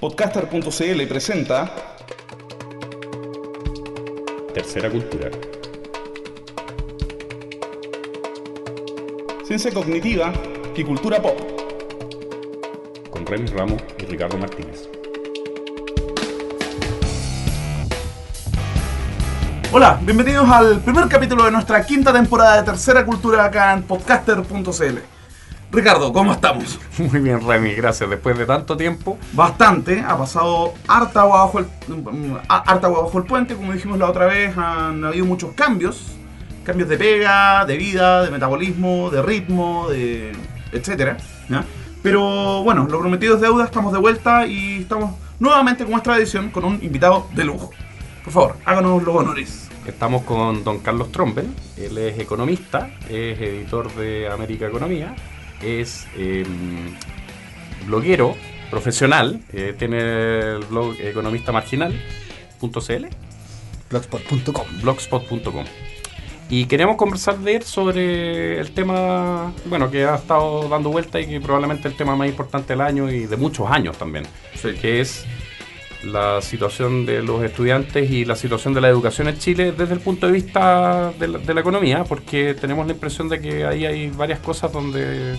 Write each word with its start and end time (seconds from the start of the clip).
Podcaster.cl 0.00 1.06
presenta 1.06 1.70
Tercera 4.54 4.88
Cultura. 4.88 5.28
Ciencia 9.44 9.70
Cognitiva 9.70 10.32
y 10.74 10.84
Cultura 10.84 11.20
Pop. 11.20 11.38
Con 13.10 13.26
Remis 13.26 13.50
Ramos 13.50 13.82
y 13.98 14.06
Ricardo 14.06 14.38
Martínez. 14.38 14.88
Hola, 19.70 20.00
bienvenidos 20.00 20.48
al 20.48 20.80
primer 20.80 21.08
capítulo 21.08 21.44
de 21.44 21.50
nuestra 21.50 21.84
quinta 21.84 22.10
temporada 22.10 22.56
de 22.56 22.62
Tercera 22.62 23.04
Cultura 23.04 23.44
acá 23.44 23.74
en 23.74 23.82
Podcaster.cl. 23.82 25.09
Ricardo, 25.72 26.12
¿cómo 26.12 26.32
estamos? 26.32 26.80
Muy 26.98 27.20
bien, 27.20 27.46
Remy, 27.46 27.74
gracias. 27.74 28.10
Después 28.10 28.36
de 28.36 28.44
tanto 28.44 28.76
tiempo. 28.76 29.16
Bastante, 29.32 30.00
ha 30.00 30.18
pasado 30.18 30.74
harta 30.88 31.20
agua 31.20 31.44
bajo 31.44 31.60
el, 31.60 31.66
harta 32.48 32.88
agua 32.88 33.02
bajo 33.02 33.18
el 33.18 33.24
puente, 33.24 33.54
como 33.54 33.72
dijimos 33.72 33.96
la 33.98 34.10
otra 34.10 34.26
vez, 34.26 34.56
han 34.56 35.04
habido 35.04 35.26
muchos 35.26 35.52
cambios. 35.54 36.08
Cambios 36.64 36.88
de 36.88 36.96
pega, 36.98 37.64
de 37.66 37.76
vida, 37.76 38.24
de 38.24 38.30
metabolismo, 38.32 39.10
de 39.10 39.22
ritmo, 39.22 39.88
de 39.88 40.32
etcétera. 40.72 41.16
¿ya? 41.48 41.64
Pero 42.02 42.64
bueno, 42.64 42.88
lo 42.90 42.98
prometido 42.98 43.36
es 43.36 43.40
deuda, 43.40 43.64
estamos 43.64 43.92
de 43.92 43.98
vuelta 44.00 44.46
y 44.46 44.78
estamos 44.80 45.14
nuevamente, 45.38 45.84
como 45.84 45.96
es 45.98 46.02
tradición, 46.02 46.50
con 46.50 46.64
un 46.64 46.82
invitado 46.82 47.28
de 47.34 47.44
lujo. 47.44 47.70
Por 48.24 48.32
favor, 48.32 48.56
háganos 48.64 49.02
los 49.04 49.14
honores. 49.14 49.68
Estamos 49.86 50.22
con 50.22 50.64
don 50.64 50.80
Carlos 50.80 51.12
Trombel, 51.12 51.48
él 51.76 51.96
es 51.96 52.18
economista, 52.18 52.90
es 53.08 53.40
editor 53.40 53.92
de 53.94 54.28
América 54.28 54.66
Economía, 54.66 55.14
es 55.62 56.06
eh, 56.16 56.44
bloguero 57.86 58.36
profesional, 58.70 59.40
eh, 59.52 59.74
tiene 59.78 59.98
el 60.00 60.64
blog 60.68 60.94
economistamarginal.cl 61.00 63.06
blogspot.com 63.90 64.66
blogspot.com 64.82 65.64
y 66.48 66.66
queríamos 66.66 66.96
conversar 66.96 67.38
de 67.38 67.56
él 67.56 67.62
sobre 67.62 68.58
el 68.58 68.72
tema, 68.72 69.52
bueno, 69.66 69.90
que 69.90 70.04
ha 70.04 70.16
estado 70.16 70.68
dando 70.68 70.90
vuelta 70.90 71.20
y 71.20 71.26
que 71.26 71.40
probablemente 71.40 71.86
el 71.86 71.96
tema 71.96 72.16
más 72.16 72.28
importante 72.28 72.72
del 72.72 72.80
año 72.80 73.08
y 73.10 73.26
de 73.26 73.36
muchos 73.36 73.70
años 73.70 73.96
también, 73.96 74.26
Sí. 74.54 74.72
que 74.74 75.00
es 75.00 75.24
la 76.04 76.40
situación 76.40 77.06
de 77.06 77.22
los 77.22 77.42
estudiantes 77.42 78.10
y 78.10 78.24
la 78.24 78.36
situación 78.36 78.74
de 78.74 78.80
la 78.80 78.88
educación 78.88 79.28
en 79.28 79.38
Chile 79.38 79.72
desde 79.72 79.94
el 79.94 80.00
punto 80.00 80.26
de 80.26 80.32
vista 80.32 81.12
de 81.18 81.28
la, 81.28 81.38
de 81.38 81.54
la 81.54 81.60
economía, 81.60 82.04
porque 82.04 82.54
tenemos 82.54 82.86
la 82.86 82.92
impresión 82.92 83.28
de 83.28 83.40
que 83.40 83.64
ahí 83.64 83.84
hay 83.84 84.10
varias 84.10 84.40
cosas 84.40 84.72
donde 84.72 85.36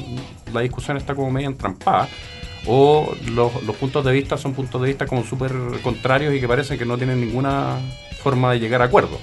la 0.54 0.62
discusión 0.62 0.98
está 0.98 1.16
como 1.16 1.32
media 1.32 1.48
entrampada, 1.48 2.08
o 2.66 3.16
los, 3.34 3.52
puntos 3.78 4.06
de 4.06 4.12
vista 4.12 4.38
son 4.38 4.54
puntos 4.54 4.82
de 4.82 4.90
vista 4.90 5.06
como 5.06 5.24
súper 5.24 5.54
contrarios 5.82 6.34
y 6.34 6.40
que 6.40 6.48
parecen 6.48 6.78
que 6.78 6.86
no 6.86 6.98
tienen 6.98 7.20
ninguna 7.20 7.78
forma 8.22 8.52
de 8.52 8.60
llegar 8.60 8.82
a 8.82 8.86
acuerdo. 8.86 9.20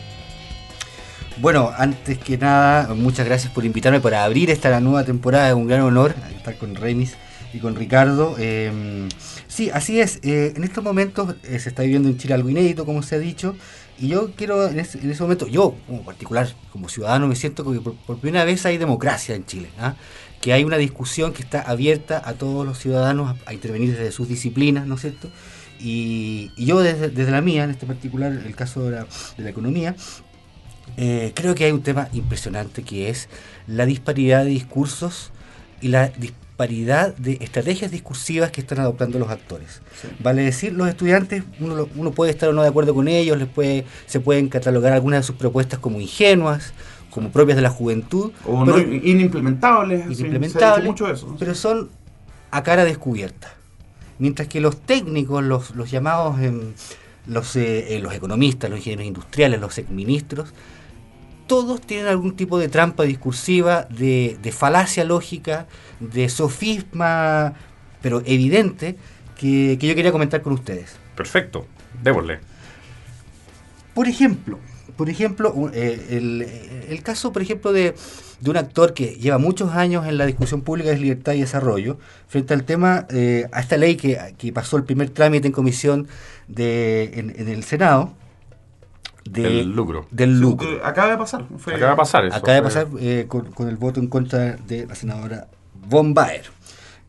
Bueno, 1.37 1.71
antes 1.77 2.19
que 2.19 2.37
nada, 2.37 2.95
muchas 2.95 3.25
gracias 3.27 3.53
por 3.53 3.65
invitarme 3.65 4.01
para 4.01 4.25
abrir 4.25 4.51
esta 4.51 4.81
nueva 4.81 5.05
temporada. 5.05 5.49
Es 5.49 5.55
un 5.55 5.69
gran 5.69 5.83
honor 5.83 6.15
estar 6.37 6.57
con 6.57 6.75
Remis 6.75 7.17
y 7.53 7.59
con 7.59 7.77
Ricardo. 7.77 8.37
Eh, 8.39 9.09
sí, 9.47 9.71
así 9.71 10.01
es. 10.01 10.21
Eh, 10.23 10.53
en 10.57 10.65
estos 10.65 10.83
momentos 10.85 11.37
eh, 11.45 11.59
se 11.59 11.69
está 11.69 11.83
viviendo 11.83 12.09
en 12.09 12.19
Chile 12.19 12.35
algo 12.35 12.49
inédito, 12.49 12.85
como 12.85 13.03
se 13.03 13.17
ha 13.17 13.19
dicho. 13.19 13.57
Y 13.99 14.09
yo 14.09 14.31
quiero, 14.37 14.69
en 14.69 14.79
ese, 14.79 14.99
en 14.99 15.11
ese 15.11 15.23
momento, 15.23 15.47
yo 15.49 15.75
como 15.87 16.05
particular, 16.05 16.49
como 16.73 16.89
ciudadano, 16.89 17.27
me 17.27 17.35
siento 17.35 17.71
que 17.71 17.81
por, 17.81 17.97
por 17.97 18.19
primera 18.19 18.45
vez 18.45 18.65
hay 18.67 18.79
democracia 18.79 19.35
en 19.35 19.45
Chile. 19.45 19.69
¿ah? 19.79 19.97
Que 20.41 20.53
hay 20.53 20.65
una 20.65 20.77
discusión 20.77 21.33
que 21.33 21.43
está 21.43 21.63
abierta 21.63 22.23
a 22.25 22.35
todos 22.35 22.65
los 22.65 22.79
ciudadanos 22.79 23.37
a, 23.37 23.51
a 23.51 23.55
intervenir 23.55 23.97
desde 23.97 24.13
sus 24.13 24.29
disciplinas, 24.29 24.87
¿no 24.87 24.95
es 24.95 25.01
cierto? 25.01 25.29
Y, 25.81 26.53
y 26.57 26.67
yo 26.67 26.81
desde, 26.81 27.09
desde 27.11 27.31
la 27.31 27.41
mía, 27.41 27.65
en 27.65 27.71
este 27.71 27.87
particular, 27.87 28.33
el 28.33 28.55
caso 28.55 28.85
de 28.85 28.93
la, 28.93 29.07
de 29.37 29.45
la 29.45 29.51
economía, 29.51 29.97
eh, 30.97 31.33
creo 31.35 31.55
que 31.55 31.65
hay 31.65 31.73
un 31.73 31.83
tema 31.83 32.09
impresionante 32.13 32.83
que 32.83 33.09
es 33.11 33.29
la 33.67 33.87
disparidad 33.87 34.45
de 34.45 34.51
discursos 34.51 35.31
y 35.81 35.89
la 35.89 36.09
disparidad 36.09 36.48
de 36.59 37.39
estrategias 37.41 37.91
discursivas 37.91 38.51
que 38.51 38.61
están 38.61 38.81
adoptando 38.81 39.19
los 39.19 39.31
actores. 39.31 39.81
Sí. 40.03 40.09
Vale 40.19 40.43
decir, 40.43 40.73
los 40.73 40.89
estudiantes, 40.89 41.45
uno, 41.61 42.11
puede 42.11 42.33
estar 42.33 42.49
o 42.49 42.53
no 42.53 42.63
de 42.63 42.69
acuerdo 42.69 42.93
con 42.95 43.07
ellos, 43.09 43.39
les 43.39 43.47
puede, 43.49 43.87
se 44.07 44.19
pueden 44.21 44.49
catalogar 44.49 44.93
algunas 44.93 45.21
de 45.21 45.27
sus 45.29 45.37
propuestas 45.37 45.79
como 45.79 46.01
ingenuas, 46.01 46.73
como 47.11 47.31
propias 47.31 47.57
de 47.57 47.63
la 47.63 47.71
juventud, 47.71 48.33
O 48.45 48.65
pero- 48.65 48.77
no, 48.77 48.83
inimplementables. 48.95 50.85
mucho 50.85 51.09
eso. 51.09 51.37
pero 51.39 51.55
son 51.55 51.89
a 52.51 52.63
cara 52.65 52.85
descubierta. 52.85 53.55
Mientras 54.19 54.49
que 54.49 54.61
los 54.61 54.77
técnicos, 54.81 55.45
los, 55.45 55.77
los 55.77 55.91
llamados, 55.93 56.41
em, 56.41 56.73
los, 57.29 57.55
eh, 57.55 57.95
eh, 57.97 58.01
los 58.01 58.13
economistas, 58.15 58.69
los 58.69 58.81
ingenieros 58.81 59.07
industriales, 59.07 59.61
los 59.61 59.79
exministros, 59.79 60.53
todos 61.49 61.81
tienen 61.81 62.07
algún 62.07 62.37
tipo 62.37 62.61
de 62.61 62.69
trampa 62.69 63.03
discursiva, 63.03 63.89
de, 63.91 64.39
de 64.41 64.53
falacia 64.53 65.03
lógica, 65.05 65.67
de 65.99 66.29
sofisma, 66.29 67.55
pero 68.01 68.23
evidente, 68.25 68.97
que, 69.37 69.77
que 69.81 69.89
yo 69.89 69.97
quería 69.97 70.13
comentar 70.13 70.43
con 70.43 70.53
ustedes. 70.53 70.95
Perfecto, 71.17 71.67
démosle. 72.01 72.39
Por 73.95 74.07
ejemplo, 74.07 74.61
por 74.97 75.09
ejemplo, 75.11 75.71
eh, 75.75 76.07
el, 76.11 76.47
el 76.89 77.03
caso, 77.03 77.33
por 77.33 77.43
ejemplo, 77.43 77.73
de, 77.73 77.95
de 78.41 78.51
un 78.51 78.57
actor 78.57 78.95
que 78.95 79.15
lleva 79.15 79.39
muchos 79.39 79.73
años 79.75 80.07
en 80.07 80.19
la 80.19 80.27
discusión 80.27 80.63
pública 80.63 80.91
de 80.91 80.99
libertad 80.99 81.35
y 81.35 81.41
desarrollo, 81.41 81.99
frente 82.27 82.53
al 82.53 82.65
tema, 82.65 83.07
eh, 83.11 83.47
a 83.53 83.61
esta 83.61 83.77
ley 83.77 83.97
que, 83.97 84.19
que 84.37 84.53
pasó 84.53 84.77
el 84.77 84.85
primer 84.85 85.11
trámite 85.11 85.47
en 85.47 85.53
comisión 85.53 86.09
de, 86.49 87.13
en, 87.15 87.35
en 87.39 87.49
el 87.49 87.63
Senado. 87.63 88.15
De- 89.33 89.43
Del 89.43 89.71
lucro. 89.73 90.07
Del 90.11 90.41
lucro. 90.41 90.69
acaba 90.85 91.11
de 91.11 91.17
pasar. 91.19 91.45
fue- 91.59 91.75
Acaba 91.75 91.91
de 91.93 91.97
pasar 91.97 92.25
eso. 92.27 92.37
Acaba 92.37 92.55
de 92.55 92.63
fue- 92.63 92.85
pasar 92.85 92.87
eh, 93.01 93.27
con, 93.29 93.47
con 93.53 93.69
el 93.69 93.77
voto 93.77 94.01
en 94.01 94.09
contra 94.09 94.57
de 94.57 94.87
la 94.87 94.95
senadora 94.95 95.49
Von 95.89 96.15
Baer. 96.15 96.45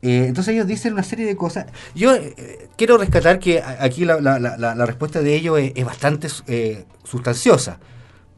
Eh, 0.02 0.26
entonces 0.28 0.54
ellos 0.54 0.66
dicen 0.68 0.94
una 0.94 1.04
serie 1.04 1.26
de 1.26 1.36
cosas. 1.36 1.66
Yo 1.94 2.16
eh, 2.16 2.70
quiero 2.78 2.98
rescatar 2.98 3.40
que 3.40 3.62
aquí 3.62 4.06
la, 4.06 4.22
la- 4.22 4.40
la- 4.40 4.56
la- 4.58 4.74
la 4.76 4.86
respuesta 4.86 5.22
de 5.22 5.36
ellos 5.36 5.60
es, 5.60 5.74
es 5.76 5.86
bastante 5.86 6.28
eh, 6.48 6.86
sustanciosa, 7.04 7.80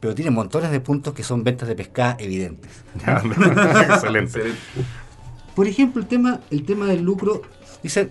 pero 0.00 0.14
tiene 0.14 0.32
montones 0.32 0.72
de 0.72 0.80
puntos 0.80 1.14
que 1.14 1.22
son 1.22 1.44
ventas 1.44 1.68
de 1.68 1.76
pescado 1.76 2.16
evidentes. 2.18 2.70
Excelente. 3.88 4.40
Por 5.54 5.66
ejemplo, 5.68 6.00
el 6.00 6.08
tema, 6.08 6.40
el 6.50 6.64
tema 6.64 6.86
del 6.86 7.02
lucro, 7.02 7.42
dice, 7.82 8.10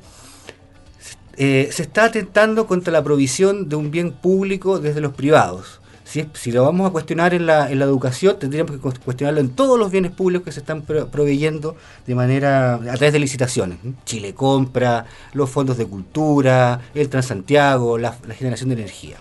eh, 1.37 1.69
se 1.71 1.83
está 1.83 2.05
atentando 2.05 2.67
contra 2.67 2.91
la 2.93 3.03
provisión 3.03 3.69
de 3.69 3.75
un 3.75 3.91
bien 3.91 4.11
público 4.11 4.79
desde 4.79 5.01
los 5.01 5.13
privados. 5.13 5.79
Si, 6.03 6.51
lo 6.51 6.63
vamos 6.63 6.89
a 6.89 6.91
cuestionar 6.91 7.33
en 7.33 7.45
la, 7.45 7.71
en 7.71 7.79
la 7.79 7.85
educación, 7.85 8.37
tendríamos 8.37 8.73
que 8.73 8.79
cues- 8.81 8.99
cuestionarlo 8.99 9.39
en 9.39 9.49
todos 9.49 9.79
los 9.79 9.91
bienes 9.91 10.11
públicos 10.11 10.43
que 10.43 10.51
se 10.51 10.59
están 10.59 10.81
pro- 10.81 11.07
proveyendo 11.07 11.77
de 12.05 12.15
manera, 12.15 12.73
a 12.75 12.79
través 12.97 13.13
de 13.13 13.19
licitaciones. 13.19 13.77
Chile 14.03 14.33
Compra, 14.33 15.05
los 15.31 15.49
fondos 15.49 15.77
de 15.77 15.85
cultura, 15.85 16.81
el 16.93 17.07
Transantiago, 17.07 17.97
la, 17.97 18.17
la 18.27 18.33
generación 18.33 18.67
de 18.69 18.75
energía. 18.75 19.19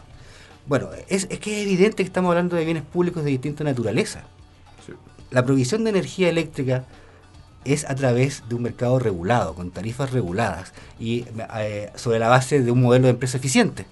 Bueno, 0.66 0.88
es, 1.08 1.28
es 1.30 1.38
que 1.38 1.60
es 1.60 1.66
evidente 1.66 1.98
que 1.98 2.02
estamos 2.08 2.30
hablando 2.30 2.56
de 2.56 2.64
bienes 2.64 2.82
públicos 2.82 3.22
de 3.22 3.30
distinta 3.30 3.62
naturaleza. 3.62 4.22
Sí. 4.84 4.92
La 5.30 5.44
provisión 5.44 5.84
de 5.84 5.90
energía 5.90 6.28
eléctrica 6.28 6.86
es 7.64 7.88
a 7.88 7.94
través 7.94 8.42
de 8.48 8.54
un 8.54 8.62
mercado 8.62 8.98
regulado, 8.98 9.54
con 9.54 9.70
tarifas 9.70 10.12
reguladas 10.12 10.72
y 10.98 11.24
eh, 11.58 11.90
sobre 11.94 12.18
la 12.18 12.28
base 12.28 12.60
de 12.60 12.70
un 12.70 12.80
modelo 12.80 13.04
de 13.04 13.10
empresa 13.10 13.36
eficiente. 13.36 13.86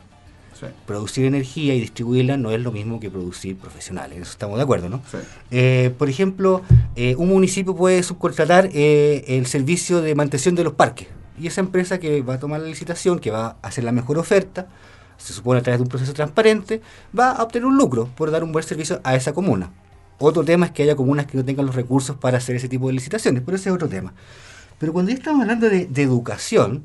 Sí, 0.58 0.66
Producir 0.86 1.24
energía 1.24 1.74
y 1.74 1.80
distribuirla 1.80 2.36
no 2.36 2.50
es 2.50 2.60
lo 2.60 2.72
mismo 2.72 2.98
que 2.98 3.10
producir 3.10 3.56
profesionales, 3.56 4.16
en 4.16 4.22
eso 4.22 4.32
estamos 4.32 4.56
de 4.56 4.64
acuerdo, 4.64 4.88
¿no? 4.88 5.00
sí. 5.08 5.18
Eh, 5.52 5.94
por 5.96 6.08
ejemplo, 6.08 6.62
eh, 6.96 7.14
un 7.16 7.28
municipio 7.28 7.76
puede 7.76 8.02
subcontratar 8.02 8.68
eh, 8.72 9.24
el 9.28 9.46
servicio 9.46 10.02
de 10.02 10.16
mantención 10.16 10.56
de 10.56 10.64
los 10.64 10.72
parques 10.72 11.06
y 11.40 11.46
esa 11.46 11.60
empresa 11.60 11.98
que 11.98 12.22
va 12.22 12.34
a 12.34 12.38
tomar 12.40 12.60
la 12.60 12.66
licitación, 12.66 13.20
que 13.20 13.31
va 13.31 13.56
a 13.62 13.69
hacer 13.69 13.84
la 13.84 13.93
mejor 13.93 14.19
oferta, 14.19 14.66
se 15.16 15.32
supone 15.32 15.60
a 15.60 15.62
través 15.62 15.78
de 15.78 15.82
un 15.82 15.88
proceso 15.88 16.12
transparente, 16.12 16.81
va 17.16 17.31
a 17.31 17.43
obtener 17.43 17.66
un 17.66 17.76
lucro 17.76 18.08
por 18.16 18.31
dar 18.31 18.43
un 18.43 18.50
buen 18.50 18.64
servicio 18.64 19.00
a 19.04 19.14
esa 19.14 19.32
comuna. 19.32 19.70
Otro 20.19 20.44
tema 20.44 20.67
es 20.67 20.73
que 20.73 20.82
haya 20.82 20.97
comunas 20.97 21.26
que 21.26 21.37
no 21.37 21.44
tengan 21.44 21.67
los 21.67 21.75
recursos 21.75 22.17
para 22.17 22.38
hacer 22.38 22.56
ese 22.56 22.69
tipo 22.69 22.88
de 22.88 22.94
licitaciones, 22.94 23.43
pero 23.44 23.56
ese 23.56 23.69
es 23.69 23.75
otro 23.75 23.88
tema. 23.88 24.15
Pero 24.79 24.93
cuando 24.93 25.11
ya 25.11 25.17
estamos 25.17 25.43
hablando 25.43 25.69
de, 25.69 25.88
educación, 26.03 26.85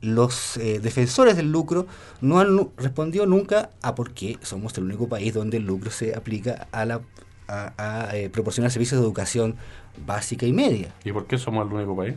los 0.00 0.56
eh, 0.58 0.78
defensores 0.80 1.36
del 1.36 1.50
lucro 1.50 1.86
no 2.20 2.38
han 2.38 2.68
respondido 2.76 3.26
nunca 3.26 3.70
a 3.82 3.94
por 3.94 4.12
qué 4.12 4.38
somos 4.42 4.76
el 4.78 4.84
único 4.84 5.08
país 5.08 5.34
donde 5.34 5.56
el 5.56 5.66
lucro 5.66 5.90
se 5.90 6.14
aplica 6.14 6.68
a, 6.70 6.84
la, 6.84 7.00
a, 7.48 8.10
eh, 8.14 8.28
proporcionar 8.30 8.70
servicios 8.70 9.00
de 9.00 9.06
educación 9.06 9.56
básica 10.06 10.46
y 10.46 10.52
media. 10.52 10.94
¿Y 11.04 11.12
por 11.12 11.26
qué 11.26 11.38
somos 11.38 11.66
el 11.66 11.72
único 11.72 11.96
país? 11.96 12.14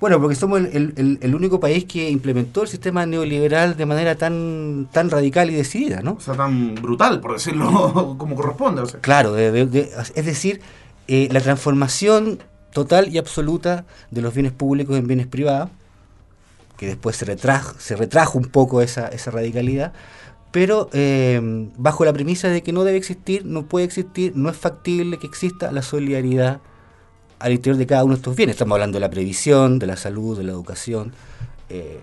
Bueno, 0.00 0.20
porque 0.20 0.34
somos 0.34 0.60
el, 0.60 0.66
el- 0.74 0.92
el- 0.96 1.18
el 1.22 1.34
único 1.34 1.60
país 1.60 1.84
que 1.84 2.10
implementó 2.10 2.62
el 2.62 2.68
sistema 2.68 3.06
neoliberal 3.06 3.76
de 3.76 3.86
manera 3.86 4.16
tan, 4.16 4.88
tan 4.92 5.08
radical 5.10 5.50
y 5.50 5.54
decidida, 5.54 6.00
¿no? 6.02 6.12
O 6.14 6.20
sea, 6.20 6.34
tan 6.34 6.74
brutal, 6.74 7.20
por 7.20 7.32
decirlo 7.32 8.14
como 8.18 8.34
corresponde. 8.34 8.82
O 8.82 8.86
sea. 8.86 9.00
Claro, 9.00 9.32
de- 9.32 9.50
de- 9.52 9.66
de- 9.66 9.90
es 10.14 10.26
decir, 10.26 10.60
eh, 11.08 11.28
la 11.30 11.40
transformación 11.40 12.38
total 12.72 13.08
y 13.14 13.18
absoluta 13.18 13.84
de 14.10 14.20
los 14.20 14.34
bienes 14.34 14.52
públicos 14.52 14.96
en 14.98 15.06
bienes 15.06 15.26
privados, 15.26 15.70
que 16.76 16.86
después 16.86 17.16
se 17.16 17.24
retrajo, 17.24 17.74
se 17.78 17.94
retrajo 17.94 18.36
un 18.36 18.46
poco 18.46 18.82
esa, 18.82 19.06
esa 19.08 19.30
radicalidad, 19.30 19.92
pero 20.50 20.88
eh, 20.92 21.40
bajo 21.76 22.04
la 22.04 22.12
premisa 22.12 22.48
de 22.48 22.62
que 22.62 22.72
no 22.72 22.82
debe 22.84 22.98
existir, 22.98 23.44
no 23.46 23.66
puede 23.66 23.84
existir, 23.86 24.32
no 24.36 24.50
es 24.50 24.56
factible 24.56 25.18
que 25.18 25.26
exista 25.26 25.70
la 25.72 25.82
solidaridad 25.82 26.60
al 27.44 27.52
interior 27.52 27.76
de 27.76 27.86
cada 27.86 28.04
uno 28.04 28.14
de 28.14 28.18
estos 28.20 28.34
bienes. 28.34 28.54
Estamos 28.54 28.74
hablando 28.76 28.96
de 28.96 29.00
la 29.00 29.10
previsión, 29.10 29.78
de 29.78 29.86
la 29.86 29.98
salud, 29.98 30.36
de 30.38 30.44
la 30.44 30.52
educación, 30.52 31.12
eh, 31.68 32.00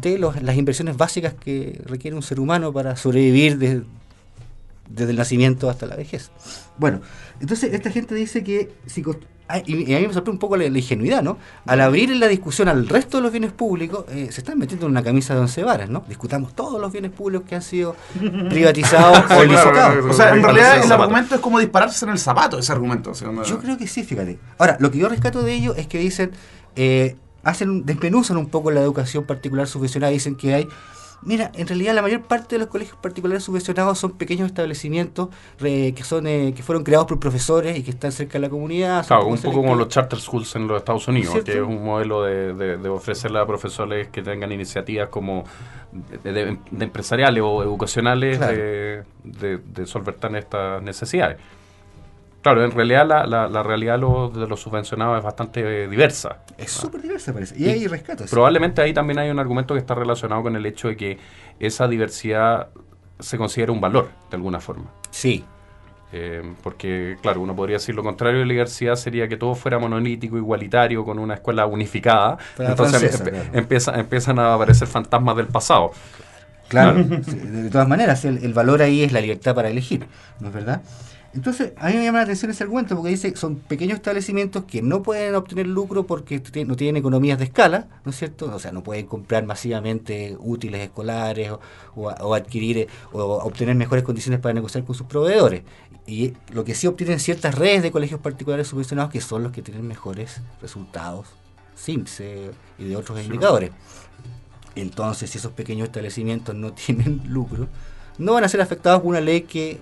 de 0.00 0.18
las 0.18 0.56
inversiones 0.56 0.96
básicas 0.96 1.34
que 1.34 1.80
requiere 1.84 2.14
un 2.16 2.22
ser 2.22 2.38
humano 2.38 2.72
para 2.72 2.94
sobrevivir 2.94 3.58
de- 3.58 3.82
desde 4.88 5.10
el 5.10 5.16
nacimiento 5.16 5.68
hasta 5.68 5.86
la 5.86 5.96
vejez. 5.96 6.30
Bueno, 6.78 7.00
entonces 7.40 7.74
esta 7.74 7.90
gente 7.90 8.14
dice 8.14 8.44
que 8.44 8.70
si 8.86 9.02
y 9.64 9.90
y 9.90 9.94
a 9.94 9.98
mí 10.00 10.06
me 10.06 10.12
sorprende 10.12 10.30
un 10.32 10.38
poco 10.38 10.56
la, 10.56 10.68
la 10.68 10.78
ingenuidad, 10.78 11.22
¿no? 11.22 11.38
Al 11.66 11.80
abrir 11.80 12.10
la 12.16 12.28
discusión 12.28 12.68
al 12.68 12.88
resto 12.88 13.16
de 13.18 13.22
los 13.22 13.32
bienes 13.32 13.52
públicos, 13.52 14.04
eh, 14.10 14.28
se 14.30 14.40
están 14.42 14.58
metiendo 14.58 14.86
en 14.86 14.92
una 14.92 15.02
camisa 15.02 15.34
de 15.34 15.40
once 15.40 15.62
varas, 15.62 15.88
¿no? 15.88 16.04
Discutamos 16.08 16.54
todos 16.54 16.80
los 16.80 16.92
bienes 16.92 17.10
públicos 17.12 17.46
que 17.48 17.54
han 17.54 17.62
sido 17.62 17.96
privatizados 18.50 19.18
o 19.18 19.70
claro, 19.72 20.10
O 20.10 20.12
sea, 20.12 20.34
en 20.34 20.42
realidad 20.42 20.84
el 20.84 20.92
argumento 20.92 21.34
es 21.34 21.40
como 21.40 21.58
dispararse 21.58 22.04
en 22.04 22.12
el 22.12 22.18
zapato, 22.18 22.58
ese 22.58 22.72
argumento. 22.72 23.12
no- 23.32 23.42
Yo 23.42 23.58
creo 23.58 23.76
que 23.78 23.86
sí, 23.86 24.04
fíjate. 24.04 24.38
Ahora, 24.58 24.76
lo 24.80 24.90
que 24.90 24.98
yo 24.98 25.08
rescato 25.08 25.42
de 25.42 25.54
ello 25.54 25.74
es 25.74 25.86
que 25.86 25.98
dicen, 25.98 26.30
eh, 26.76 27.16
hacen, 27.42 27.70
un- 27.70 27.86
desmenuzan 27.86 28.36
un 28.36 28.46
poco 28.48 28.70
la 28.70 28.80
educación 28.80 29.24
particular 29.24 29.66
subvencionada, 29.66 30.12
dicen 30.12 30.34
que 30.36 30.54
hay, 30.54 30.68
mira, 31.22 31.50
en 31.54 31.66
realidad 31.66 31.94
la 31.94 32.02
mayor 32.02 32.22
parte 32.22 32.54
de 32.54 32.60
los 32.60 32.68
colegios 32.68 32.96
particulares 32.96 33.42
subvencionados 33.44 33.98
son 33.98 34.12
pequeños 34.12 34.46
establecimientos 34.46 35.28
re- 35.58 35.92
que 35.94 36.04
son 36.04 36.26
eh, 36.26 36.52
que 36.56 36.62
fueron 36.62 36.84
creados 36.84 37.06
por 37.06 37.18
profesores 37.18 37.78
y 37.78 37.82
que 37.82 37.90
están 37.90 38.12
cerca 38.12 38.34
de 38.34 38.40
la 38.40 38.48
comunidad. 38.50 39.06
Claro, 39.06 39.26
un 39.26 39.36
poco 39.38 39.56
como 39.62 39.74
los 39.74 39.88
charter 39.88 40.18
schools 40.20 40.54
en 40.56 40.66
los 40.68 40.78
Estados 40.78 41.08
Unidos, 41.08 41.32
¿Cierto? 41.32 41.50
que 41.52 41.58
es 41.58 41.64
un 41.64 41.84
modelo 41.84 42.22
de, 42.22 42.54
de- 42.54 42.76
de 42.76 42.88
ofrecerle 42.88 43.38
a 43.40 43.46
profesores 43.46 44.08
que 44.08 44.22
tengan 44.22 44.52
iniciativas 44.52 45.08
como 45.08 45.44
de, 46.22 46.56
empresariales 46.80 47.42
o 47.44 47.62
educacionales 47.62 48.38
Claro. 48.38 48.56
de, 48.56 49.02
de, 49.24 49.56
de 49.58 49.86
solventar 49.86 50.34
estas 50.36 50.82
necesidades. 50.82 51.38
Claro, 52.48 52.64
en 52.64 52.70
realidad 52.70 53.06
la, 53.06 53.26
la, 53.26 53.46
la 53.48 53.62
realidad 53.62 53.94
de 53.94 53.98
los, 54.00 54.32
de 54.34 54.46
los 54.46 54.58
subvencionados 54.60 55.18
es 55.18 55.24
bastante 55.24 55.84
eh, 55.84 55.88
diversa. 55.88 56.38
Es 56.56 56.70
súper 56.70 57.02
diversa, 57.02 57.32
parece. 57.32 57.54
Y 57.58 57.68
hay 57.68 57.86
rescatos. 57.86 58.30
Probablemente 58.30 58.80
ahí 58.80 58.94
también 58.94 59.18
hay 59.18 59.28
un 59.30 59.38
argumento 59.38 59.74
que 59.74 59.80
está 59.80 59.94
relacionado 59.94 60.42
con 60.42 60.56
el 60.56 60.64
hecho 60.64 60.88
de 60.88 60.96
que 60.96 61.18
esa 61.60 61.86
diversidad 61.88 62.68
se 63.18 63.36
considera 63.36 63.70
un 63.72 63.80
valor, 63.80 64.08
de 64.30 64.36
alguna 64.36 64.60
forma. 64.60 64.86
Sí, 65.10 65.44
Eh, 66.10 66.42
porque, 66.62 67.18
claro, 67.20 67.42
uno 67.42 67.54
podría 67.54 67.76
decir 67.76 67.94
lo 67.94 68.02
contrario 68.02 68.38
de 68.40 68.46
la 68.46 68.52
diversidad 68.52 68.96
sería 68.96 69.28
que 69.28 69.36
todo 69.36 69.54
fuera 69.54 69.78
monolítico, 69.78 70.38
igualitario, 70.38 71.04
con 71.04 71.18
una 71.18 71.34
escuela 71.34 71.66
unificada. 71.66 72.38
Fuera 72.38 72.70
Entonces 72.70 72.98
francesa, 72.98 73.24
empe- 73.24 73.30
claro. 73.30 73.50
empieza- 73.52 73.94
empiezan 74.00 74.38
a 74.38 74.54
aparecer 74.54 74.88
fantasmas 74.88 75.36
del 75.36 75.48
pasado. 75.48 75.90
Claro, 76.68 76.94
de, 77.02 77.62
de 77.64 77.70
todas 77.70 77.88
maneras, 77.88 78.24
el, 78.24 78.38
el 78.42 78.54
valor 78.54 78.80
ahí 78.80 79.02
es 79.02 79.12
la 79.12 79.20
libertad 79.20 79.54
para 79.54 79.68
elegir, 79.68 80.06
¿no 80.40 80.48
es 80.48 80.54
verdad? 80.54 80.80
Entonces, 81.38 81.72
a 81.76 81.86
mí 81.86 81.94
me 81.94 82.02
llama 82.02 82.18
la 82.18 82.24
atención 82.24 82.50
ese 82.50 82.64
argumento 82.64 82.96
porque 82.96 83.10
dice 83.10 83.34
son 83.36 83.56
pequeños 83.56 83.98
establecimientos 83.98 84.64
que 84.64 84.82
no 84.82 85.04
pueden 85.04 85.36
obtener 85.36 85.68
lucro 85.68 86.04
porque 86.04 86.42
no 86.66 86.74
tienen 86.74 86.96
economías 86.96 87.38
de 87.38 87.44
escala, 87.44 87.86
¿no 88.04 88.10
es 88.10 88.18
cierto? 88.18 88.52
O 88.52 88.58
sea, 88.58 88.72
no 88.72 88.82
pueden 88.82 89.06
comprar 89.06 89.46
masivamente 89.46 90.36
útiles 90.40 90.80
escolares 90.80 91.52
o, 91.52 91.60
o 91.94 92.08
o 92.08 92.34
adquirir 92.34 92.78
eh, 92.78 92.88
o 93.12 93.20
obtener 93.36 93.76
mejores 93.76 94.02
condiciones 94.02 94.40
para 94.40 94.52
negociar 94.52 94.82
con 94.82 94.96
sus 94.96 95.06
proveedores. 95.06 95.62
Y 96.08 96.32
lo 96.52 96.64
que 96.64 96.74
sí 96.74 96.88
obtienen 96.88 97.20
ciertas 97.20 97.54
redes 97.54 97.84
de 97.84 97.92
colegios 97.92 98.20
particulares 98.20 98.66
subvencionados 98.66 99.12
que 99.12 99.20
son 99.20 99.44
los 99.44 99.52
que 99.52 99.62
tienen 99.62 99.86
mejores 99.86 100.40
resultados 100.60 101.28
SIMS 101.76 102.18
eh, 102.18 102.50
y 102.80 102.84
de 102.86 102.96
otros 102.96 103.22
indicadores. 103.22 103.70
Entonces, 104.74 105.30
si 105.30 105.38
esos 105.38 105.52
pequeños 105.52 105.86
establecimientos 105.86 106.52
no 106.56 106.72
tienen 106.86 107.22
lucro, 107.26 107.68
no 108.18 108.32
van 108.32 108.42
a 108.42 108.48
ser 108.48 108.60
afectados 108.60 109.02
por 109.02 109.10
una 109.10 109.20
ley 109.20 109.42
que, 109.42 109.80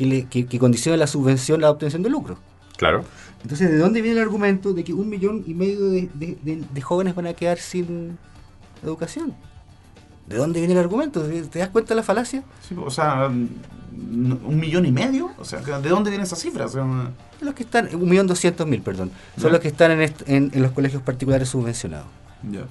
que, 0.00 0.06
le- 0.06 0.24
que- 0.24 0.46
que 0.46 0.58
condicione 0.58 0.96
la 0.96 1.06
subvención, 1.06 1.60
la 1.60 1.70
obtención 1.70 2.02
de 2.02 2.08
lucro. 2.08 2.38
Claro. 2.78 3.04
Entonces, 3.42 3.70
¿de 3.70 3.76
dónde 3.76 4.00
viene 4.00 4.16
el 4.16 4.22
argumento 4.22 4.72
de 4.72 4.82
que 4.82 4.94
un 4.94 5.10
millón 5.10 5.44
y 5.46 5.52
medio 5.52 5.90
de, 5.90 6.08
de- 6.14 6.38
de- 6.42 6.64
de 6.72 6.80
jóvenes 6.80 7.14
van 7.14 7.26
a 7.26 7.34
quedar 7.34 7.58
sin 7.58 8.16
educación? 8.82 9.34
¿De 10.26 10.36
dónde 10.38 10.60
viene 10.60 10.72
el 10.72 10.80
argumento? 10.80 11.20
¿Te 11.22 11.58
das 11.58 11.68
cuenta 11.68 11.90
de 11.90 11.96
la 11.96 12.02
falacia? 12.02 12.42
Sí, 12.66 12.74
o 12.82 12.90
sea, 12.90 13.26
un 13.26 14.56
millón 14.58 14.86
y 14.86 14.90
medio. 14.92 15.30
O 15.38 15.44
sea, 15.44 15.60
¿de 15.60 15.88
dónde 15.90 16.08
viene 16.08 16.24
esa 16.24 16.36
cifra? 16.36 16.64
O 16.64 16.68
sea, 16.70 16.82
una- 16.82 17.10
Los 17.42 17.52
que 17.54 17.64
están, 17.64 17.94
un 17.94 18.08
millón 18.08 18.26
doscientos 18.26 18.66
mil, 18.66 18.80
perdón, 18.80 19.10
son 19.38 19.52
los 19.52 19.60
que 19.60 19.68
están 19.68 19.90
en, 19.90 20.14
en- 20.26 20.50
en 20.54 20.62
los 20.62 20.72
colegios 20.72 21.02
particulares 21.02 21.48
subvencionados. 21.50 22.06
ya. 22.50 22.62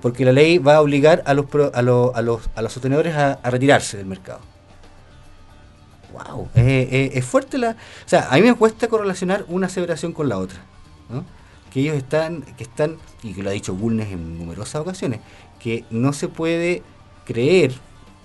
Porque 0.00 0.24
la 0.24 0.32
ley 0.32 0.56
va 0.56 0.76
a 0.76 0.80
obligar 0.80 1.22
a 1.26 1.34
los, 1.34 1.44
pro- 1.44 1.72
a 1.74 1.82
los, 1.82 2.14
a 2.14 2.22
los, 2.22 2.48
a 2.54 2.62
los 2.62 2.72
sostenedores 2.72 3.14
a, 3.16 3.32
a 3.34 3.50
retirarse 3.50 3.98
del 3.98 4.06
mercado. 4.06 4.40
¡Wow! 6.12 6.48
es 6.54 7.24
fuerte 7.24 7.58
la. 7.58 7.70
O 7.70 8.08
sea, 8.08 8.28
a 8.30 8.36
mí 8.36 8.42
me 8.42 8.54
cuesta 8.54 8.88
correlacionar 8.88 9.44
una 9.48 9.66
aseveración 9.66 10.12
con 10.12 10.28
la 10.28 10.38
otra. 10.38 10.58
¿no? 11.08 11.24
Que 11.72 11.80
ellos 11.80 11.96
están, 11.96 12.42
que 12.56 12.64
están, 12.64 12.96
y 13.22 13.32
que 13.32 13.42
lo 13.42 13.50
ha 13.50 13.52
dicho 13.52 13.74
Bulnes 13.74 14.10
en 14.10 14.38
numerosas 14.38 14.80
ocasiones, 14.80 15.20
que 15.60 15.84
no 15.90 16.12
se 16.12 16.28
puede 16.28 16.82
creer, 17.24 17.72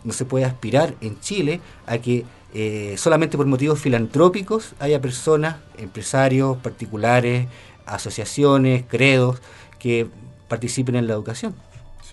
no 0.03 0.13
se 0.13 0.25
puede 0.25 0.45
aspirar 0.45 0.95
en 1.01 1.19
Chile 1.19 1.61
a 1.85 1.97
que 1.99 2.25
eh, 2.53 2.95
solamente 2.97 3.37
por 3.37 3.45
motivos 3.45 3.79
filantrópicos 3.79 4.75
haya 4.79 5.01
personas, 5.01 5.57
empresarios, 5.77 6.57
particulares, 6.57 7.47
asociaciones, 7.85 8.85
credos, 8.87 9.41
que 9.77 10.07
participen 10.47 10.95
en 10.95 11.07
la 11.07 11.13
educación. 11.13 11.53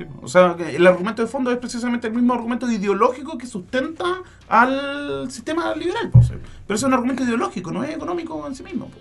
Sí, 0.03 0.17
o 0.23 0.29
sea, 0.29 0.57
el 0.59 0.87
argumento 0.87 1.23
de 1.23 1.29
fondo 1.29 1.51
es 1.51 1.59
precisamente 1.59 2.07
el 2.07 2.13
mismo 2.15 2.35
argumento 2.35 2.71
ideológico 2.71 3.37
que 3.39 3.47
sustenta 3.47 4.05
al 4.49 5.31
sistema 5.31 5.75
liberal. 5.75 6.11
sea. 6.27 6.37
Pero 6.67 6.77
es 6.77 6.83
un 6.83 6.93
argumento 6.95 7.23
ideológico, 7.25 7.71
no 7.73 7.83
es 7.85 7.91
económico 7.95 8.47
en 8.47 8.55
sí 8.55 8.63
mismo. 8.63 8.87
po. 8.87 8.99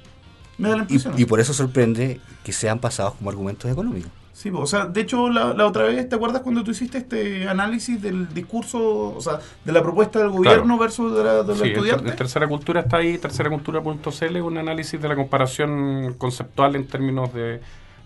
Me 0.58 0.70
da 0.70 0.76
la 0.78 0.82
Y, 0.82 0.94
impresión. 0.94 1.14
y 1.18 1.26
por 1.26 1.40
eso 1.40 1.54
sorprende 1.54 2.20
que 2.44 2.52
sean 2.52 2.80
pasados 2.80 3.14
como 3.16 3.30
argumentos 3.30 3.70
económicos. 3.72 4.12
Sí, 4.34 4.50
po, 4.50 4.60
o 4.60 4.66
sea, 4.66 4.86
de 4.86 5.02
hecho, 5.02 5.30
la, 5.30 5.54
la 5.54 5.68
otra 5.68 5.84
vez, 5.84 6.08
¿te 6.10 6.16
acuerdas 6.16 6.42
cuando 6.42 6.64
tú 6.64 6.72
hiciste 6.72 6.98
este 7.00 7.48
análisis 7.48 8.02
del 8.02 8.34
discurso, 8.34 9.14
o 9.16 9.22
sea, 9.22 9.40
de 9.64 9.72
la 9.72 9.84
propuesta 9.84 10.20
del 10.20 10.30
gobierno 10.30 10.78
versus 10.78 11.16
de, 11.16 11.24
la, 11.24 11.34
de 11.44 11.48
los 11.50 11.60
Sí, 11.60 11.68
estudiantes? 11.70 12.12
en 12.12 12.18
Tercera 12.18 12.48
Cultura 12.48 12.82
está 12.82 12.98
ahí, 12.98 13.18
terceracultura.cl, 13.18 14.38
un 14.42 14.58
análisis 14.58 15.00
de 15.02 15.08
la 15.08 15.16
comparación 15.16 16.16
conceptual 16.18 16.76
en 16.76 16.88
términos 16.88 17.34
de, 17.34 17.62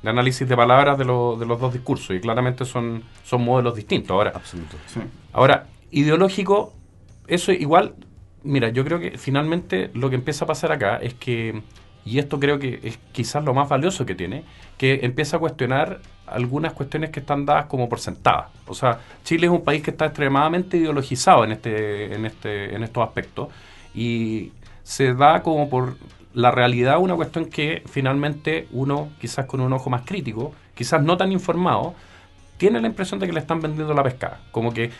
de 0.05 0.09
análisis 0.11 0.47
de 0.47 0.55
palabras 0.55 0.97
de, 0.97 1.03
lo- 1.05 1.35
de 1.37 1.45
los 1.45 1.59
dos 1.59 1.73
discursos. 1.73 2.15
Y 2.15 2.21
claramente 2.21 2.63
son, 2.63 3.03
son 3.25 3.43
modelos 3.43 3.75
distintos. 3.75 4.11
Ahora, 4.11 4.31
Absoluto. 4.33 4.77
Sí. 4.87 5.01
Ahora, 5.33 5.67
ideológico, 5.91 6.73
eso 7.27 7.51
igual, 7.51 7.95
mira, 8.43 8.69
yo 8.69 8.85
creo 8.85 8.99
que 8.99 9.17
finalmente 9.17 9.91
lo 9.93 10.09
que 10.09 10.15
empieza 10.15 10.45
a 10.45 10.47
pasar 10.47 10.71
acá 10.71 10.97
es 10.97 11.13
que, 11.15 11.61
y 12.05 12.19
esto 12.19 12.39
creo 12.39 12.59
que 12.59 12.79
es 12.83 12.99
quizás 13.11 13.43
lo 13.43 13.53
más 13.53 13.67
valioso 13.67 14.05
que 14.05 14.15
tiene, 14.15 14.43
que 14.77 14.99
empieza 15.03 15.37
a 15.37 15.39
cuestionar 15.39 15.99
algunas 16.27 16.73
cuestiones 16.73 17.09
que 17.11 17.19
están 17.19 17.45
dadas 17.45 17.65
como 17.65 17.87
por 17.89 17.99
sentadas. 17.99 18.47
O 18.67 18.73
sea, 18.73 18.99
Chile 19.23 19.47
es 19.47 19.51
un 19.51 19.63
país 19.63 19.81
que 19.83 19.91
está 19.91 20.05
extremadamente 20.05 20.77
ideologizado 20.77 21.43
en 21.43 21.51
este, 21.53 22.13
en 22.15 22.25
este, 22.25 22.75
en 22.75 22.83
estos 22.83 23.03
aspectos 23.07 23.49
y 23.93 24.51
se 24.83 25.13
da 25.13 25.41
como 25.41 25.69
por 25.69 25.95
la 26.35 26.51
realidad 26.51 26.99
una 26.99 27.15
cuestión 27.15 27.45
que 27.45 27.81
finalmente 27.87 28.67
uno, 28.71 29.09
quizás 29.19 29.45
con 29.45 29.61
un 29.61 29.71
ojo 29.73 29.89
más 29.89 30.03
crítico, 30.05 30.53
quizás 30.75 31.01
no 31.01 31.17
tan 31.17 31.31
informado, 31.31 31.95
tiene 32.57 32.79
la 32.81 32.87
impresión 32.87 33.19
de 33.19 33.25
que 33.25 33.33
le 33.33 33.39
están 33.39 33.61
vendiendo 33.61 33.93
la 33.93 34.03
pescada. 34.03 34.41
Como 34.51 34.73
que 34.73 34.91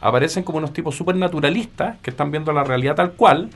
aparecen 0.00 0.42
como 0.42 0.58
unos 0.58 0.72
tipos 0.72 0.96
súper 0.96 1.14
naturalistas 1.16 1.98
que 2.00 2.10
están 2.10 2.30
viendo 2.30 2.52
la 2.52 2.64
realidad 2.64 2.96
tal 2.96 3.12
cual, 3.12 3.50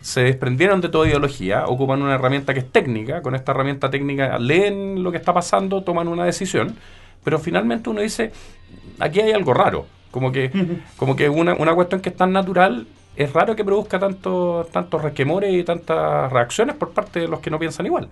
se 0.00 0.20
desprendieron 0.22 0.80
de 0.80 0.88
toda 0.88 1.08
ideología, 1.08 1.64
ocupan 1.66 2.00
una 2.00 2.14
herramienta 2.14 2.54
que 2.54 2.60
es 2.60 2.70
técnica, 2.70 3.22
con 3.22 3.34
esta 3.34 3.50
herramienta 3.50 3.90
técnica 3.90 4.38
leen 4.38 5.02
lo 5.02 5.10
que 5.10 5.16
está 5.16 5.34
pasando, 5.34 5.82
toman 5.82 6.06
una 6.06 6.24
decisión, 6.24 6.76
pero 7.24 7.40
finalmente 7.40 7.90
uno 7.90 8.00
dice, 8.00 8.30
aquí 9.00 9.20
hay 9.20 9.32
algo 9.32 9.52
raro, 9.52 9.86
como 10.12 10.30
que, 10.30 10.52
como 10.96 11.16
que 11.16 11.28
una, 11.28 11.54
una 11.54 11.74
cuestión 11.74 12.00
que 12.00 12.10
es 12.10 12.16
tan 12.16 12.32
natural, 12.32 12.86
es 13.16 13.32
raro 13.32 13.56
que 13.56 13.64
produzca 13.64 13.98
tanto, 13.98 14.68
tantos 14.72 15.02
resquemores 15.02 15.52
y 15.54 15.64
tantas 15.64 16.30
reacciones 16.32 16.76
por 16.76 16.90
parte 16.90 17.20
de 17.20 17.28
los 17.28 17.40
que 17.40 17.50
no 17.50 17.58
piensan 17.58 17.86
igual. 17.86 18.08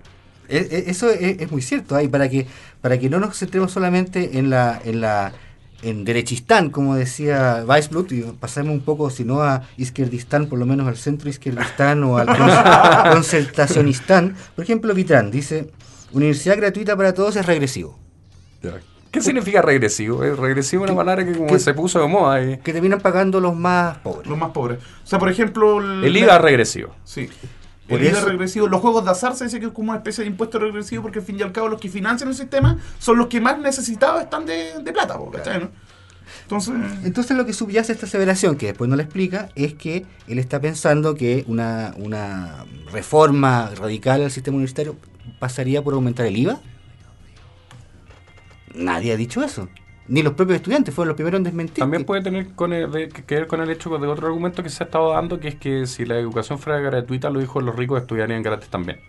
E- 0.49 0.57
e- 0.57 0.89
Eso 0.91 1.09
es, 1.09 1.41
es 1.41 1.51
muy 1.51 1.61
cierto, 1.61 1.95
ahí 1.95 2.07
para 2.07 2.29
que 2.29 2.45
para 2.81 2.97
que 2.99 3.09
no 3.09 3.19
nos 3.19 3.37
centremos 3.37 3.71
solamente 3.71 4.37
en 4.37 4.49
la 4.49 4.79
en 4.83 5.01
la 5.01 5.31
en 5.81 6.03
derechistán, 6.03 6.69
como 6.71 6.95
decía 6.95 7.63
Weisblut, 7.67 8.11
y 8.11 8.21
pasemos 8.39 8.73
un 8.73 8.81
poco, 8.81 9.09
si 9.11 9.23
no 9.23 9.41
a 9.43 9.61
izquierdistán, 9.77 10.47
por 10.47 10.57
lo 10.57 10.65
menos 10.65 10.87
al 10.87 10.95
centro 10.97 11.29
izquierdistán 11.29 12.03
o 12.03 12.17
al 12.17 12.25
con- 12.27 12.37
concertacionistán. 13.13 14.35
Por 14.55 14.63
ejemplo, 14.63 14.93
Vitrán 14.93 15.29
dice, 15.31 15.69
universidad 16.11 16.57
gratuita 16.57 16.95
para 16.95 17.13
todos 17.13 17.35
es 17.35 17.45
regresivo. 17.45 17.99
¿Qué 19.15 19.21
significa 19.21 19.61
regresivo? 19.61 20.23
Eh, 20.23 20.35
regresivo 20.35 20.83
es 20.85 20.91
una 20.91 20.93
¿Qué- 20.95 21.05
palabra 21.05 21.25
que 21.25 21.31
como 21.33 21.47
qué- 21.47 21.59
se 21.59 21.73
puso 21.73 21.99
de 22.01 22.07
moda. 22.07 22.57
Que 22.57 22.73
terminan 22.73 22.99
pagando 22.99 23.39
los 23.39 23.55
más 23.55 23.97
pobres. 23.99 24.27
Los 24.27 24.37
más 24.37 24.51
pobres. 24.51 24.79
O 25.03 25.07
sea, 25.07 25.17
por 25.19 25.29
ejemplo... 25.29 25.79
El 26.03 26.15
IVA 26.17 26.35
es 26.35 26.41
regresivo. 26.41 26.93
Sí. 27.05 27.29
El 27.87 28.03
IVA 28.05 28.21
regresivo, 28.21 28.67
los 28.67 28.81
juegos 28.81 29.05
de 29.05 29.11
azar 29.11 29.35
se 29.35 29.45
dice 29.45 29.59
que 29.59 29.67
es 29.67 29.71
como 29.71 29.89
una 29.91 29.97
especie 29.99 30.23
de 30.23 30.29
impuesto 30.29 30.59
regresivo 30.59 31.03
porque 31.03 31.19
al 31.19 31.25
fin 31.25 31.39
y 31.39 31.43
al 31.43 31.51
cabo 31.51 31.69
los 31.69 31.79
que 31.79 31.87
financian 31.89 32.27
el 32.29 32.35
sistema 32.35 32.77
son 32.99 33.17
los 33.17 33.27
que 33.27 33.39
más 33.39 33.57
necesitados 33.59 34.21
están 34.23 34.45
de, 34.45 34.73
de 34.83 34.91
plata, 34.91 35.17
po, 35.17 35.29
¿cachai, 35.31 35.59
no? 35.61 35.69
Entonces, 36.41 36.73
Entonces 37.03 37.37
lo 37.37 37.45
que 37.45 37.53
subyace 37.53 37.91
a 37.91 37.95
esta 37.95 38.07
aseveración, 38.07 38.55
que 38.57 38.65
después 38.67 38.89
no 38.89 38.95
la 38.95 39.03
explica, 39.03 39.49
es 39.55 39.75
que 39.75 40.05
él 40.27 40.39
está 40.39 40.59
pensando 40.59 41.15
que 41.15 41.43
una, 41.47 41.93
una 41.97 42.65
reforma 42.91 43.69
radical 43.79 44.23
al 44.23 44.31
sistema 44.31 44.55
universitario 44.57 44.95
pasaría 45.39 45.81
por 45.83 45.93
aumentar 45.93 46.25
el 46.25 46.35
IVA. 46.37 46.59
Nadie 48.75 49.13
ha 49.13 49.17
dicho 49.17 49.43
eso. 49.43 49.67
Ni 50.07 50.21
los 50.21 50.33
propios 50.33 50.57
estudiantes 50.57 50.93
fueron 50.93 51.09
los 51.09 51.15
primeros 51.15 51.39
en 51.39 51.43
desmentir. 51.45 51.79
También 51.79 52.05
puede 52.05 52.21
tener 52.21 52.49
con 52.53 52.73
el- 52.73 52.91
de- 52.91 53.09
que 53.09 53.35
ver 53.35 53.47
con 53.47 53.59
el 53.61 53.69
hecho 53.71 53.89
de 53.97 54.07
otro 54.07 54.27
argumento 54.27 54.61
que 54.61 54.69
se 54.69 54.83
ha 54.83 54.85
estado 54.85 55.11
dando, 55.13 55.39
que 55.39 55.47
es 55.47 55.55
que 55.55 55.87
si 55.87 56.05
la 56.05 56.17
educación 56.19 56.59
fuera 56.59 56.79
gratuita, 56.79 57.29
los 57.31 57.43
hijos 57.43 57.63
de 57.63 57.67
los 57.67 57.75
ricos 57.75 58.01
estudiarían 58.01 58.43
gratis 58.43 58.69
también. 58.69 58.99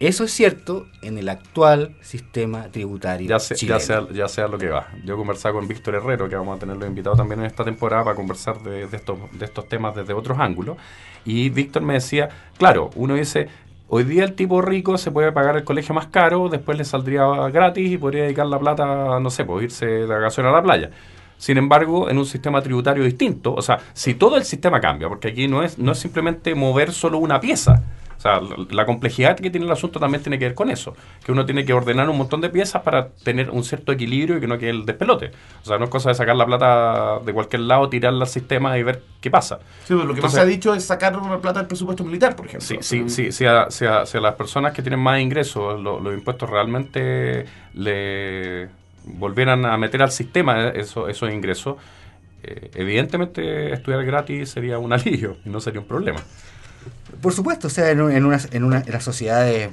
Eso 0.00 0.24
es 0.24 0.32
cierto 0.32 0.88
en 1.02 1.18
el 1.18 1.28
actual 1.28 1.94
sistema 2.00 2.64
tributario. 2.68 3.28
Ya, 3.28 3.38
se- 3.38 3.54
chileno. 3.54 3.78
ya, 3.78 3.84
sea, 3.84 4.06
ya 4.12 4.28
sea 4.28 4.48
lo 4.48 4.58
que 4.58 4.68
va. 4.68 4.88
Yo 5.04 5.16
conversaba 5.16 5.54
con 5.54 5.68
Víctor 5.68 5.94
Herrero, 5.94 6.28
que 6.28 6.36
vamos 6.36 6.56
a 6.56 6.60
tenerlo 6.60 6.84
invitado 6.86 7.14
también 7.16 7.40
en 7.40 7.46
esta 7.46 7.64
temporada 7.64 8.02
para 8.04 8.16
conversar 8.16 8.60
de, 8.62 8.86
de 8.88 8.96
estos, 8.96 9.18
de 9.32 9.44
estos 9.44 9.68
temas 9.68 9.94
desde 9.94 10.12
otros 10.12 10.38
ángulos. 10.38 10.76
Y 11.24 11.48
Víctor 11.48 11.82
me 11.82 11.94
decía, 11.94 12.28
claro, 12.58 12.90
uno 12.96 13.14
dice, 13.14 13.48
hoy 13.96 14.02
día 14.02 14.24
el 14.24 14.32
tipo 14.32 14.60
rico 14.60 14.98
se 14.98 15.12
puede 15.12 15.30
pagar 15.30 15.56
el 15.56 15.62
colegio 15.62 15.94
más 15.94 16.08
caro, 16.08 16.48
después 16.48 16.76
le 16.76 16.84
saldría 16.84 17.26
gratis 17.50 17.92
y 17.92 17.96
podría 17.96 18.24
dedicar 18.24 18.44
la 18.46 18.58
plata, 18.58 19.20
no 19.20 19.30
sé, 19.30 19.44
pues 19.44 19.62
irse 19.62 19.86
de 19.86 20.06
vacaciones 20.06 20.50
a 20.50 20.56
la 20.56 20.62
playa. 20.64 20.90
Sin 21.36 21.58
embargo, 21.58 22.10
en 22.10 22.18
un 22.18 22.26
sistema 22.26 22.60
tributario 22.60 23.04
distinto, 23.04 23.54
o 23.54 23.62
sea, 23.62 23.78
si 23.92 24.14
todo 24.14 24.36
el 24.36 24.42
sistema 24.42 24.80
cambia, 24.80 25.08
porque 25.08 25.28
aquí 25.28 25.46
no 25.46 25.62
es, 25.62 25.78
no 25.78 25.92
es 25.92 25.98
simplemente 26.00 26.56
mover 26.56 26.90
solo 26.90 27.18
una 27.18 27.38
pieza, 27.38 27.84
o 28.16 28.20
sea, 28.20 28.40
la, 28.40 28.56
la 28.70 28.86
complejidad 28.86 29.36
que 29.36 29.50
tiene 29.50 29.66
el 29.66 29.72
asunto 29.72 30.00
también 30.00 30.22
tiene 30.22 30.38
que 30.38 30.46
ver 30.46 30.54
con 30.54 30.70
eso, 30.70 30.94
que 31.24 31.32
uno 31.32 31.44
tiene 31.46 31.64
que 31.64 31.72
ordenar 31.72 32.08
un 32.08 32.16
montón 32.18 32.40
de 32.40 32.48
piezas 32.50 32.82
para 32.82 33.08
tener 33.08 33.50
un 33.50 33.64
cierto 33.64 33.92
equilibrio 33.92 34.38
y 34.38 34.40
que 34.40 34.46
no 34.46 34.58
quede 34.58 34.70
el 34.70 34.86
despelote. 34.86 35.30
O 35.62 35.66
sea, 35.66 35.78
no 35.78 35.84
es 35.84 35.90
cosa 35.90 36.08
de 36.10 36.14
sacar 36.14 36.36
la 36.36 36.46
plata 36.46 37.18
de 37.24 37.32
cualquier 37.32 37.62
lado, 37.62 37.88
tirarla 37.88 38.24
al 38.24 38.28
sistema 38.30 38.76
y 38.78 38.82
ver 38.82 39.02
qué 39.20 39.30
pasa. 39.30 39.58
sí, 39.86 39.94
pues, 39.94 40.06
lo 40.06 40.14
que 40.14 40.20
más 40.22 40.32
se 40.32 40.40
ha 40.40 40.44
dicho 40.44 40.74
es 40.74 40.84
sacar 40.84 41.16
una 41.18 41.38
plata 41.40 41.60
del 41.60 41.68
presupuesto 41.68 42.04
militar, 42.04 42.34
por 42.36 42.46
ejemplo. 42.46 42.66
Sí, 42.66 42.78
sí, 42.80 43.08
sí, 43.08 43.32
si 43.32 43.46
a, 43.46 43.70
si 43.70 43.84
a- 43.86 44.06
si 44.06 44.18
a 44.18 44.20
las 44.20 44.34
personas 44.34 44.72
que 44.72 44.82
tienen 44.82 45.00
más 45.00 45.20
ingresos 45.20 45.80
lo- 45.80 46.00
los 46.00 46.14
impuestos 46.14 46.48
realmente 46.48 47.44
le 47.74 48.68
volvieran 49.04 49.64
a 49.66 49.76
meter 49.76 50.02
al 50.02 50.10
sistema 50.10 50.68
eso- 50.68 51.08
esos 51.08 51.30
ingresos, 51.32 51.76
eh, 52.42 52.70
evidentemente 52.74 53.72
estudiar 53.72 54.04
gratis 54.04 54.50
sería 54.50 54.78
un 54.78 54.92
alivio 54.94 55.36
y 55.44 55.48
no 55.50 55.60
sería 55.60 55.80
un 55.80 55.86
problema. 55.86 56.20
Por 57.24 57.32
supuesto, 57.32 57.68
o 57.68 57.70
sea, 57.70 57.90
en, 57.90 58.00
en, 58.00 58.26
una, 58.26 58.38
en, 58.50 58.64
una, 58.64 58.82
en 58.84 58.92
las 58.92 59.02
sociedades 59.02 59.70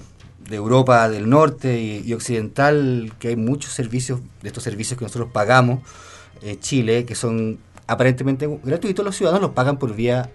de 0.47 0.55
Europa 0.55 1.09
del 1.09 1.29
norte 1.29 1.81
y, 1.81 2.13
occidental, 2.13 3.11
que 3.19 3.27
hay 3.27 3.35
muchos 3.35 3.73
servicios, 3.73 4.21
de 4.41 4.47
estos 4.47 4.63
servicios 4.63 4.97
que 4.97 5.03
nosotros 5.03 5.31
pagamos, 5.33 5.81
eh, 6.41 6.55
Chile, 6.61 7.03
que 7.03 7.13
son 7.13 7.59
aparentemente 7.87 8.47
gratuitos, 8.63 9.03
los 9.03 9.17
ciudadanos 9.17 9.41
los 9.41 9.51
pagan 9.51 9.75
por 9.79 9.93
vía 9.93 10.31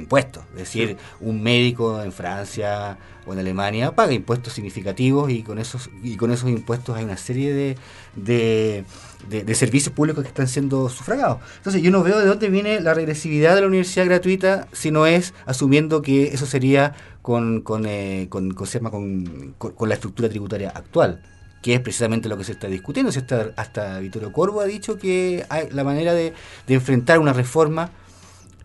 impuestos. 0.00 0.42
Es 0.52 0.58
decir, 0.60 0.96
un 1.20 1.42
médico 1.42 2.02
en 2.02 2.12
Francia 2.12 2.98
o 3.26 3.32
en 3.32 3.38
Alemania 3.38 3.92
paga 3.94 4.12
impuestos 4.12 4.52
significativos 4.54 5.30
y 5.30 5.42
con 5.42 5.58
esos, 5.58 5.90
y 6.02 6.16
con 6.16 6.30
esos 6.32 6.48
impuestos 6.50 6.96
hay 6.96 7.04
una 7.04 7.16
serie 7.16 7.52
de, 7.52 7.76
de, 8.16 8.84
de- 9.28 9.44
de 9.44 9.54
servicios 9.54 9.94
públicos 9.94 10.22
que 10.24 10.28
están 10.28 10.48
siendo 10.48 10.88
sufragados. 10.88 11.38
Entonces 11.58 11.82
yo 11.82 11.90
no 11.90 12.02
veo 12.02 12.18
de 12.18 12.26
dónde 12.26 12.48
viene 12.48 12.80
la 12.80 12.94
regresividad 12.94 13.54
de 13.54 13.60
la 13.60 13.66
universidad 13.66 14.06
gratuita 14.06 14.66
si 14.72 14.90
no 14.90 15.06
es 15.06 15.34
asumiendo 15.46 16.02
que 16.02 16.28
eso 16.34 16.46
sería 16.46 16.94
con, 17.22 17.60
con, 17.60 17.84
eh, 17.86 18.26
con, 18.30 18.50
con, 18.52 19.54
con- 19.58 19.88
la 19.88 19.94
estructura 19.94 20.28
tributaria 20.28 20.70
actual 20.70 21.22
que 21.62 21.74
es 21.74 21.80
precisamente 21.80 22.26
lo 22.30 22.38
que 22.38 22.44
se 22.44 22.52
está 22.52 22.68
discutiendo. 22.68 23.12
Se 23.12 23.18
está- 23.18 23.50
hasta 23.56 23.98
Vittorio 23.98 24.32
Corvo 24.32 24.62
ha 24.62 24.64
dicho 24.64 24.96
que 24.96 25.44
hay, 25.50 25.68
la 25.70 25.84
manera 25.84 26.14
de, 26.14 26.32
de 26.66 26.74
enfrentar 26.74 27.18
una 27.18 27.34
reforma 27.34 27.90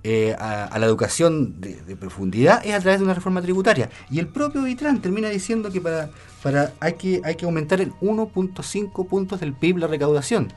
eh, 0.07 0.35
a, 0.38 0.77
la 0.77 0.85
educación 0.85 1.59
de, 1.59 1.95
profundidad 1.95 2.63
es 2.63 2.75
a 2.75 2.79
través 2.79 3.00
de 3.00 3.05
una 3.05 3.15
reforma 3.15 3.41
tributaria. 3.41 3.89
Y 4.12 4.19
el 4.19 4.27
propio 4.27 4.62
Vitrán 4.62 5.01
termina 5.01 5.29
diciendo 5.29 5.71
que 5.71 5.81
para, 5.81 6.12
para 6.43 6.74
hay, 6.79 6.93
que, 6.93 7.21
hay 7.24 7.33
que 7.33 7.45
aumentar 7.45 7.81
en 7.81 7.91
1.5 7.93 9.07
puntos 9.07 9.39
del 9.39 9.53
PIB 9.53 9.79
la 9.79 9.88
recaudación. 9.88 10.53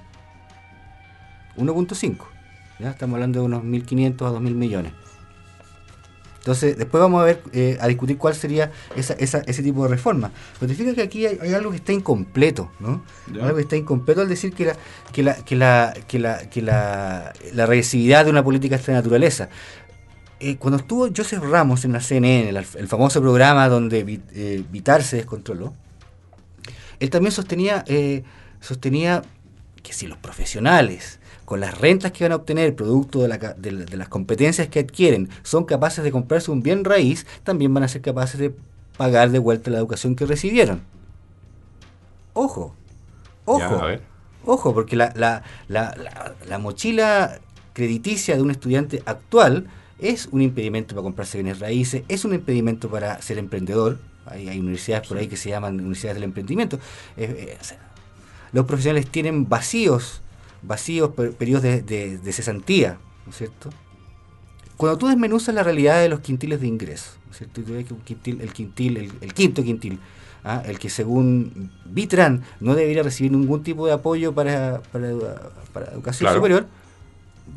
1.5. 1.57 2.19
¿ya? 2.78 2.90
Estamos 2.90 3.14
hablando 3.14 3.40
de 3.40 3.47
unos 3.47 3.64
1.500 3.64 4.26
a 4.26 4.38
2.000 4.38 4.55
millones. 4.55 4.93
Entonces, 6.49 6.78
después 6.78 6.99
vamos 6.99 7.21
a 7.21 7.25
ver, 7.26 7.43
eh, 7.52 7.76
a 7.78 7.87
discutir 7.88 8.17
cuál 8.17 8.35
sería 8.35 8.73
esa, 8.97 9.12
esa- 9.12 9.43
ese 9.45 9.62
tipo 9.62 9.83
de 9.83 9.90
reforma. 9.90 10.33
Pero 10.59 10.73
te 10.73 10.75
fijas 10.75 10.95
que 10.95 11.02
aquí 11.02 11.26
hay, 11.26 11.38
hay 11.43 11.52
algo 11.52 11.71
que 11.71 11.76
está 11.76 11.93
incompleto, 11.93 12.73
¿no? 12.81 13.05
Algo 13.43 13.57
que 13.57 13.61
está 13.61 13.76
incompleto 13.76 14.23
al 14.23 14.31
decir 14.31 14.55
que 14.55 14.64
la, 14.64 14.75
que 15.12 15.23
la, 15.23 15.35
que 15.45 15.57
la, 15.57 15.93
que 16.09 16.19
la, 16.19 16.38
que 16.49 16.62
la, 16.62 17.35
la 17.52 17.67
regresividad 17.67 18.25
de 18.25 18.31
una 18.31 18.43
política 18.43 18.76
de 18.76 18.81
esta 18.81 18.93
naturaleza. 18.93 19.50
Eh, 20.40 20.57
cuando 20.57 20.78
estuvo 20.78 21.07
Joseph 21.14 21.43
Ramos 21.43 21.85
en 21.85 21.93
la 21.93 22.00
CNN, 22.00 22.49
el, 22.49 22.57
el 22.57 22.88
famoso 22.88 23.21
programa 23.21 23.69
donde 23.69 24.23
eh, 24.33 24.64
Vitar 24.71 25.02
se 25.02 25.17
descontroló, 25.17 25.75
él 26.99 27.11
también 27.11 27.33
sostenía, 27.33 27.85
eh, 27.88 28.23
sostenía 28.61 29.23
que 29.83 29.93
si 29.93 30.07
los 30.07 30.17
profesionales, 30.17 31.18
con 31.49 31.61
las 31.61 31.78
rentas 31.78 32.12
que 32.12 32.25
van 32.25 32.33
a 32.33 32.37
obtener 32.37 32.76
producto 32.76 33.23
de, 33.23 33.28
la 33.28 33.38
de 33.38 33.71
de 33.87 33.97
las 33.97 34.09
competencias 34.11 34.69
que 34.69 34.81
adquieren, 34.81 35.31
son 35.43 35.64
capaces 35.64 36.05
de 36.05 36.12
comprarse 36.12 36.50
un 36.50 36.62
bien 36.62 36.85
raíz, 36.85 37.26
también 37.43 37.73
van 37.73 37.85
a 37.85 37.88
ser 37.88 38.02
capaces 38.02 38.38
de 38.38 38.52
pagar 38.99 39.31
de 39.31 39.38
vuelta 39.38 39.71
la 39.71 39.78
educación 39.78 40.14
que 40.14 40.26
recibieron. 40.26 40.83
Ojo, 42.35 42.75
ojo. 43.47 43.88
Ya. 43.88 44.00
Ojo, 44.45 44.75
porque 44.75 44.95
la, 44.95 45.11
la, 45.17 45.43
la, 45.69 45.95
la- 45.97 46.35
la 46.47 46.59
mochila 46.59 47.40
crediticia 47.73 48.37
de 48.37 48.43
un 48.43 48.50
estudiante 48.50 49.02
actual 49.07 49.69
es 49.99 50.28
un 50.31 50.43
impedimento 50.43 50.95
para 50.95 51.02
comprarse 51.05 51.38
bienes 51.38 51.61
raíces, 51.61 52.02
es 52.09 52.26
un 52.26 52.35
impedimento 52.35 52.90
para 52.90 53.23
ser 53.23 53.38
emprendedor. 53.38 53.99
Hay, 54.26 54.49
hay 54.49 54.61
universidades 54.61 55.09
por 55.09 55.17
ahí 55.17 55.28
que 55.28 55.38
se 55.38 55.49
llaman 55.49 55.76
universidades 55.81 56.17
del 56.17 56.25
emprendimiento. 56.25 56.76
Eh, 57.17 57.57
eh, 57.57 57.59
o 57.59 57.64
sea, 57.64 57.78
los 58.52 58.67
profesionales 58.67 59.07
tienen 59.11 59.49
vacíos, 59.49 60.21
vacíos 60.62 61.11
per- 61.11 61.33
periodos 61.33 61.62
de, 61.62 61.83
de- 61.83 62.19
de 62.19 62.33
cesantía, 62.33 62.99
¿no 63.27 63.31
es 63.33 63.38
cierto? 63.38 63.71
Cuando 64.77 64.97
tú 64.99 65.09
desmenuzas 65.09 65.55
la 65.55 65.62
realidad 65.62 66.00
de 66.00 66.09
los 66.09 66.21
quintiles 66.21 66.61
de 66.61 66.67
ingreso, 66.69 67.12
¿no 67.27 67.33
es 67.33 67.38
cierto? 67.38 67.61
Y 67.61 67.65
tú 67.65 67.73
ves 67.73 67.87
que 67.87 67.95
un 67.95 68.00
quintil, 68.00 68.41
el 68.41 68.53
quintil, 68.53 68.97
el, 68.97 69.12
el 69.21 69.35
quinto 69.35 69.62
quintil, 69.65 69.99
¿ah? 70.45 70.62
el 70.67 70.79
que 70.79 70.88
según 70.88 71.71
Vitran 71.85 72.43
no 72.61 72.75
debería 72.77 73.03
recibir 73.03 73.33
ningún 73.33 73.62
tipo 73.62 73.87
de 73.87 73.93
apoyo 73.93 74.33
para, 74.35 74.81
para, 74.93 75.09
para 75.73 75.87
educación 75.93 76.27
Claro. 76.27 76.37
superior, 76.38 76.67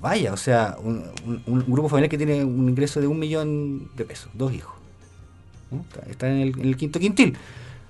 vaya, 0.02 0.34
o 0.34 0.38
sea, 0.38 0.78
un, 0.82 1.04
un- 1.26 1.44
un 1.46 1.66
grupo 1.72 1.90
familiar 1.90 2.10
que 2.10 2.18
tiene 2.18 2.44
un 2.44 2.70
ingreso 2.70 3.00
de 3.02 3.08
un 3.08 3.20
millón 3.20 3.90
de 3.96 4.06
pesos, 4.06 4.30
dos 4.34 4.52
hijos, 4.54 4.74
¿no? 5.70 5.82
está, 5.82 6.10
está 6.10 6.28
en, 6.32 6.38
el, 6.38 6.60
en 6.60 6.66
el 6.66 6.76
quinto 6.78 7.00
quintil. 7.00 7.38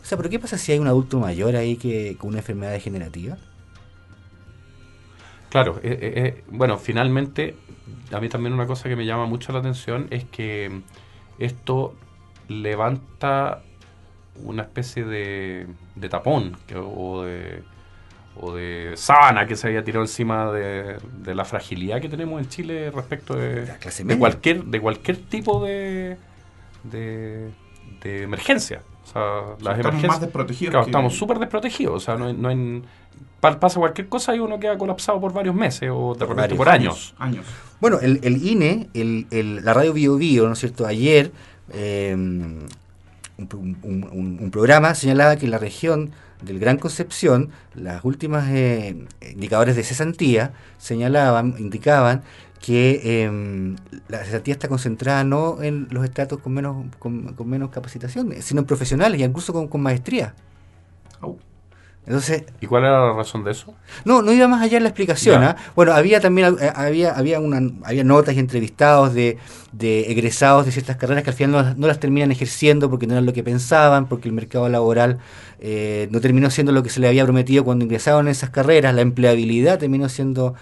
O 0.02 0.06
sea, 0.06 0.18
pero 0.18 0.30
¿qué 0.30 0.40
pasa 0.40 0.58
si 0.58 0.72
hay 0.74 0.80
un 0.80 0.88
adulto 0.88 1.20
mayor 1.20 1.56
ahí 1.56 1.78
que 1.78 2.18
con 2.20 2.30
una 2.32 2.40
enfermedad 2.40 2.72
degenerativa? 2.72 3.38
Claro, 5.52 5.80
eh, 5.84 6.00
eh, 6.02 6.14
eh, 6.16 6.44
bueno, 6.50 6.78
finalmente, 6.80 7.56
a 8.12 8.20
mí 8.20 8.28
también 8.30 8.54
una 8.54 8.66
cosa 8.66 8.90
que 8.90 8.96
me 8.96 9.06
llama 9.06 9.26
mucho 9.28 9.52
la 9.54 9.60
atención 9.60 10.08
es 10.10 10.24
que 10.26 10.82
esto 11.40 11.94
levanta 12.48 13.62
una 14.44 14.64
especie 14.64 15.04
de, 15.04 15.68
de 15.96 16.10
tapón 16.10 16.58
que- 16.68 16.78
o, 16.78 17.24
de, 17.24 17.64
o 18.40 18.54
de 18.54 18.94
sábana 18.96 19.46
que 19.46 19.56
se 19.58 19.68
había 19.68 19.84
tirado 19.84 20.04
encima 20.06 20.52
de, 20.52 20.98
de 21.22 21.36
la 21.36 21.44
fragilidad 21.46 22.00
que 22.02 22.08
tenemos 22.10 22.42
en 22.42 22.48
Chile 22.48 22.90
respecto 22.92 23.36
de, 23.36 23.66
La 23.68 23.78
clase 23.78 24.04
de 24.06 24.18
cualquier 24.18 24.64
de 24.64 24.80
cualquier 24.80 25.18
tipo 25.18 25.64
de, 25.66 26.18
de, 26.84 27.50
de 28.02 28.24
emergencia. 28.24 28.84
O 29.04 29.08
sea, 29.08 29.22
las 29.22 29.52
Estamos 29.58 29.80
emergencias 29.80 30.08
más 30.12 30.22
desprotegidos. 30.22 30.72
Claro, 30.72 30.86
que- 30.86 30.92
estamos 30.92 31.14
súper 31.18 31.40
desprotegidos. 31.40 31.96
O 31.96 32.00
sea, 32.00 32.16
no, 32.16 32.28
hay- 32.28 32.34
no 32.34 32.48
hay- 32.50 32.84
pasa 33.42 33.80
cualquier 33.80 34.08
cosa 34.08 34.36
y 34.36 34.40
uno 34.40 34.60
queda 34.60 34.78
colapsado 34.78 35.20
por 35.20 35.34
varios 35.34 35.56
meses 35.56 35.90
o 35.92 36.14
de 36.14 36.20
Por 36.26 36.30
repente 36.36 36.36
varios 36.42 36.58
por 36.58 36.70
años. 36.70 37.14
Años. 37.18 37.46
Bueno, 37.80 38.00
el, 38.00 38.20
el 38.24 38.46
INE, 38.46 38.90
el, 38.94 39.26
el- 39.32 39.66
la 39.66 39.74
radio 39.74 39.94
Bio 39.94 40.16
Bio, 40.16 40.46
¿no 40.48 40.54
es 40.54 40.60
cierto? 40.60 40.86
Ayer, 40.86 41.32
eh, 41.74 42.14
un, 42.14 42.68
un- 43.38 43.78
un- 44.12 44.38
un 44.40 44.52
programa 44.52 44.94
señalaba 44.94 45.36
que 45.38 45.46
en 45.46 45.52
la 45.52 45.58
región 45.58 46.12
del 46.44 46.60
Gran 46.60 46.78
Concepción, 46.78 47.50
las 47.76 48.04
últimas 48.06 48.50
eh, 48.50 49.06
indicadores 49.34 49.76
de 49.76 49.84
cesantía 49.84 50.54
señalaban, 50.78 51.56
indicaban 51.60 52.22
que 52.60 53.02
eh, 53.04 53.76
la 54.08 54.24
cesantía 54.24 54.54
está 54.54 54.68
concentrada 54.68 55.24
no 55.24 55.64
en 55.64 55.88
los 55.90 56.04
estratos 56.04 56.40
con 56.40 56.54
menos, 56.54 56.86
con, 57.00 57.34
con 57.34 57.50
menos 57.50 57.72
capacitación, 57.72 58.34
sino 58.42 58.62
en 58.62 58.68
profesionales 58.68 59.20
y 59.20 59.24
incluso 59.24 59.52
con, 59.54 59.68
con 59.68 59.82
maestría. 59.82 60.36
Au. 61.22 61.40
Entonces, 62.08 62.44
¿Y 62.60 62.66
cuál 62.66 62.84
era 62.84 63.06
la 63.08 63.14
razón 63.14 63.44
de 63.44 63.52
eso? 63.52 63.76
no, 64.06 64.22
no 64.24 64.34
iba 64.34 64.48
más 64.48 64.62
allá 64.64 64.78
en 64.78 64.84
la 64.84 64.90
explicación. 64.90 65.44
¿ah? 65.44 65.56
Bueno, 65.76 65.94
había 65.94 66.20
también 66.20 66.58
eh, 66.60 66.72
había, 66.76 67.12
había, 67.14 67.40
una, 67.40 67.62
había 67.84 68.04
notas 68.04 68.34
y 68.36 68.40
entrevistados 68.40 69.14
de, 69.14 69.38
de 69.72 70.12
egresados 70.12 70.66
de 70.66 70.72
ciertas 70.72 70.98
carreras 70.98 71.24
que 71.24 71.30
al 71.30 71.36
final 71.36 71.52
no, 71.52 71.62
las- 71.62 71.78
no 71.78 71.88
las 71.88 72.00
terminan 72.00 72.32
ejerciendo 72.32 72.90
porque 72.90 73.06
no 73.06 73.14
eran 73.14 73.26
lo 73.28 73.34
que 73.34 73.44
pensaban, 73.44 74.08
porque 74.08 74.28
el 74.28 74.34
mercado 74.34 74.68
laboral 74.68 75.20
eh, 75.60 76.08
no 76.12 76.20
terminó 76.22 76.50
siendo 76.50 76.72
lo 76.72 76.82
que 76.82 76.90
se 76.90 77.00
le 77.00 77.08
había 77.08 77.24
prometido 77.24 77.64
cuando 77.64 77.86
ingresaron 77.86 78.26
en 78.28 78.32
esas 78.32 78.50
carreras, 78.50 78.96
la 78.96 79.02
empleabilidad 79.02 79.78
terminó 79.78 80.10
siendo 80.10 80.56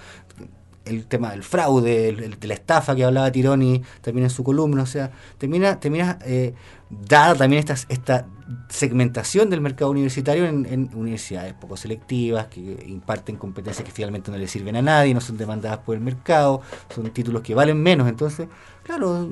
el 0.86 1.06
tema 1.06 1.32
del 1.32 1.44
fraude, 1.44 2.10
el- 2.10 2.20
el- 2.24 2.40
de 2.40 2.48
la 2.48 2.54
estafa 2.56 2.96
que 2.96 3.04
hablaba 3.06 3.32
Tironi 3.32 3.84
también 4.02 4.24
en 4.26 4.30
su 4.30 4.44
columna, 4.44 4.84
o 4.84 4.88
sea, 4.88 5.12
termina, 5.38 5.80
termina 5.80 6.18
eh, 6.26 6.54
dada 6.90 7.36
también 7.36 7.60
esta, 7.60 7.76
esta 7.90 8.26
segmentación 8.68 9.50
del 9.50 9.62
mercado 9.62 9.92
universitario 9.92 10.46
en, 10.46 10.66
en 10.66 10.90
universidades 10.96 11.54
poco 11.54 11.78
selectivas, 11.78 12.48
que 12.48 12.60
imparten 12.88 13.36
competencias 13.36 13.86
que 13.86 13.92
finalmente 13.92 14.32
no 14.32 14.38
le 14.38 14.48
sirven 14.48 14.76
a 14.76 14.82
nadie, 14.82 15.14
no 15.14 15.22
son 15.22 15.38
demandadas 15.38 15.80
por 15.80 15.96
el 15.96 16.02
mercado, 16.02 16.62
son 16.94 17.10
títulos 17.12 17.44
que 17.44 17.54
valen 17.54 17.82
menos, 17.82 18.08
entonces, 18.10 18.48
claro, 18.84 19.30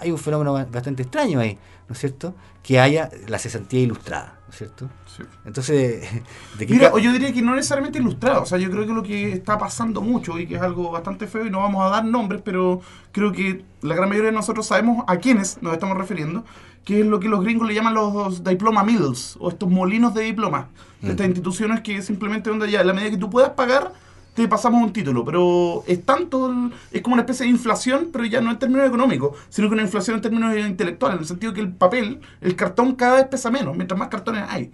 hay 0.00 0.10
un 0.10 0.18
fenómeno 0.18 0.52
ba- 0.52 0.66
bastante 0.66 1.02
extraño 1.02 1.40
ahí, 1.40 1.58
¿no 1.88 1.92
es 1.94 1.98
cierto? 1.98 2.34
Que 2.62 2.78
haya 2.78 3.08
la 3.28 3.38
cesantía 3.38 3.80
ilustrada, 3.80 4.38
¿no 4.42 4.43
es 4.43 4.43
cierto? 4.54 4.88
Sí. 5.06 5.22
Entonces, 5.44 6.08
¿de 6.58 6.66
Mira, 6.66 6.92
yo 6.98 7.12
diría 7.12 7.32
que 7.32 7.42
no 7.42 7.54
necesariamente 7.54 7.98
ilustrado. 7.98 8.42
O 8.42 8.46
sea, 8.46 8.58
yo 8.58 8.70
creo 8.70 8.86
que 8.86 8.92
lo 8.92 9.02
que 9.02 9.32
está 9.32 9.58
pasando 9.58 10.00
mucho 10.00 10.38
y 10.38 10.46
que 10.46 10.56
es 10.56 10.62
algo 10.62 10.90
bastante 10.90 11.26
feo 11.26 11.46
y 11.46 11.50
no 11.50 11.60
vamos 11.60 11.84
a 11.84 11.90
dar 11.90 12.04
nombres, 12.04 12.42
pero 12.44 12.80
creo 13.12 13.32
que 13.32 13.64
la 13.82 13.94
gran 13.94 14.08
mayoría 14.08 14.30
de 14.30 14.36
nosotros 14.36 14.66
sabemos 14.66 15.04
a 15.06 15.16
quiénes 15.18 15.62
nos 15.62 15.72
estamos 15.72 15.96
refiriendo, 15.96 16.44
que 16.84 17.00
es 17.00 17.06
lo 17.06 17.20
que 17.20 17.28
los 17.28 17.42
gringos 17.42 17.66
le 17.68 17.74
llaman 17.74 17.94
los 17.94 18.44
diploma 18.44 18.84
mills 18.84 19.36
o 19.40 19.48
estos 19.48 19.70
molinos 19.70 20.14
de 20.14 20.22
diploma. 20.22 20.68
De 21.00 21.10
estas 21.10 21.26
instituciones 21.26 21.82
que 21.82 22.00
simplemente 22.00 22.48
donde 22.48 22.70
ya, 22.70 22.82
la 22.82 22.94
medida 22.94 23.10
que 23.10 23.18
tú 23.18 23.28
puedas 23.28 23.50
pagar, 23.50 23.92
te 24.34 24.48
pasamos 24.48 24.82
un 24.82 24.92
título. 24.92 25.24
Pero 25.24 25.84
es 25.86 26.04
tanto, 26.04 26.50
el- 26.50 26.72
es 26.92 27.02
como 27.02 27.14
una 27.14 27.22
especie 27.22 27.44
de 27.46 27.50
inflación, 27.52 28.08
pero 28.12 28.24
ya 28.24 28.40
no 28.40 28.50
en 28.50 28.58
términos 28.58 28.86
económicos, 28.86 29.36
sino 29.48 29.68
que 29.68 29.74
una 29.74 29.82
inflación 29.82 30.16
en 30.16 30.22
términos 30.22 30.56
intelectuales, 30.56 31.16
en 31.16 31.22
el 31.22 31.28
sentido 31.28 31.52
que 31.52 31.60
el 31.60 31.72
papel, 31.72 32.20
el 32.40 32.56
cartón 32.56 32.94
cada 32.94 33.16
vez 33.16 33.26
pesa 33.26 33.50
menos, 33.50 33.76
mientras 33.76 33.98
más 33.98 34.08
cartones 34.08 34.44
hay. 34.48 34.72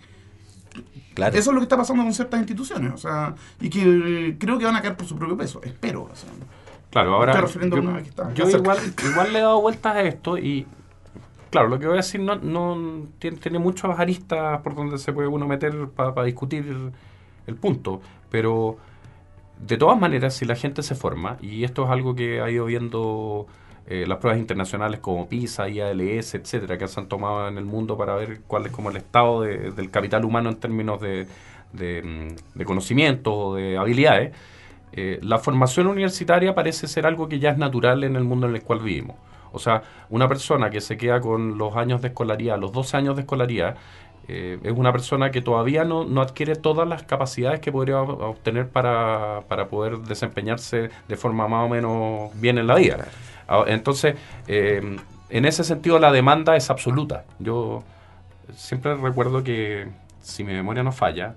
Claro. 1.14 1.36
Eso 1.36 1.50
es 1.50 1.54
lo 1.54 1.60
que 1.60 1.64
está 1.64 1.76
pasando 1.76 2.02
con 2.02 2.14
ciertas 2.14 2.38
instituciones, 2.40 2.92
o 2.92 2.96
sea, 2.96 3.34
y 3.60 3.68
que 3.68 3.82
eh, 3.82 4.36
creo 4.38 4.58
que 4.58 4.64
van 4.64 4.76
a 4.76 4.80
caer 4.80 4.96
por 4.96 5.06
su 5.06 5.16
propio 5.16 5.36
peso, 5.36 5.60
espero. 5.62 6.04
o 6.04 6.14
sea. 6.14 6.30
Claro, 6.90 7.14
ahora 7.14 7.32
Estoy 7.44 7.70
yo, 7.70 7.76
a 7.76 7.80
una 7.80 8.02
que 8.02 8.08
está 8.08 8.34
yo 8.34 8.48
igual, 8.48 8.78
igual 9.10 9.32
le 9.32 9.38
he 9.38 9.42
dado 9.42 9.60
vueltas 9.60 9.94
a 9.94 10.02
esto 10.02 10.38
y 10.38 10.66
claro, 11.50 11.68
lo 11.68 11.78
que 11.78 11.86
voy 11.86 11.94
a 11.94 11.96
decir 11.98 12.20
no, 12.20 12.36
no 12.36 13.06
tiene, 13.18 13.36
tiene 13.36 13.60
aristas 13.96 14.60
por 14.62 14.74
donde 14.74 14.98
se 14.98 15.12
puede 15.12 15.28
uno 15.28 15.46
meter 15.46 15.88
para 15.88 16.24
discutir 16.24 16.92
el 17.46 17.54
punto, 17.56 18.00
pero 18.30 18.78
de 19.66 19.76
todas 19.76 19.98
maneras, 19.98 20.34
si 20.34 20.44
la 20.44 20.56
gente 20.56 20.82
se 20.82 20.94
forma, 20.94 21.36
y 21.42 21.64
esto 21.64 21.84
es 21.84 21.90
algo 21.90 22.14
que 22.14 22.40
ha 22.40 22.50
ido 22.50 22.64
viendo 22.66 23.46
eh, 23.86 24.04
las 24.06 24.18
pruebas 24.18 24.40
internacionales 24.40 25.00
como 25.00 25.28
PISA, 25.28 25.68
IALS, 25.68 26.34
etcétera, 26.34 26.78
que 26.78 26.86
se 26.88 27.00
han 27.00 27.08
tomado 27.08 27.48
en 27.48 27.58
el 27.58 27.64
mundo 27.64 27.96
para 27.96 28.14
ver 28.14 28.40
cuál 28.46 28.66
es 28.66 28.72
como 28.72 28.90
el 28.90 28.96
estado 28.96 29.42
de- 29.42 29.70
del 29.72 29.90
capital 29.90 30.24
humano 30.24 30.50
en 30.50 30.56
términos 30.56 31.00
de, 31.00 31.26
de, 31.72 32.02
mm, 32.02 32.58
de 32.58 32.64
conocimiento 32.64 33.34
o 33.34 33.54
de 33.56 33.76
habilidades, 33.78 34.32
eh, 34.92 35.18
la 35.22 35.38
formación 35.38 35.86
universitaria 35.86 36.54
parece 36.54 36.88
ser 36.88 37.06
algo 37.06 37.28
que 37.28 37.38
ya 37.38 37.50
es 37.50 37.58
natural 37.58 38.02
en 38.04 38.16
el 38.16 38.24
mundo 38.24 38.48
en 38.48 38.54
el 38.56 38.62
cual 38.62 38.80
vivimos. 38.80 39.16
O 39.52 39.58
sea, 39.58 39.82
una 40.10 40.28
persona 40.28 40.70
que 40.70 40.80
se 40.80 40.96
queda 40.96 41.20
con 41.20 41.58
los 41.58 41.76
años 41.76 42.02
de 42.02 42.08
escolaridad, 42.08 42.58
los 42.58 42.72
12 42.72 42.96
años 42.96 43.16
de 43.16 43.22
escolaridad, 43.22 43.76
eh, 44.32 44.58
es 44.62 44.72
una 44.72 44.92
persona 44.92 45.30
que 45.30 45.42
todavía 45.42 45.84
no, 45.84 46.04
no 46.04 46.20
adquiere 46.22 46.54
todas 46.56 46.86
las 46.88 47.02
capacidades 47.02 47.60
que 47.60 47.72
podría 47.72 47.96
ob- 47.96 48.20
obtener 48.22 48.68
para, 48.68 49.42
para 49.48 49.68
poder 49.68 49.98
desempeñarse 49.98 50.90
de 51.08 51.16
forma 51.16 51.48
más 51.48 51.66
o 51.66 51.68
menos 51.68 52.30
bien 52.40 52.58
en 52.58 52.66
la 52.66 52.76
vida. 52.76 53.08
Ah, 53.48 53.64
Entonces, 53.66 54.16
eh, 54.46 54.96
en 55.30 55.44
ese 55.44 55.64
sentido 55.64 55.98
la 55.98 56.12
demanda 56.12 56.56
es 56.56 56.70
absoluta. 56.70 57.24
Yo 57.38 57.82
siempre 58.54 58.94
recuerdo 58.96 59.42
que, 59.44 59.88
si 60.20 60.44
mi 60.44 60.52
memoria 60.52 60.82
no 60.82 60.92
falla, 60.92 61.36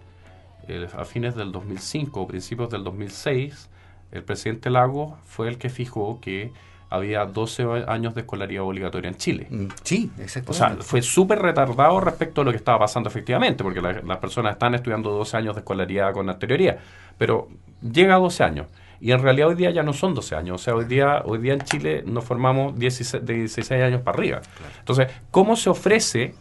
a 0.98 1.06
fines 1.06 1.36
del 1.36 1.52
2005 1.52 2.22
o 2.22 2.28
principios 2.28 2.70
del 2.70 2.84
2006, 2.84 3.70
el 4.12 4.24
presidente 4.24 4.70
Lagos 4.70 5.14
fue 5.26 5.48
el 5.50 5.58
que 5.58 5.70
fijó 5.70 6.20
que 6.22 6.54
había 6.94 7.26
12 7.26 7.66
años 7.88 8.14
de 8.16 8.22
escolaridad 8.22 8.64
obligatoria 8.64 9.10
en 9.10 9.16
Chile. 9.18 9.48
Mm, 9.50 9.66
Sí, 9.84 10.12
O 10.18 10.22
exacto. 10.22 10.54
sea, 10.54 10.78
fue 10.80 11.02
súper 11.02 11.40
retardado 11.40 12.00
respecto 12.00 12.42
a 12.42 12.44
lo 12.44 12.52
que 12.52 12.58
estaba 12.58 12.80
pasando 12.80 13.10
efectivamente, 13.10 13.64
porque 13.64 13.82
la- 13.82 14.02
las 14.02 14.18
personas 14.18 14.54
están 14.54 14.76
estudiando 14.76 15.10
12 15.12 15.36
años 15.38 15.56
de 15.56 15.60
escolaridad 15.62 16.14
con 16.14 16.30
anterioridad, 16.30 16.78
pero 17.18 17.48
llega 17.82 18.16
a 18.16 18.20
12 18.20 18.44
años. 18.44 18.68
Y 19.02 19.12
en 19.12 19.22
realidad 19.22 19.50
hoy 19.50 19.56
día 19.56 19.70
ya 19.72 19.84
no 19.84 19.92
son 19.92 20.14
12 20.16 20.34
años. 20.36 20.62
O 20.62 20.64
sea, 20.64 20.76
hoy 20.76 20.86
día, 20.86 21.24
hoy 21.26 21.40
día 21.40 21.54
en 21.54 21.62
Chile 21.62 22.04
nos 22.06 22.24
formamos 22.24 22.80
16, 22.80 23.26
de 23.26 23.34
16 23.34 23.82
años 23.82 24.02
para 24.02 24.18
arriba. 24.18 24.42
Entonces, 24.80 25.08
¿cómo 25.30 25.58
se 25.58 25.70
ofrece, 25.70 26.36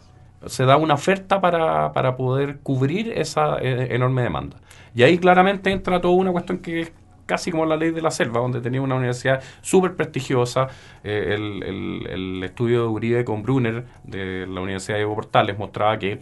se 0.45 0.63
da 0.65 0.77
una 0.77 0.93
oferta 0.93 1.41
para, 1.41 1.91
para 1.91 2.15
poder 2.15 2.59
cubrir 2.59 3.11
esa 3.17 3.57
eh, 3.59 3.87
enorme 3.93 4.21
demanda? 4.21 4.57
Y 4.95 5.03
ahí 5.03 5.17
claramente 5.17 5.71
entra 5.71 5.99
toda 5.99 6.13
una 6.13 6.31
cuestión 6.31 6.59
que 6.59 6.81
es 6.81 6.91
casi 7.25 7.51
como 7.51 7.65
la 7.65 7.75
ley 7.77 7.91
de 7.91 8.01
la 8.01 8.11
selva, 8.11 8.39
donde 8.41 8.61
tenía 8.61 8.81
una 8.81 8.95
universidad 8.95 9.41
súper 9.61 9.95
prestigiosa. 9.95 10.67
eh, 11.03 11.35
el, 11.35 11.63
el- 11.63 12.07
el 12.09 12.43
estudio 12.43 12.81
de 12.83 12.87
Uribe 12.87 13.25
con 13.25 13.43
Brunner 13.43 13.85
de 14.03 14.45
la 14.47 14.61
Universidad 14.61 14.97
de 14.97 15.03
Evo 15.03 15.15
Portales 15.15 15.57
mostraba 15.57 15.97
que 15.99 16.19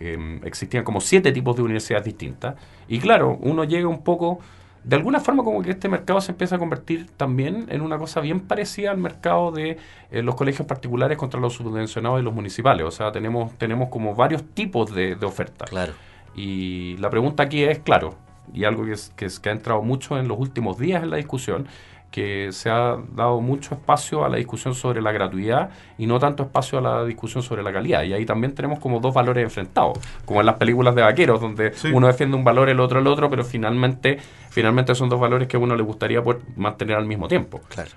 eh, 0.00 0.40
existían 0.44 0.82
como 0.84 1.00
siete 1.00 1.30
tipos 1.32 1.54
de 1.56 1.62
universidades 1.62 2.04
distintas. 2.04 2.56
Y 2.88 2.98
claro, 2.98 3.38
uno 3.40 3.62
llega 3.64 3.86
un 3.86 4.02
poco, 4.02 4.40
de 4.82 4.96
alguna 4.96 5.20
forma 5.20 5.44
como 5.44 5.62
que 5.62 5.70
este 5.70 5.88
mercado 5.88 6.20
se 6.20 6.32
empieza 6.32 6.56
a 6.56 6.58
convertir 6.58 7.06
también 7.16 7.66
en 7.68 7.80
una 7.82 7.98
cosa 7.98 8.20
bien 8.20 8.40
parecida 8.40 8.90
al 8.90 8.98
mercado 8.98 9.52
de 9.52 9.78
eh, 10.10 10.22
los 10.22 10.34
colegios 10.34 10.66
particulares 10.66 11.16
contra 11.18 11.38
los 11.38 11.52
subvencionados 11.54 12.20
y 12.20 12.24
los 12.24 12.34
municipales. 12.34 12.84
O 12.84 12.90
sea, 12.90 13.12
tenemos, 13.12 13.56
tenemos 13.58 13.90
como 13.90 14.14
varios 14.16 14.42
tipos 14.54 14.92
de, 14.92 15.14
de 15.14 15.24
ofertas. 15.26 15.70
Claro. 15.70 15.92
Y 16.34 16.96
la 16.96 17.08
pregunta 17.10 17.44
aquí 17.44 17.62
es, 17.62 17.78
claro, 17.78 18.16
y 18.52 18.64
algo 18.64 18.84
que, 18.84 18.92
es- 18.92 19.12
que, 19.16 19.24
es- 19.26 19.40
que 19.40 19.48
ha 19.48 19.52
entrado 19.52 19.82
mucho 19.82 20.18
en 20.18 20.28
los 20.28 20.38
últimos 20.38 20.78
días 20.78 21.02
en 21.02 21.10
la 21.10 21.16
discusión, 21.16 21.66
que 22.10 22.48
se 22.52 22.68
ha 22.68 22.98
dado 23.16 23.40
mucho 23.40 23.74
espacio 23.74 24.22
a 24.22 24.28
la 24.28 24.36
discusión 24.36 24.74
sobre 24.74 25.00
la 25.00 25.12
gratuidad 25.12 25.70
y 25.96 26.06
no 26.06 26.18
tanto 26.18 26.42
espacio 26.42 26.78
a 26.78 26.82
la 26.82 27.04
discusión 27.06 27.42
sobre 27.42 27.62
la 27.62 27.72
calidad. 27.72 28.02
Y 28.02 28.12
ahí 28.12 28.26
también 28.26 28.54
tenemos 28.54 28.80
como 28.80 29.00
dos 29.00 29.14
valores 29.14 29.42
enfrentados, 29.42 29.98
como 30.26 30.40
en 30.40 30.46
las 30.46 30.56
películas 30.56 30.94
de 30.94 31.00
vaqueros, 31.00 31.40
donde 31.40 31.72
Sí. 31.72 31.88
uno 31.90 32.06
defiende 32.08 32.36
un 32.36 32.44
valor, 32.44 32.68
el 32.68 32.80
otro 32.80 32.98
el 33.00 33.06
otro, 33.06 33.30
pero 33.30 33.44
finalmente, 33.44 34.18
finalmente 34.50 34.94
son 34.94 35.08
dos 35.08 35.18
valores 35.20 35.48
que 35.48 35.56
a 35.56 35.60
uno 35.60 35.74
le 35.74 35.82
gustaría 35.82 36.22
poder 36.22 36.42
mantener 36.54 36.96
al 36.98 37.06
mismo 37.06 37.28
tiempo. 37.28 37.60
Claro. 37.68 37.90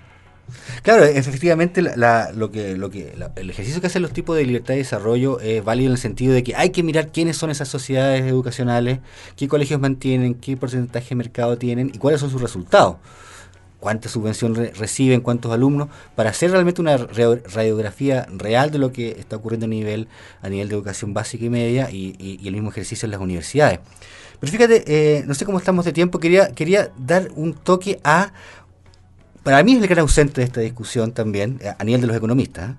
Claro, 0.82 1.04
efectivamente 1.04 1.82
la- 1.82 1.96
la- 1.96 2.32
lo 2.32 2.50
que, 2.50 2.76
lo 2.76 2.90
que, 2.90 3.12
la- 3.16 3.32
el 3.36 3.50
ejercicio 3.50 3.80
que 3.80 3.88
hacen 3.88 4.02
los 4.02 4.12
tipos 4.12 4.36
de 4.36 4.44
libertad 4.44 4.74
y 4.74 4.78
desarrollo 4.78 5.40
es 5.40 5.64
válido 5.64 5.88
en 5.88 5.92
el 5.92 5.98
sentido 5.98 6.32
de 6.34 6.42
que 6.44 6.54
hay 6.54 6.70
que 6.70 6.82
mirar 6.82 7.08
quiénes 7.12 7.36
son 7.36 7.50
esas 7.50 7.68
sociedades 7.68 8.22
educacionales, 8.22 9.00
qué 9.36 9.48
colegios 9.48 9.80
mantienen, 9.80 10.34
qué 10.34 10.56
porcentaje 10.56 11.10
de 11.10 11.14
mercado 11.16 11.58
tienen 11.58 11.90
y 11.92 11.98
cuáles 11.98 12.20
son 12.20 12.30
sus 12.30 12.40
resultados. 12.40 12.96
Cuánta 13.80 14.08
subvención 14.08 14.54
re- 14.54 14.72
reciben, 14.72 15.20
cuántos 15.20 15.52
alumnos, 15.52 15.88
para 16.14 16.30
hacer 16.30 16.50
realmente 16.50 16.80
una 16.80 16.96
radiografía 16.96 18.26
real 18.36 18.70
de 18.70 18.78
lo 18.78 18.90
que 18.92 19.10
está 19.18 19.36
ocurriendo 19.36 19.66
a 19.66 19.68
nivel, 19.68 20.08
a 20.42 20.48
nivel 20.48 20.68
de 20.68 20.74
educación 20.76 21.12
básica 21.12 21.44
y 21.44 21.50
media 21.50 21.90
y, 21.90 22.14
y- 22.18 22.38
y 22.42 22.48
el 22.48 22.54
mismo 22.54 22.70
ejercicio 22.70 23.06
en 23.06 23.10
las 23.12 23.20
universidades. 23.20 23.80
Pero 24.40 24.52
fíjate, 24.52 24.84
eh, 24.86 25.24
no 25.26 25.34
sé 25.34 25.44
cómo 25.44 25.58
estamos 25.58 25.84
de 25.84 25.92
tiempo, 25.92 26.18
quería, 26.18 26.48
quería 26.52 26.90
dar 26.98 27.28
un 27.36 27.52
toque 27.54 28.00
a 28.04 28.32
para 29.46 29.62
mí 29.62 29.72
es 29.74 29.80
el 29.82 29.86
gran 29.88 30.00
ausente 30.00 30.40
de 30.40 30.44
esta 30.46 30.60
discusión 30.60 31.12
también, 31.12 31.58
eh, 31.62 31.72
a 31.78 31.84
nivel 31.84 32.00
de 32.00 32.06
los 32.08 32.16
economistas, 32.16 32.72
¿eh? 32.72 32.74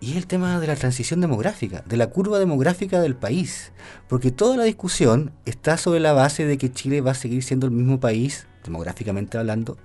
y 0.00 0.10
es 0.12 0.16
el 0.16 0.26
tema 0.26 0.60
de 0.60 0.66
la 0.66 0.76
transición 0.76 1.20
demográfica, 1.20 1.82
de 1.86 1.96
la 1.96 2.06
curva 2.08 2.38
demográfica 2.38 3.00
del 3.00 3.16
país. 3.16 3.72
Porque 4.08 4.30
toda 4.30 4.56
la 4.56 4.64
discusión 4.64 5.32
está 5.46 5.76
sobre 5.76 5.98
la 6.00 6.12
base 6.12 6.46
de 6.46 6.58
que 6.58 6.70
Chile 6.72 7.00
va 7.00 7.10
a 7.12 7.14
seguir 7.14 7.42
siendo 7.42 7.66
el 7.66 7.72
mismo 7.72 7.98
país, 8.00 8.46
demográficamente 8.64 9.36
hablando, 9.38 9.76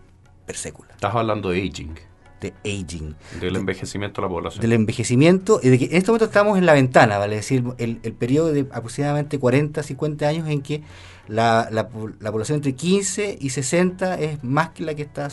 per 0.45 0.55
sécula, 0.57 0.89
Estás 0.91 1.15
hablando 1.15 1.49
de 1.51 1.61
aging, 1.61 1.95
de 2.41 2.53
aging, 2.65 3.15
del 3.39 3.55
envejecimiento 3.55 4.21
de 4.21 4.27
la 4.27 4.29
población. 4.33 4.61
del 4.61 4.73
envejecimiento, 4.73 5.59
y 5.63 5.69
de 5.69 5.79
que 5.79 5.85
en 5.85 5.95
este 5.95 6.11
momento 6.11 6.25
estamos 6.25 6.57
en 6.57 6.65
la 6.65 6.73
ventana, 6.73 7.17
vale 7.17 7.35
decir, 7.37 7.63
el, 7.77 7.99
el 8.03 8.13
periodo 8.13 8.51
de 8.51 8.67
aproximadamente 8.71 9.39
40, 9.39 9.81
50 9.83 10.27
años 10.27 10.47
en 10.49 10.61
que 10.61 10.83
la, 11.27 11.69
la 11.71 11.87
po- 11.89 12.09
la 12.19 12.31
población 12.31 12.57
entre 12.57 12.73
15 12.75 13.37
y 13.39 13.49
60 13.51 14.15
es 14.19 14.43
más 14.43 14.69
que 14.71 14.83
la 14.83 14.95
que 14.95 15.03
está 15.03 15.29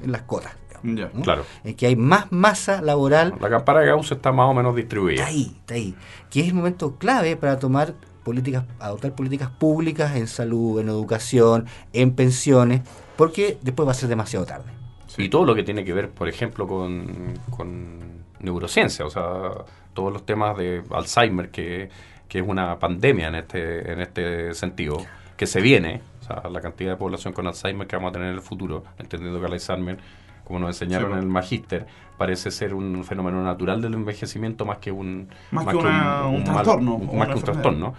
en 0.00 0.12
las 0.12 0.22
cotas. 0.22 0.52
Ya. 0.82 1.10
¿no? 1.14 1.22
Claro. 1.22 1.46
en 1.64 1.74
que 1.76 1.86
hay 1.86 1.96
más 1.96 2.30
masa 2.30 2.82
laboral. 2.82 3.34
La 3.40 3.48
campana 3.48 3.80
de 3.80 3.86
Gauss 3.86 4.12
está 4.12 4.32
más 4.32 4.50
o 4.50 4.54
menos 4.54 4.72
Está 4.72 4.82
distribuida. 4.82 5.24
ahí, 5.24 5.56
está 5.60 5.74
ahí. 5.74 5.94
Que 6.30 6.40
es 6.40 6.48
el 6.48 6.54
momento 6.54 6.96
clave 6.96 7.36
para 7.36 7.58
tomar 7.58 7.94
políticas, 8.22 8.64
adoptar 8.80 9.14
políticas 9.14 9.48
públicas 9.50 10.14
en 10.16 10.26
salud, 10.26 10.80
en 10.80 10.88
educación, 10.88 11.66
en 11.92 12.14
pensiones, 12.14 12.82
porque 13.16 13.58
después 13.62 13.86
va 13.86 13.92
a 13.92 13.94
ser 13.94 14.08
demasiado 14.08 14.44
tarde. 14.44 14.70
Y 15.16 15.28
todo 15.28 15.44
lo 15.44 15.54
que 15.54 15.62
tiene 15.62 15.84
que 15.84 15.92
ver, 15.92 16.10
por 16.10 16.28
ejemplo, 16.28 16.66
con, 16.66 17.34
con 17.50 18.24
neurociencia, 18.40 19.06
o 19.06 19.10
sea, 19.10 19.50
todos 19.94 20.12
los 20.12 20.26
temas 20.26 20.56
de 20.58 20.82
Alzheimer 20.90 21.50
que, 21.50 21.88
que 22.28 22.40
es 22.40 22.46
una 22.46 22.78
pandemia 22.78 23.28
en 23.28 23.36
este, 23.36 23.92
en 23.92 24.00
este 24.00 24.54
sentido, 24.54 24.98
que 25.36 25.46
se 25.46 25.60
viene, 25.60 26.02
o 26.24 26.26
sea, 26.26 26.48
la 26.50 26.60
cantidad 26.60 26.92
de 26.92 26.96
población 26.96 27.34
con 27.34 27.46
Alzheimer 27.46 27.86
que 27.86 27.96
vamos 27.96 28.10
a 28.10 28.12
tener 28.12 28.28
en 28.28 28.34
el 28.34 28.40
futuro, 28.40 28.84
entendiendo 28.98 29.40
que 29.40 29.46
el 29.46 29.52
Alzheimer, 29.52 29.98
como 30.44 30.58
nos 30.58 30.70
enseñaron 30.70 31.12
en 31.12 31.18
el 31.18 31.26
magíster, 31.26 31.86
parece 32.16 32.50
ser 32.50 32.74
un 32.74 33.04
fenómeno 33.04 33.42
natural 33.42 33.82
del 33.82 33.94
envejecimiento 33.94 34.64
más 34.64 34.78
que 34.78 34.90
un, 34.90 35.28
más, 35.50 35.66
que, 35.66 35.76
un, 35.76 36.44
trastorno. 36.44 36.98
más 36.98 37.28
que 37.28 37.34
un 37.34 37.42
trastorno. 37.42 37.94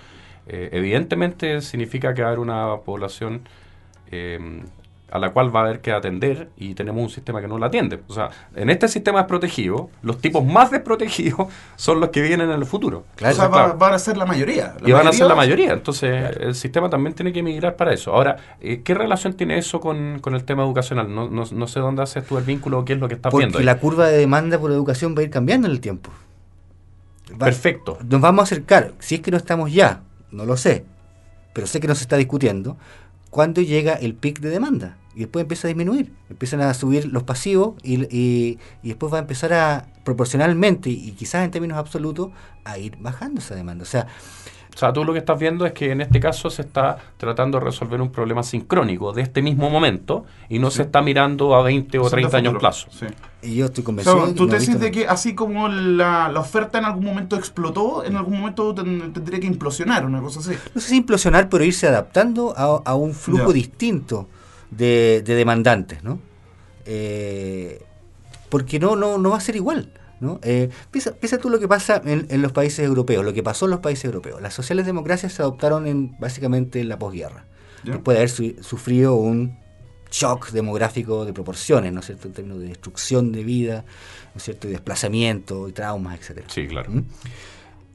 Eh, 0.47 0.69
evidentemente 0.73 1.61
significa 1.61 2.13
que 2.13 2.21
va 2.21 2.29
a 2.29 2.31
haber 2.31 2.39
una 2.39 2.77
población 2.85 3.41
eh, 4.11 4.63
a 5.15 5.19
la 5.19 5.31
cual 5.31 5.55
va 5.55 5.61
a 5.61 5.63
haber 5.63 5.79
que 5.79 5.93
atender 5.93 6.49
y 6.57 6.75
tenemos 6.75 7.01
un 7.01 7.09
sistema 7.09 7.39
que 7.39 7.47
no 7.47 7.57
la 7.57 7.67
atiende. 7.67 8.01
O 8.07 8.13
sea, 8.13 8.29
en 8.53 8.69
este 8.69 8.87
sistema 8.89 9.19
desprotegido, 9.19 9.89
los 10.01 10.19
tipos 10.19 10.45
más 10.45 10.71
desprotegidos 10.71 11.47
son 11.77 12.01
los 12.01 12.09
que 12.09 12.21
vienen 12.21 12.49
en 12.49 12.59
el 12.59 12.65
futuro. 12.65 13.05
Claro, 13.15 13.33
o 13.33 13.37
sea, 13.37 13.47
van 13.47 13.93
a 13.93 13.99
ser 13.99 14.17
la 14.17 14.25
mayoría. 14.25 14.75
y 14.85 14.91
van 14.91 15.07
a 15.07 15.13
ser 15.13 15.27
la 15.27 15.35
mayoría. 15.35 15.71
Entonces, 15.73 16.35
el 16.37 16.53
sistema 16.53 16.89
también 16.89 17.15
tiene 17.15 17.31
que 17.31 17.41
migrar 17.41 17.77
para 17.77 17.93
eso. 17.93 18.13
Ahora, 18.13 18.35
eh, 18.59 18.81
¿qué 18.83 18.93
relación 18.93 19.33
tiene 19.33 19.57
eso 19.57 19.79
con, 19.79 20.21
el 20.23 20.43
tema 20.43 20.63
educacional? 20.63 21.13
No, 21.13 21.29
no, 21.29 21.67
sé 21.67 21.79
dónde 21.79 22.03
haces 22.03 22.25
tú 22.25 22.37
el 22.37 22.43
vínculo 22.43 22.79
o 22.79 22.85
qué 22.85 22.93
es 22.93 22.99
lo 22.99 23.07
que 23.07 23.15
estás 23.15 23.33
viendo. 23.33 23.53
Porque 23.53 23.65
la 23.65 23.79
curva 23.79 24.07
de 24.07 24.17
demanda 24.17 24.59
por 24.59 24.71
educación 24.71 25.15
va 25.15 25.21
a 25.21 25.23
ir 25.23 25.29
cambiando 25.29 25.67
en 25.67 25.73
el 25.73 25.79
tiempo. 25.79 26.11
Perfecto. 27.39 27.97
Nos 28.07 28.19
vamos 28.19 28.41
a 28.41 28.43
acercar, 28.43 28.93
si 28.99 29.15
es 29.15 29.21
que 29.21 29.31
no 29.31 29.37
estamos 29.37 29.71
ya, 29.71 30.01
no 30.31 30.45
lo 30.45 30.57
sé, 30.57 30.85
pero 31.53 31.67
sé 31.67 31.79
que 31.79 31.87
no 31.87 31.95
se 31.95 32.03
está 32.03 32.17
discutiendo, 32.17 32.77
cuando 33.35 33.61
llega 33.61 33.95
el 33.95 34.15
pic 34.15 34.39
de 34.39 34.49
demanda 34.49 34.95
y 35.13 35.19
después 35.19 35.43
empieza 35.43 35.67
a 35.67 35.69
disminuir, 35.69 36.13
empiezan 36.29 36.61
a 36.61 36.73
subir 36.73 37.07
los 37.11 37.23
pasivos 37.23 37.75
y, 37.83 38.05
y, 38.09 38.59
después 38.81 39.11
va 39.11 39.17
a 39.17 39.19
empezar 39.19 39.51
a 39.51 39.87
proporcionalmente 40.05 40.89
y 40.89 41.11
quizás 41.11 41.43
en 41.43 41.51
términos 41.51 41.77
absolutos 41.77 42.29
a 42.63 42.77
ir 42.77 42.95
bajando 42.95 43.41
esa 43.41 43.53
demanda. 43.53 43.83
O 43.83 43.85
sea, 43.85 44.07
o 44.75 44.77
sea, 44.77 44.91
tú 44.91 45.05
lo 45.05 45.13
que 45.13 45.19
estás 45.19 45.39
viendo 45.39 45.65
es 45.65 45.71
que 45.71 45.91
en 45.93 46.01
este 46.01 46.19
caso 46.19 46.49
se 46.49 46.63
está 46.63 46.97
tratando 47.15 47.59
de 47.59 47.63
resolver 47.63 48.01
un 48.01 48.11
problema 48.11 48.43
sincrónico 48.43 49.13
de 49.13 49.21
este 49.21 49.41
mismo 49.41 49.69
momento 49.69 50.25
y 50.49 50.59
no 50.59 50.69
se 50.69 50.81
está 50.81 51.01
mirando 51.01 51.55
a 51.55 51.63
20 51.63 51.97
o 51.97 52.09
30 52.09 52.37
años 52.37 52.55
plazo. 52.59 52.87
Sí. 52.91 53.05
Y 53.41 53.55
yo 53.55 53.67
estoy 53.67 53.85
convencido. 53.85 54.33
¿Tú 54.33 54.49
te 54.49 54.59
dices 54.59 54.77
de 54.77 54.91
que 54.91 55.07
así 55.07 55.33
como 55.33 55.69
la, 55.69 56.29
oferta 56.35 56.77
en 56.77 56.83
algún 56.83 57.05
momento 57.05 57.37
explotó, 57.37 58.03
en 58.03 58.17
algún 58.17 58.37
momento 58.37 58.75
tendría 58.75 59.39
que 59.39 59.47
implosionar, 59.47 60.05
una 60.05 60.19
cosa 60.19 60.41
así? 60.41 60.51
No 60.73 60.81
sé 60.81 60.89
si 60.89 60.97
implosionar, 60.97 61.47
pero 61.47 61.63
irse 61.63 61.87
adaptando 61.87 62.53
a, 62.57 62.95
un 62.95 63.13
flujo 63.13 63.53
distinto 63.53 64.27
de, 64.71 65.23
demandantes, 65.25 66.03
¿no? 66.03 66.19
Eh, 66.85 67.81
porque 68.49 68.77
no, 68.77 68.97
no, 68.97 69.17
no 69.19 69.29
va 69.29 69.37
a 69.37 69.41
ser 69.41 69.55
igual. 69.55 69.89
¿No? 70.19 70.39
Eh, 70.43 70.69
piensa, 70.91 71.37
tú 71.39 71.49
lo 71.49 71.59
que 71.59 71.67
pasa 71.67 72.01
en, 72.05 72.41
los 72.41 72.51
países 72.51 72.85
europeos, 72.85 73.23
lo 73.25 73.33
que 73.33 73.43
pasó 73.43 73.65
en 73.65 73.71
los 73.71 73.79
países 73.79 74.05
europeos. 74.05 74.41
Las 74.41 74.53
sociales 74.53 74.85
democracias 74.85 75.33
se 75.33 75.41
adoptaron 75.41 75.87
en 75.87 76.15
básicamente 76.19 76.79
en 76.79 76.89
la 76.89 76.97
posguerra, 76.97 77.45
después 77.83 78.15
de 78.15 78.23
haber 78.23 78.63
sufrido 78.63 79.15
un 79.15 79.57
shock 80.11 80.51
demográfico 80.51 81.25
de 81.25 81.33
proporciones, 81.33 81.91
¿no 81.91 81.99
es 81.99 82.05
cierto?, 82.05 82.27
en 82.27 82.33
términos 82.33 82.59
de 82.59 82.67
destrucción 82.67 83.31
de 83.31 83.43
vida, 83.43 83.83
¿no 84.33 84.37
es 84.37 84.43
cierto?, 84.43 84.67
y 84.67 84.71
desplazamiento, 84.71 85.67
y 85.67 85.73
traumas, 85.73 86.19
etcétera. 86.19 86.47
Sí, 86.49 86.67
claro. 86.67 86.91
¿Mm? 86.91 87.03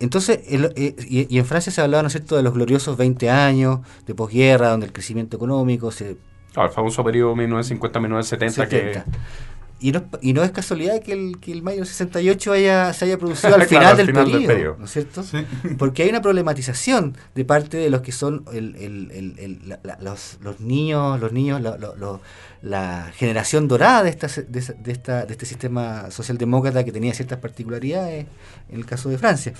Entonces, 0.01 0.41
eh, 0.47 0.97
y, 1.09 1.39
en 1.39 1.45
Francia 1.45 1.71
se 1.71 1.81
hablaba, 1.81 2.03
¿no 2.03 2.07
es 2.09 2.13
cierto?, 2.13 2.37
de 2.37 2.43
los 2.43 2.55
gloriosos 2.55 2.97
20 2.97 3.31
años 3.31 3.81
de 4.07 4.15
posguerra, 4.15 4.71
donde 4.71 4.87
el 4.87 4.93
crecimiento 4.93 5.37
económico 5.37 5.91
se... 5.91 6.17
Ah, 6.57 6.65
el 6.65 6.71
famoso 6.71 7.05
periodo 7.05 7.37
1950-1970 7.37 8.69
que 8.69 9.03
y 9.81 9.93
no, 9.93 10.05
y 10.21 10.35
no 10.35 10.43
es 10.43 10.51
casualidad 10.51 11.01
que 11.01 11.12
el, 11.12 11.40
que 11.40 11.53
el 11.53 11.62
mayo 11.62 11.85
68 11.85 12.53
haya, 12.53 12.93
se 12.93 13.07
haya 13.07 13.19
producido 13.19 13.55
al 13.57 13.66
final, 13.66 13.97
del, 13.97 14.12
periodo, 14.12 14.77
¿no 14.79 14.85
es 14.85 14.90
cierto? 14.90 15.25
Porque 15.79 16.03
hay 16.03 16.11
una 16.11 16.21
problematización 16.21 17.16
de 17.35 17.45
parte 17.47 17.79
de 17.79 17.88
los 17.88 18.03
que 18.03 18.12
son 18.12 18.45
el, 18.53 18.77
el, 18.77 19.79
los, 20.01 20.38
los, 20.43 20.61
niños, 20.61 21.19
los 21.19 21.33
niños, 21.33 21.62
la 22.62 23.11
generación 23.14 23.69
dorada 23.69 24.03
de, 24.03 24.11
esta, 24.11 24.27
de, 24.27 24.93
esta, 24.93 25.25
de 25.25 25.33
este 25.33 25.47
sistema 25.47 26.11
socialdemócrata 26.11 26.85
que 26.85 26.93
tenía 26.93 27.14
ciertas 27.14 27.38
particularidades 27.38 28.27
en 28.69 28.77
el 28.79 28.85
caso 28.85 29.09
de 29.09 29.16
Francia. 29.16 29.55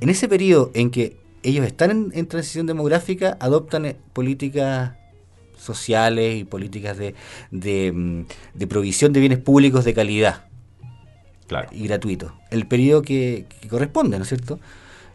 En 0.00 0.08
ese 0.08 0.28
periodo 0.28 0.72
en 0.74 0.90
que 0.90 1.16
ellos 1.42 1.64
están 1.64 1.90
en, 1.90 2.10
en 2.12 2.26
transición 2.26 2.66
demográfica, 2.66 3.36
adoptan 3.40 3.86
eh, 3.86 3.96
políticas 4.12 4.92
sociales 5.60 6.40
y 6.40 6.44
políticas 6.44 6.96
de, 6.96 7.14
de, 7.50 7.92
mm, 7.92 8.68
provisión 8.68 9.12
de 9.12 9.20
bienes 9.20 9.38
públicos 9.38 9.84
de 9.84 9.94
calidad 9.94 10.44
claro. 11.46 11.68
y 11.72 11.86
gratuitos. 11.86 12.32
El 12.50 12.66
periodo 12.66 13.02
que, 13.02 13.46
corresponde, 13.68 14.16
¿no 14.16 14.22
es 14.22 14.28
cierto? 14.28 14.58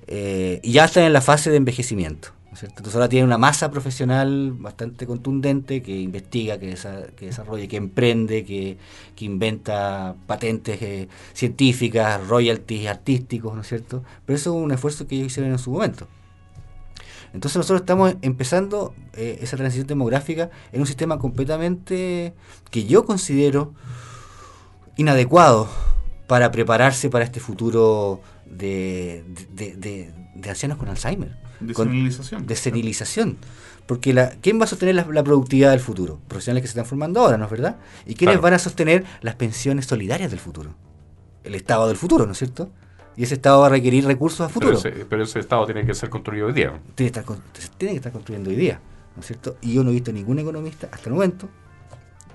Eh, 0.07 0.59
y 0.63 0.73
ya 0.73 0.85
están 0.85 1.03
en 1.03 1.13
la 1.13 1.21
fase 1.21 1.49
de 1.49 1.57
envejecimiento. 1.57 2.29
¿no 2.47 2.53
es 2.53 2.59
cierto? 2.59 2.75
Entonces 2.77 2.95
ahora 2.95 3.09
tienen 3.09 3.25
una 3.25 3.37
masa 3.37 3.69
profesional 3.71 4.53
bastante 4.53 5.05
contundente 5.05 5.81
que 5.81 5.97
investiga, 5.99 6.57
que, 6.57 6.77
que 7.17 7.25
desarrolla, 7.25 7.67
que 7.67 7.77
emprende, 7.77 8.45
que, 8.45 8.77
que 9.15 9.25
inventa 9.25 10.15
patentes 10.27 10.81
eh, 10.81 11.09
científicas, 11.33 12.25
royalties 12.27 12.87
artísticos, 12.87 13.55
¿no 13.55 13.61
es 13.61 13.67
cierto? 13.67 14.03
Pero 14.25 14.37
eso 14.37 14.57
es 14.57 14.63
un 14.63 14.71
esfuerzo 14.71 15.07
que 15.07 15.15
ellos 15.15 15.27
hicieron 15.27 15.51
en 15.51 15.59
su 15.59 15.71
momento. 15.71 16.07
Entonces 17.35 17.57
nosotros 17.57 17.81
estamos 17.81 18.15
empezando 18.21 18.95
eh, 19.13 19.39
esa 19.41 19.57
transición 19.57 19.87
demográfica 19.87 20.49
en 20.71 20.79
un 20.79 20.87
sistema 20.87 21.19
completamente 21.19 22.33
que 22.71 22.85
yo 22.85 23.05
considero 23.05 23.73
inadecuado 24.95 25.67
para 26.27 26.49
prepararse 26.51 27.09
para 27.09 27.25
este 27.25 27.41
futuro 27.41 28.21
de, 28.45 29.25
ancianos 30.47 30.77
con 30.77 30.87
Alzheimer. 30.87 31.35
De 31.59 31.73
senilización. 31.73 32.47
De 32.47 32.55
senilización. 32.55 33.37
Porque 33.85 34.13
la, 34.13 34.29
¿quién 34.41 34.57
va 34.57 34.63
a 34.63 34.67
sostener 34.67 34.95
la, 34.95 35.23
productividad 35.23 35.71
del 35.71 35.81
futuro? 35.81 36.21
Profesionales 36.29 36.61
que 36.61 36.67
se 36.67 36.71
están 36.71 36.85
formando 36.85 37.19
ahora, 37.19 37.37
¿no 37.37 37.43
es 37.43 37.51
verdad? 37.51 37.75
¿Y 38.05 38.15
quiénes 38.15 38.39
van 38.39 38.53
a 38.53 38.59
sostener 38.59 39.03
las 39.19 39.35
pensiones 39.35 39.87
solidarias 39.87 40.31
del 40.31 40.39
futuro? 40.39 40.73
El 41.43 41.53
Estado 41.53 41.89
del 41.89 41.97
futuro, 41.97 42.25
¿no 42.25 42.31
es 42.31 42.37
cierto? 42.37 42.71
Y 43.17 43.23
ese 43.23 43.35
Estado 43.35 43.61
va 43.61 43.67
a 43.67 43.69
requerir 43.69 44.05
recursos 44.05 44.41
a 44.41 44.49
futuro. 44.49 44.77
Pero 45.09 45.23
ese, 45.23 45.39
Estado 45.39 45.65
tiene 45.65 45.85
que 45.85 45.93
ser 45.93 46.09
construido 46.09 46.47
hoy 46.47 46.53
día. 46.53 46.73
Tiene 46.95 47.11
que, 47.11 47.19
estar, 47.19 47.37
tiene 47.77 47.93
que 47.93 47.97
estar 47.97 48.11
construyendo 48.11 48.49
hoy 48.49 48.55
día, 48.55 48.79
¿no 49.15 49.21
es 49.21 49.27
cierto? 49.27 49.57
Y 49.61 49.73
yo 49.73 49.83
no 49.83 49.91
he 49.91 49.93
visto 49.93 50.11
ningún 50.11 50.39
economista 50.39 50.89
hasta 50.91 51.09
el 51.09 51.13
momento 51.13 51.47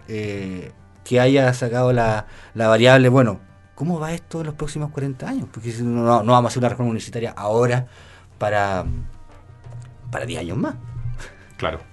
eh, 0.08 0.72
que 1.04 1.20
haya 1.20 1.52
sacado 1.54 1.92
la, 1.92 2.26
variable, 2.54 3.08
bueno, 3.08 3.40
¿cómo 3.74 4.00
va 4.00 4.12
esto 4.12 4.40
en 4.40 4.46
los 4.46 4.54
próximos 4.54 4.90
40 4.90 5.28
años? 5.28 5.48
Porque 5.52 5.72
no, 5.82 6.22
no 6.22 6.32
vamos 6.32 6.44
a 6.44 6.48
hacer 6.48 6.60
una 6.60 6.68
reforma 6.68 6.90
universitaria 6.90 7.32
ahora 7.36 7.86
para, 8.38 8.84
para 10.10 10.24
10 10.24 10.40
años 10.40 10.56
más. 10.56 10.76
Claro. 11.56 11.89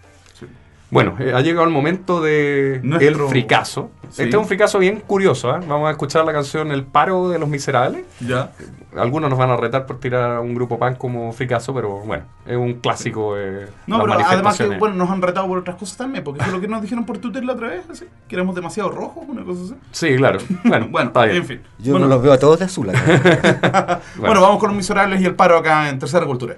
Bueno, 0.89 1.15
eh, 1.19 1.34
ha 1.36 1.41
llegado 1.41 1.65
el 1.65 1.73
momento 1.73 2.21
de 2.21 2.76
el 2.76 3.15
fricazo. 3.15 3.91
Este 4.10 4.30
es 4.30 4.36
un 4.36 4.45
fricazo 4.45 4.80
bien 4.80 5.02
curioso, 5.06 5.54
¿eh? 5.54 5.60
Vamos 5.67 5.89
a 5.89 5.91
escuchar 5.91 6.23
la 6.23 6.32
canción 6.32 6.71
El 6.71 6.86
paro 6.86 7.28
de 7.28 7.39
los 7.39 7.50
miserables. 7.50 8.06
Ya. 8.21 8.52
Algunos 8.95 9.30
nos 9.30 9.38
van 9.38 9.50
a 9.50 9.58
retar 9.58 9.86
por 9.86 10.00
tirar 10.00 10.38
a 10.38 10.39
un 10.39 10.56
grupo 10.56 10.80
pan 10.80 10.95
como 10.95 11.34
fricazo, 11.34 11.73
pero 11.73 12.00
bueno, 12.00 12.23
es 12.45 12.56
un 12.56 12.76
clásico. 12.76 13.38
Eh, 13.38 13.67
no, 13.86 14.00
pero 14.00 14.13
además 14.13 14.58
que 14.58 14.65
bueno, 14.78 14.95
nos 14.95 15.10
han 15.10 15.21
retado 15.21 15.47
por 15.47 15.58
otras 15.58 15.76
cosas 15.76 15.97
también, 15.97 16.23
porque 16.23 16.41
es 16.41 16.47
lo 16.47 16.62
que 16.62 16.69
nos 16.69 16.82
dijeron 16.82 17.06
por 17.06 17.17
Twitter 17.17 17.43
la 17.43 17.54
otra 17.54 17.67
vez, 17.67 17.84
así, 17.89 18.06
que 18.28 18.36
éramos 18.36 18.56
demasiado 18.56 18.89
rojos, 18.89 19.26
una 19.28 19.43
cosa 19.43 19.63
así. 19.65 19.76
Sí, 19.91 20.15
claro. 20.15 20.39
Bueno, 20.63 20.88
bueno 20.91 21.08
está 21.10 21.26
bien. 21.26 21.38
en 21.38 21.45
fin. 21.45 21.62
Yo 21.80 22.00
no 22.00 22.08
los 22.08 22.21
veo 22.21 22.32
a 22.32 22.39
todos 22.39 22.60
de 22.60 22.65
azul 22.65 22.89
acá. 22.89 24.00
bueno, 24.17 24.41
vamos 24.41 24.58
con 24.58 24.69
los 24.69 24.78
miserables 24.78 25.21
y 25.21 25.26
el 25.26 25.36
paro 25.36 25.58
acá 25.58 25.89
en 25.89 26.00
Tercera 26.00 26.26
Cultura. 26.26 26.56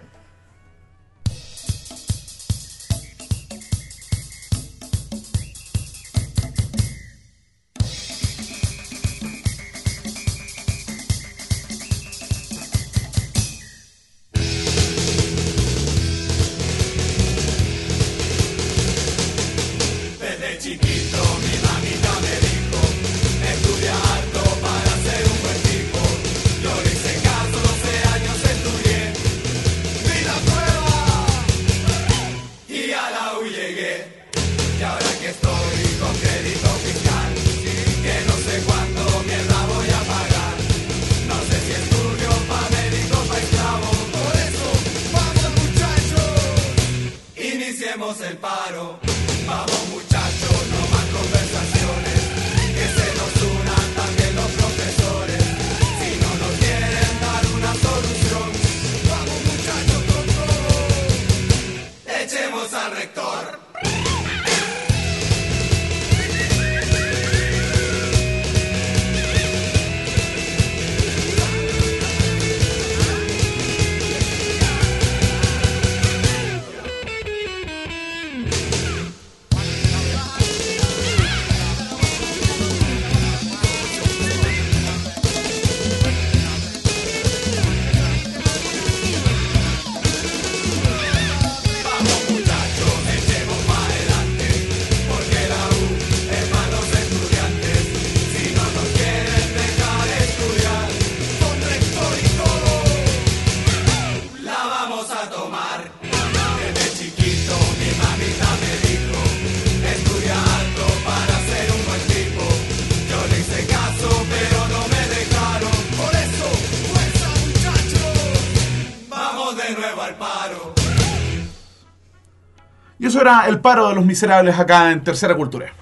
Eso 123.19 123.27
era 123.27 123.47
el 123.49 123.60
paro 123.60 123.89
de 123.89 123.95
los 123.95 124.05
miserables 124.05 124.58
acá 124.58 124.93
en 124.93 125.03
Tercera 125.03 125.36
Cultura. 125.36 125.73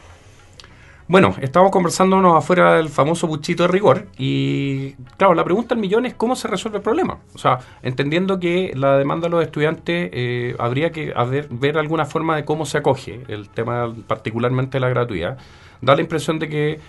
Bueno, 1.08 1.36
estábamos 1.40 1.72
conversándonos 1.72 2.36
afuera 2.36 2.78
del 2.78 2.90
famoso 2.90 3.28
buchito 3.28 3.62
de 3.62 3.70
rigor 3.70 4.08
y 4.18 4.94
claro, 5.18 5.36
la 5.36 5.44
pregunta 5.44 5.76
al 5.76 5.80
millón 5.80 6.08
es 6.08 6.16
cómo 6.16 6.36
se 6.36 6.48
resuelve 6.48 6.80
el 6.80 6.84
problema. 6.84 7.20
O 7.36 7.38
sea, 7.38 7.60
entendiendo 7.84 8.40
que 8.40 8.72
la 8.76 8.98
demanda 8.98 9.28
de 9.28 9.30
los 9.30 9.44
estudiantes 9.44 10.10
eh, 10.12 10.56
habría 10.58 10.92
que 10.92 11.14
ver 11.52 11.78
alguna 11.78 12.06
forma 12.06 12.36
de 12.36 12.44
cómo 12.44 12.66
se 12.66 12.80
acoge 12.80 13.22
el 13.28 13.50
tema 13.50 13.94
particularmente 14.08 14.80
la 14.80 14.90
gratuidad, 14.90 15.38
da 15.82 15.96
la 15.96 16.02
impresión 16.02 16.40
de 16.40 16.50
que 16.50 16.80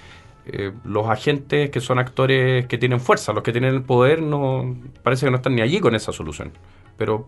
eh, 0.46 0.72
los 0.82 1.08
agentes 1.08 1.68
que 1.68 1.80
son 1.80 1.98
actores 1.98 2.66
que 2.66 2.78
tienen 2.78 3.00
fuerza, 3.00 3.34
los 3.34 3.42
que 3.42 3.52
tienen 3.52 3.74
el 3.74 3.82
poder, 3.82 4.22
no 4.22 4.76
parece 5.02 5.26
que 5.26 5.30
no 5.30 5.36
están 5.36 5.54
ni 5.54 5.60
allí 5.60 5.78
con 5.78 5.94
esa 5.94 6.10
solución. 6.10 6.52
Pero 6.96 7.26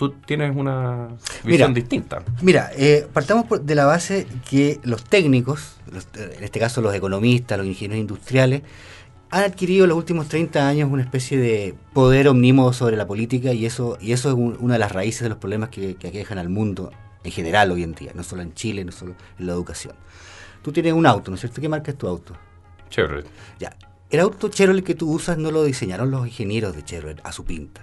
tú 0.00 0.12
tienes 0.24 0.56
una 0.56 1.08
visión 1.44 1.74
distinta. 1.74 2.22
Mira, 2.40 2.70
eh, 2.74 3.06
partamos 3.12 3.44
de 3.66 3.74
la 3.74 3.84
base 3.84 4.26
que 4.48 4.80
los 4.82 5.04
técnicos, 5.04 5.76
en 6.14 6.42
este 6.42 6.58
caso 6.58 6.80
los 6.80 6.94
economistas, 6.94 7.58
los 7.58 7.66
ingenieros 7.66 8.00
industriales, 8.00 8.62
han 9.28 9.44
adquirido 9.44 9.84
en 9.84 9.90
los 9.90 9.98
últimos 9.98 10.26
30 10.28 10.66
años 10.66 10.88
una 10.90 11.02
especie 11.02 11.36
de 11.36 11.74
poder 11.92 12.28
omnímodo 12.28 12.72
sobre 12.72 12.96
la 12.96 13.06
política 13.06 13.52
y 13.52 13.66
eso, 13.66 13.98
y 14.00 14.12
eso 14.12 14.30
es 14.30 14.34
una 14.34 14.72
de 14.72 14.78
las 14.78 14.90
raíces 14.90 15.20
de 15.20 15.28
los 15.28 15.36
problemas 15.36 15.68
que, 15.68 15.96
que 15.96 16.08
aquejan 16.08 16.38
al 16.38 16.48
mundo 16.48 16.90
en 17.22 17.30
general 17.30 17.70
hoy 17.70 17.82
en 17.82 17.92
día, 17.92 18.12
no 18.14 18.22
solo 18.22 18.40
en 18.40 18.54
Chile, 18.54 18.82
no 18.86 18.92
solo 18.92 19.16
en 19.38 19.46
la 19.46 19.52
educación. 19.52 19.94
Tú 20.62 20.72
tienes 20.72 20.94
un 20.94 21.04
auto, 21.04 21.30
¿no 21.30 21.34
es 21.34 21.42
cierto? 21.42 21.60
¿Qué 21.60 21.68
marca 21.68 21.90
es 21.90 21.98
tu 21.98 22.08
auto? 22.08 22.34
Chevrolet. 22.88 23.26
Ya. 23.58 23.76
El 24.08 24.20
auto 24.20 24.48
Chevrolet 24.48 24.82
que 24.82 24.94
tú 24.94 25.12
usas 25.12 25.36
no 25.36 25.50
lo 25.50 25.62
diseñaron 25.62 26.10
los 26.10 26.26
ingenieros 26.26 26.74
de 26.74 26.86
Chevrolet 26.86 27.20
a 27.22 27.32
su 27.32 27.44
pinta. 27.44 27.82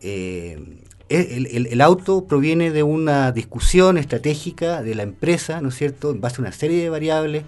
Eh, 0.00 0.82
el, 1.08 1.80
auto 1.80 2.26
proviene 2.26 2.70
de 2.70 2.82
una 2.82 3.32
discusión 3.32 3.98
estratégica 3.98 4.82
de 4.82 4.94
la 4.94 5.02
empresa, 5.02 5.60
¿no 5.60 5.68
es 5.68 5.76
cierto?, 5.76 6.10
en 6.10 6.20
base 6.20 6.36
a 6.38 6.40
una 6.40 6.52
serie 6.52 6.82
de 6.82 6.90
variables, 6.90 7.44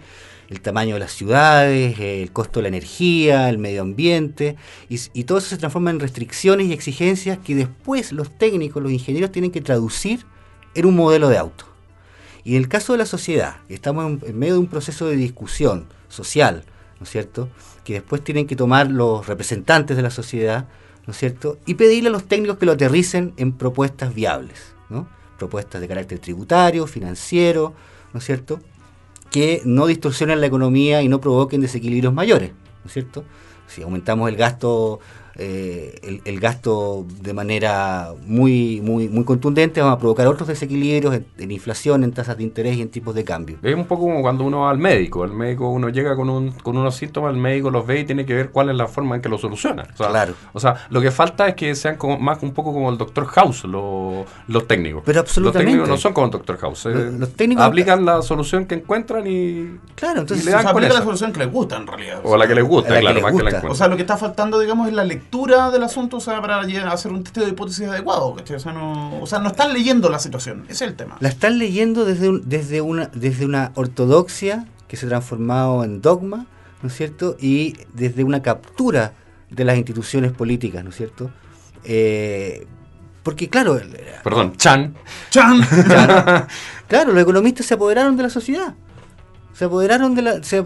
el 0.49 0.61
tamaño 0.61 0.94
de 0.94 1.01
las 1.01 1.12
ciudades, 1.12 1.99
el 1.99 2.33
costo 2.33 2.61
de 2.61 2.62
la 2.62 2.68
energía, 2.68 3.49
el 3.49 3.59
medio 3.59 3.83
ambiente, 3.83 4.57
y, 4.88 5.25
todo 5.25 5.38
eso 5.38 5.49
se 5.49 5.59
transforma 5.59 5.90
en 5.90 6.01
restricciones 6.01 6.68
y 6.68 6.73
exigencias 6.73 7.38
que 7.38 7.55
después 7.55 8.12
los 8.12 8.31
técnicos, 8.31 8.83
los 8.83 8.92
ingenieros 8.92 9.33
tienen 9.33 9.51
que 9.51 9.61
traducir 9.61 10.25
en 10.75 10.87
un 10.87 10.97
modelo 10.97 11.29
de 11.29 11.38
auto. 11.38 11.66
Y 12.44 12.57
en 12.57 12.62
el 12.62 12.68
caso 12.68 12.92
de 12.92 12.99
la 12.99 13.07
sociedad, 13.07 13.57
estamos 13.68 14.23
en, 14.23 14.38
medio 14.38 14.55
de 14.55 14.61
un 14.61 14.68
proceso 14.68 15.07
de 15.07 15.16
discusión 15.16 15.87
social, 16.09 16.64
¿no 16.99 17.05
es 17.05 17.11
cierto?, 17.11 17.49
que 17.85 17.94
después 17.94 18.23
tienen 18.23 18.47
que 18.47 18.57
tomar 18.57 18.90
los 18.90 19.27
representantes 19.27 19.97
de 19.97 20.03
la 20.03 20.11
sociedad, 20.11 20.68
¿no 21.09 21.12
es 21.12 21.18
cierto? 21.18 21.57
Y 21.64 21.73
pedirle 21.73 22.11
a 22.11 22.12
los 22.12 22.25
técnicos 22.25 22.59
que 22.59 22.66
lo 22.66 22.73
aterricen 22.73 23.33
en 23.38 23.53
propuestas 23.53 24.14
viables, 24.14 24.75
¿no? 24.90 25.09
Propuestas 25.38 25.81
de 25.81 25.88
carácter 25.88 26.18
tributario, 26.18 26.87
financiero, 26.87 27.73
¿no 28.12 28.18
es 28.18 28.27
cierto? 28.27 28.61
Que 29.31 29.62
no 29.64 29.87
distorsionen 29.87 30.42
la 30.42 30.49
economía 30.49 31.01
y 31.01 31.09
no 31.09 31.18
provoquen 31.18 31.62
desequilibrios 31.62 32.12
mayores, 32.12 32.51
¿no 32.51 32.88
es 32.88 32.92
cierto? 32.92 33.25
Si 33.68 33.81
aumentamos 33.81 34.29
el 34.29 34.37
gasto 34.37 35.01
eh, 35.40 36.20
el, 36.24 36.40
gasto 36.40 37.07
de 37.20 37.33
manera 37.33 38.12
muy, 38.27 38.81
muy, 38.81 39.09
muy 39.09 39.24
contundente, 39.24 39.81
vamos 39.81 39.96
a 39.96 39.98
provocar 40.01 40.27
otros 40.27 40.48
desequilibrios 40.48 41.20
en, 41.38 41.51
inflación, 41.53 42.03
en 42.03 42.11
tasas 42.11 42.37
de 42.37 42.42
interés 42.42 42.77
y 42.77 42.83
en 42.83 42.88
tipos 42.88 43.14
de 43.14 43.22
cambio. 43.22 43.57
Es 43.62 43.74
un 43.77 43.87
poco 43.87 44.03
como 44.03 44.20
cuando 44.20 44.42
uno 44.42 44.62
va 44.62 44.70
al 44.70 44.79
médico. 44.79 45.24
El 45.24 45.33
médico, 45.33 45.70
uno 45.70 45.90
llega 45.90 46.16
con, 46.16 46.29
un, 46.29 46.51
con 46.51 46.77
unos 46.77 46.96
síntomas, 46.96 47.33
el 47.33 47.40
médico 47.40 47.70
los 47.70 47.87
ve 47.87 48.01
y 48.01 48.05
tiene 48.05 48.27
que 48.27 48.35
ver 48.35 48.51
cuál 48.51 48.70
es 48.70 48.74
la 48.74 48.88
forma 48.88 49.14
en 49.14 49.22
que 49.22 49.29
lo 49.29 49.38
soluciona. 49.38 49.85
claro. 49.96 50.35
O 50.53 50.59
sea, 50.59 50.74
lo 50.90 51.01
que 51.01 51.12
falta 51.12 51.46
es 51.46 51.55
que 51.55 51.72
sean 51.77 51.96
como, 51.96 52.18
más 52.18 52.42
un 52.42 52.53
poco 52.53 52.72
como 52.72 52.90
el 52.90 52.98
doctor 52.98 53.27
House, 53.27 53.62
los 53.62 54.66
técnicos. 54.66 55.05
Pero 55.07 55.20
absolutamente. 55.20 55.62
Los 55.62 55.70
técnicos 55.70 55.88
no 55.88 55.96
son 55.98 56.12
como 56.14 56.27
el 56.27 56.33
doctor 56.33 56.57
House. 56.59 56.87
Eh, 56.87 57.12
los, 57.16 57.33
técnicos 57.35 57.64
aplican 57.64 58.05
la 58.05 58.22
solución 58.22 58.66
que 58.66 58.74
encuentran 58.74 59.24
y. 59.24 59.79
Claro, 59.94 60.22
entonces 60.22 60.44
le 60.44 60.51
dan 60.51 60.64
la 60.64 61.03
solución 61.03 61.33
que 61.33 61.38
les 61.38 61.53
gusta 61.53 61.77
en 61.77 61.87
realidad. 61.87 62.22
O 62.24 62.37
la 62.37 62.48
que 62.48 62.57
les 62.57 62.64
gusta, 62.64 62.98
claro, 62.98 63.20
más 63.20 63.33
que 63.37 63.42
la 63.44 63.62
O 63.70 63.74
sea, 63.77 63.87
lo 63.87 63.94
que 63.94 64.03
está 64.03 64.16
faltando, 64.16 64.59
digamos, 64.59 64.88
es 64.88 64.94
la 64.94 65.05
lectura 65.05 65.28
del 65.31 65.83
asunto 65.83 66.17
o 66.17 66.21
sea, 66.21 66.41
para 66.41 66.61
hacer 66.61 67.12
un 67.12 67.23
testeo 67.23 67.45
de 67.45 67.51
hipótesis 67.51 67.87
adecuado. 67.87 68.35
O 68.35 68.59
sea, 68.59 68.73
no, 68.73 69.21
o 69.21 69.27
sea, 69.27 69.38
no 69.38 69.49
están 69.49 69.73
leyendo 69.73 70.09
la 70.09 70.19
situación, 70.19 70.64
ese 70.64 70.85
es 70.85 70.91
el 70.91 70.97
tema. 70.97 71.17
La 71.21 71.29
están 71.29 71.59
leyendo 71.59 72.05
desde, 72.05 72.41
desde, 72.45 72.81
una, 72.81 73.07
desde 73.12 73.45
una 73.45 73.73
ortodoxia 73.75 74.67
que 74.87 74.97
se 74.97 75.07
ha 75.07 75.09
transformado 75.09 75.85
en 75.85 76.01
dogma, 76.01 76.47
¿no 76.83 76.88
es 76.88 76.97
cierto? 76.97 77.37
Y 77.41 77.77
desde 77.93 78.25
una 78.25 78.43
captura 78.43 79.12
de 79.51 79.64
las 79.64 79.77
instituciones 79.77 80.33
políticas, 80.33 80.83
¿no 80.83 80.91
es 80.91 80.97
cierto? 80.97 81.31
Eh, 81.85 82.67
porque 83.23 83.49
claro... 83.49 83.79
Perdón, 84.25 84.57
Chan. 84.57 84.95
Chan. 85.31 85.61
claro, 86.88 87.12
los 87.12 87.23
economistas 87.23 87.67
se 87.67 87.75
apoderaron 87.75 88.17
de 88.17 88.23
la 88.23 88.31
sociedad 88.31 88.75
se 89.59 89.64
apoderaron, 89.64 90.14
de 90.14 90.23
la, 90.23 90.42
se, 90.44 90.59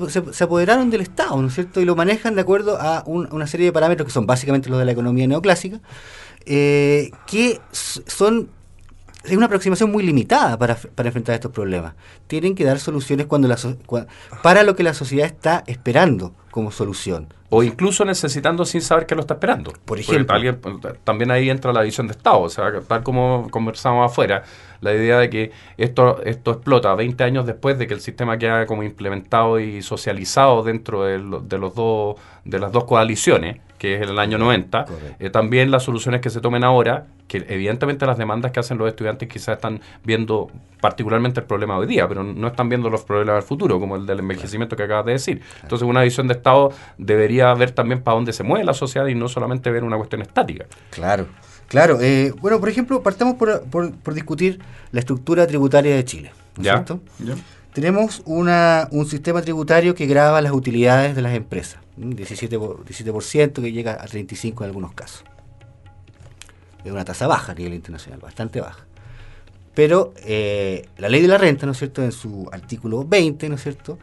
apoderaron 0.45 0.91
del 0.91 1.01
Estado, 1.01 1.41
¿no 1.41 1.49
es 1.49 1.55
cierto? 1.55 1.81
Y 1.81 1.87
lo 1.87 1.97
manejan 1.97 2.35
de 2.35 2.43
acuerdo 2.43 2.77
a 2.79 3.03
una 3.07 3.47
serie 3.47 3.65
de 3.65 3.73
parámetros 3.73 4.05
que 4.05 4.13
son 4.13 4.27
básicamente 4.27 4.69
los 4.69 4.79
de 4.79 4.85
la 4.85 4.93
economía 4.93 5.27
neoclásica, 5.27 5.81
eh, 6.45 7.11
que 7.27 7.59
son 7.73 8.51
es 9.25 9.35
una 9.35 9.47
aproximación 9.47 9.91
muy 9.91 10.03
limitada 10.03 10.59
para, 10.59 10.77
enfrentar 11.05 11.35
estos 11.35 11.53
problemas. 11.53 11.95
Tienen 12.27 12.55
que 12.55 12.65
dar 12.65 12.79
soluciones 12.81 13.25
cuando 13.25 13.49
la 13.49 13.57
para 14.43 14.63
lo 14.63 14.77
que 14.77 14.83
la 14.83 14.93
sociedad 14.93 15.27
está 15.27 15.65
esperando 15.67 16.35
como 16.51 16.71
solución. 16.71 17.33
O 17.55 17.63
incluso 17.63 18.05
necesitando 18.07 18.65
sin 18.65 18.81
saber 18.81 19.05
que 19.05 19.15
lo 19.15 19.21
está 19.21 19.35
esperando. 19.35 19.75
Por 19.85 19.99
ejemplo. 19.99 20.35
también 21.05 21.31
ahí 21.31 21.51
entra 21.51 21.71
la 21.73 21.83
visión 21.83 22.07
de 22.07 22.13
Estado. 22.13 22.41
O 22.41 22.49
sea, 22.49 22.73
tal 22.81 23.03
como 23.03 23.49
conversamos 23.51 24.11
afuera, 24.11 24.43
la 24.81 24.95
idea 24.95 25.19
de 25.19 25.29
que 25.29 25.53
esto, 25.77 26.23
esto 26.25 26.53
explota 26.53 26.95
20 26.95 27.23
años 27.25 27.45
después 27.45 27.79
de 27.79 27.87
que 27.87 27.93
el 27.93 28.01
sistema 28.01 28.39
queda 28.39 28.65
como 28.65 28.83
implementado 28.83 29.61
y 29.61 29.83
socializado 29.83 30.63
dentro 30.63 31.05
de, 31.05 31.19
de 31.43 31.59
los 31.59 31.75
dos, 31.75 32.17
de 32.47 32.59
las 32.59 32.73
dos 32.73 32.85
coaliciones 32.85 33.59
que 33.83 33.97
es 33.97 34.03
el 34.03 34.17
año 34.17 34.39
90. 34.39 34.87
Eh, 35.19 35.29
también 35.31 35.73
las 35.73 35.83
soluciones 35.83 36.21
que 36.21 36.31
se 36.31 36.41
tomen 36.41 36.63
ahora, 36.63 37.07
que 37.27 37.45
evidentemente 37.49 38.07
las 38.07 38.17
demandas 38.17 38.53
que 38.53 38.61
hacen 38.61 38.79
los 38.79 38.87
estudiantes 38.87 39.29
quizás 39.29 39.57
están 39.57 39.81
viendo 40.05 40.53
particularmente 40.81 41.41
el 41.41 41.47
problema 41.47 41.77
hoy 41.77 41.89
día, 41.89 42.07
pero 42.07 42.23
no 42.23 42.47
están 42.47 42.69
viendo 42.69 42.89
los 42.91 43.03
problemas 43.03 43.35
del 43.35 43.43
futuro, 43.43 43.81
como 43.81 43.97
el 43.97 44.07
del 44.07 44.21
envejecimiento 44.21 44.77
que 44.77 44.85
acabas 44.85 45.07
de 45.07 45.13
decir. 45.15 45.43
Entonces, 45.65 45.89
una 45.89 46.03
visión 46.03 46.29
de 46.29 46.35
Estado 46.35 46.71
debería 46.97 47.53
ver 47.55 47.73
también 47.73 48.03
para 48.03 48.15
dónde 48.15 48.33
se 48.33 48.45
mueve 48.45 48.65
la 48.65 48.75
sociedad 48.75 49.09
y 49.09 49.17
no 49.17 49.27
solamente 49.27 49.69
ver 49.73 49.83
una 49.83 49.97
cuestión 49.97 50.23
estática. 50.23 50.67
Claro. 50.91 51.27
Claro, 51.67 51.99
eh, 52.01 52.33
bueno, 52.41 52.61
por 52.61 52.69
ejemplo, 52.69 53.03
partamos 53.03 53.35
por, 53.35 53.65
por, 53.65 54.15
discutir 54.15 54.61
la 54.93 55.01
estructura 55.01 55.45
tributaria 55.49 55.97
de 55.97 56.05
Chile. 56.05 56.31
¿no 56.57 56.63
¿Ya? 56.63 56.73
¿cierto? 56.75 57.01
¿Ya? 57.19 57.35
tenemos 57.73 58.23
una, 58.27 58.89
un 58.91 59.07
sistema 59.07 59.43
tributario 59.43 59.95
que 59.95 60.07
graba 60.07 60.41
las 60.43 60.53
utilidades 60.53 61.17
de 61.17 61.23
las 61.23 61.35
empresas, 61.35 61.81
17%, 61.99 62.85
17% 62.85 63.63
que 63.63 63.73
llega 63.73 63.95
a 63.95 64.07
35% 64.07 64.59
en 64.59 64.65
algunos 64.65 64.95
casos. 64.95 65.25
Es 66.85 66.91
una 66.91 67.05
tasa 67.05 67.27
baja 67.27 67.53
a 67.53 67.55
nivel 67.55 67.75
internacional, 67.75 68.21
bastante 68.21 68.61
baja. 68.61 68.87
Pero 69.75 70.13
eh, 70.25 70.87
la 70.99 71.09
ley 71.09 71.23
de 71.23 71.29
la 71.29 71.39
renta, 71.39 71.67
¿no 71.67 71.73
es 71.73 71.79
cierto?, 71.79 72.03
en 72.03 72.13
su 72.13 72.49
artículo 72.53 73.05
20, 73.05 73.49
¿no 73.49 73.55
es 73.55 73.63
cierto?, 73.63 73.99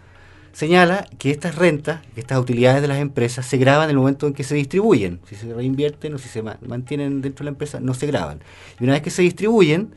señala 0.51 1.07
que 1.19 1.29
estas 1.31 1.55
rentas, 1.55 2.01
estas 2.15 2.39
utilidades 2.39 2.81
de 2.81 2.87
las 2.87 2.99
empresas 2.99 3.45
se 3.45 3.57
graban 3.57 3.85
en 3.85 3.91
el 3.91 3.97
momento 3.97 4.27
en 4.27 4.33
que 4.33 4.43
se 4.43 4.55
distribuyen. 4.55 5.19
Si 5.27 5.35
se 5.35 5.53
reinvierten 5.53 6.13
o 6.13 6.17
si 6.17 6.27
se 6.27 6.41
mantienen 6.41 7.21
dentro 7.21 7.43
de 7.43 7.45
la 7.45 7.51
empresa, 7.51 7.79
no 7.79 7.93
se 7.93 8.07
graban. 8.07 8.41
Y 8.79 8.83
una 8.83 8.93
vez 8.93 9.01
que 9.01 9.11
se 9.11 9.21
distribuyen, 9.21 9.93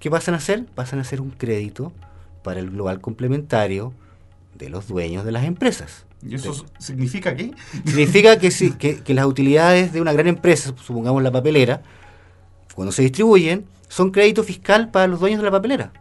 ¿qué 0.00 0.10
pasan 0.10 0.34
a 0.34 0.38
hacer? 0.38 0.66
Pasan 0.66 0.98
a 0.98 1.04
ser 1.04 1.20
un 1.20 1.30
crédito 1.30 1.92
para 2.42 2.60
el 2.60 2.70
global 2.70 3.00
complementario 3.00 3.92
de 4.54 4.70
los 4.70 4.88
dueños 4.88 5.24
de 5.24 5.32
las 5.32 5.44
empresas. 5.44 6.04
¿Y 6.22 6.34
eso 6.34 6.66
significa 6.78 7.34
qué? 7.34 7.52
Significa 7.86 8.38
que, 8.38 8.50
sí, 8.50 8.72
que, 8.72 9.02
las 9.14 9.26
utilidades 9.26 9.92
de 9.92 10.00
una 10.00 10.12
gran 10.12 10.26
empresa, 10.26 10.74
supongamos 10.82 11.22
la 11.22 11.30
papelera, 11.30 11.82
cuando 12.74 12.92
se 12.92 13.02
distribuyen, 13.02 13.64
son 13.88 14.10
crédito 14.10 14.44
fiscal 14.44 14.90
para 14.90 15.06
los 15.06 15.20
dueños 15.20 15.40
de 15.40 15.46
la 15.46 15.50
papelera, 15.50 15.92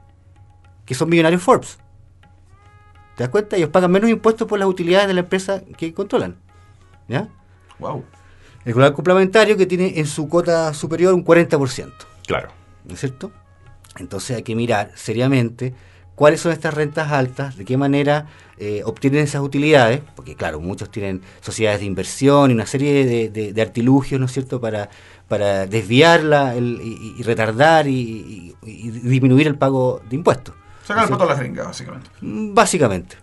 que 0.85 0.93
son 0.93 1.09
millonarios 1.09 1.41
Forbes. 1.41 1.79
¿Te 3.15 3.23
das 3.23 3.29
cuenta? 3.29 3.55
Ellos 3.55 3.69
pagan 3.69 3.91
menos 3.91 4.09
impuestos 4.09 4.47
por 4.47 4.59
las 4.59 4.67
utilidades 4.67 5.07
de 5.07 5.13
la 5.13 5.21
empresa 5.21 5.61
que 5.77 5.93
controlan. 5.93 6.37
¿Ya? 7.07 7.29
Wow. 7.79 8.03
El 8.65 8.73
global 8.73 8.93
complementario 8.93 9.57
que 9.57 9.65
tiene 9.65 9.99
en 9.99 10.05
su 10.05 10.27
cota 10.27 10.73
superior 10.73 11.13
un 11.13 11.25
40%. 11.25 11.91
Claro. 12.27 12.49
¿No 12.85 12.93
es 12.93 12.99
cierto? 12.99 13.31
Entonces 13.97 14.37
hay 14.37 14.43
que 14.43 14.55
mirar 14.55 14.91
seriamente 14.95 15.73
cuáles 16.19 16.41
son 16.41 16.51
estas 16.51 16.73
rentas 16.73 17.13
altas, 17.13 17.55
de 17.55 17.63
qué 17.63 17.77
manera 17.77 18.27
eh, 18.57 18.81
obtienen 18.83 19.23
esas 19.23 19.41
utilidades, 19.41 20.01
porque 20.17 20.35
claro, 20.35 20.59
muchos 20.59 20.91
tienen 20.91 21.21
sociedades 21.39 21.79
de 21.79 21.85
inversión 21.85 22.51
y 22.51 22.53
una 22.53 22.65
serie 22.65 23.29
de, 23.29 23.61
artilugios, 23.61 24.19
¿no 24.19 24.25
es 24.25 24.33
cierto?, 24.33 24.59
para, 24.59 24.89
para 25.29 25.65
desviarla 25.65 26.57
y, 26.57 27.23
retardar 27.23 27.87
y, 27.87 28.53
disminuir 28.61 29.47
el 29.47 29.55
pago 29.55 30.01
de 30.09 30.17
impuestos. 30.17 30.55
Sacar 30.83 31.05
el 31.05 31.09
pato 31.09 31.23
a 31.23 31.27
la 31.27 31.35
gringa, 31.35 31.63
básicamente. 31.63 32.09
Mm, 32.19 32.53
básicamente. 32.53 33.15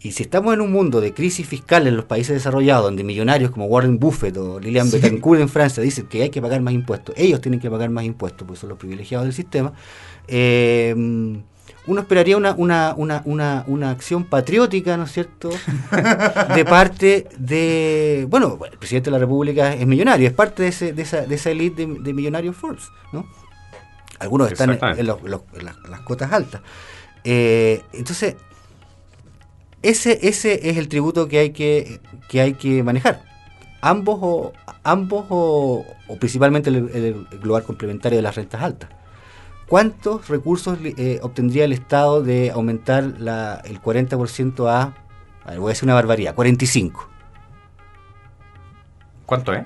Y 0.00 0.10
si 0.10 0.24
estamos 0.24 0.52
en 0.52 0.60
un 0.60 0.72
mundo 0.72 1.00
de 1.00 1.14
crisis 1.14 1.46
fiscal 1.46 1.86
en 1.86 1.94
los 1.94 2.06
países 2.06 2.34
desarrollados, 2.34 2.82
donde 2.82 3.04
millonarios 3.04 3.52
como 3.52 3.66
Warren 3.66 4.00
Buffett 4.00 4.36
o 4.38 4.58
Lilian 4.58 4.90
Bettencourt 4.90 5.40
en 5.40 5.48
Francia 5.48 5.84
dicen 5.84 6.08
que 6.08 6.24
hay 6.24 6.30
que 6.30 6.42
pagar 6.42 6.60
más 6.62 6.74
impuestos, 6.74 7.14
ellos 7.16 7.40
tienen 7.40 7.60
que 7.60 7.70
pagar 7.70 7.90
más 7.90 8.02
impuestos 8.02 8.44
porque 8.44 8.58
son 8.58 8.70
los 8.70 8.78
privilegiados 8.78 9.26
del 9.26 9.34
sistema, 9.34 9.72
eh, 10.26 10.96
uno 11.90 12.02
esperaría 12.02 12.36
una, 12.36 12.54
una, 12.56 12.94
una, 12.96 13.22
una, 13.24 13.64
una 13.66 13.90
acción 13.90 14.22
patriótica, 14.22 14.96
¿no 14.96 15.04
es 15.04 15.12
cierto?, 15.12 15.50
de 16.54 16.64
parte 16.64 17.26
de... 17.36 18.28
Bueno, 18.30 18.56
el 18.70 18.78
presidente 18.78 19.10
de 19.10 19.12
la 19.12 19.18
República 19.18 19.74
es 19.74 19.84
millonario, 19.88 20.28
es 20.28 20.32
parte 20.32 20.62
de, 20.62 20.68
ese, 20.68 20.92
de 20.92 21.02
esa, 21.02 21.22
de 21.22 21.34
esa 21.34 21.50
elite 21.50 21.84
de, 21.86 22.14
millonarios 22.14 22.54
Forbes, 22.54 22.84
¿no? 23.12 23.26
Algunos 24.20 24.52
están 24.52 24.70
en, 24.70 25.06
las, 25.06 26.00
cotas 26.04 26.32
altas. 26.32 26.60
Eh, 27.24 27.82
entonces, 27.92 28.36
ese, 29.82 30.28
ese 30.28 30.70
es 30.70 30.76
el 30.76 30.86
tributo 30.88 31.26
que 31.26 31.40
hay 31.40 31.50
que, 31.50 32.00
que, 32.28 32.40
hay 32.40 32.54
que 32.54 32.84
manejar. 32.84 33.24
Ambos 33.80 34.18
o, 34.22 34.52
ambos 34.84 35.26
o, 35.28 35.84
principalmente 36.20 36.70
el, 36.70 37.26
global 37.42 37.64
complementario 37.64 38.18
de 38.18 38.22
las 38.22 38.36
rentas 38.36 38.62
altas. 38.62 38.90
¿Cuántos 39.70 40.26
recursos 40.26 40.80
eh, 40.82 41.20
obtendría 41.22 41.64
el 41.64 41.72
Estado 41.72 42.24
de 42.24 42.50
aumentar 42.50 43.04
la, 43.20 43.62
el 43.64 43.80
40% 43.80 44.68
a, 44.68 44.96
a 45.44 45.58
voy 45.58 45.66
a 45.66 45.68
decir 45.68 45.84
una 45.84 45.94
barbaridad, 45.94 46.34
45? 46.34 47.08
¿Cuánto 49.24 49.52
es? 49.52 49.62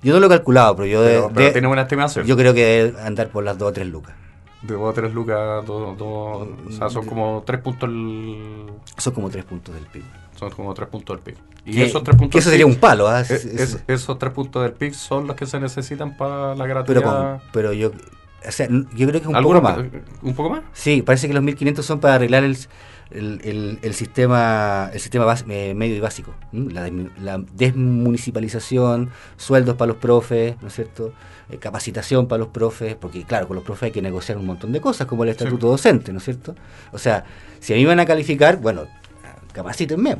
Yo 0.00 0.14
no 0.14 0.20
lo 0.20 0.26
he 0.26 0.30
calculado, 0.30 0.74
pero 0.76 0.86
yo... 0.86 1.30
Pero, 1.34 1.52
tiene 1.52 1.68
una 1.68 1.82
estimación. 1.82 2.24
Yo 2.24 2.34
creo 2.34 2.54
que 2.54 2.64
debe 2.64 3.02
andar 3.02 3.28
por 3.28 3.44
las 3.44 3.58
2 3.58 3.68
o 3.68 3.72
3 3.74 3.86
lucas. 3.88 4.14
De 4.62 4.72
2 4.72 4.82
o 4.82 4.92
3 4.94 5.12
lucas, 5.12 5.68
o 5.68 6.46
sea, 6.70 6.88
son 6.88 7.04
como 7.04 7.42
3 7.44 7.60
puntos 7.60 7.90
el... 7.90 8.72
Son 8.96 9.12
como 9.12 9.28
3 9.28 9.44
puntos 9.44 9.74
del 9.74 9.84
PIB. 9.84 10.02
Son 10.34 10.50
como 10.50 10.72
3 10.72 10.88
puntos 10.88 11.14
del 11.14 11.22
PIB. 11.22 11.36
Y 11.66 11.82
esos 11.82 12.02
3 12.02 12.16
puntos 12.16 12.40
eso 12.40 12.48
sería 12.48 12.64
un 12.64 12.76
palo. 12.76 13.06
¿ah? 13.06 13.20
esos 13.20 14.18
3 14.18 14.32
puntos 14.32 14.62
del 14.62 14.72
PIB 14.72 14.94
son 14.94 15.26
los 15.26 15.36
que 15.36 15.44
se 15.44 15.60
necesitan 15.60 16.16
para 16.16 16.54
la 16.54 16.66
gratuidad. 16.66 17.42
Pero, 17.52 17.52
pero 17.52 17.72
yo, 17.74 17.90
o 18.46 18.52
sea, 18.52 18.68
yo 18.68 19.08
creo 19.08 19.12
que 19.12 19.18
es 19.18 19.26
un 19.26 19.42
poco 19.42 19.60
más. 19.60 19.78
¿Un 20.22 20.34
poco 20.34 20.50
más? 20.50 20.62
Sí, 20.72 21.02
parece 21.02 21.28
que 21.28 21.34
los 21.34 21.42
1500 21.42 21.84
son 21.84 22.00
para 22.00 22.14
arreglar 22.14 22.44
el, 22.44 22.56
el, 23.10 23.94
sistema 23.94 24.90
el 24.92 25.00
sistema 25.00 25.34
eh, 25.48 25.74
medio 25.74 25.96
y 25.96 26.00
básico. 26.00 26.34
La, 26.52 26.90
la, 27.20 27.42
desmunicipalización, 27.54 29.10
sueldos 29.36 29.76
para 29.76 29.88
los 29.88 29.96
profes, 29.96 30.56
¿no 30.60 30.68
es 30.68 30.74
cierto? 30.74 31.12
Eh, 31.48 31.58
capacitación 31.58 32.26
para 32.26 32.40
los 32.40 32.48
profes, 32.48 32.96
porque 32.96 33.24
claro, 33.24 33.48
con 33.48 33.56
los 33.56 33.64
profes 33.64 33.84
hay 33.84 33.92
que 33.92 34.02
negociar 34.02 34.38
un 34.38 34.46
montón 34.46 34.72
de 34.72 34.80
cosas, 34.80 35.06
como 35.06 35.24
el 35.24 35.30
estatuto 35.30 35.68
docente, 35.68 36.12
¿no 36.12 36.18
es 36.18 36.24
cierto? 36.24 36.54
O 36.92 36.98
sea, 36.98 37.24
si 37.60 37.72
a 37.72 37.76
mí 37.76 37.82
me 37.82 37.88
van 37.88 38.00
a 38.00 38.06
calificar, 38.06 38.58
bueno, 38.58 38.86
capacítenme. 39.52 40.16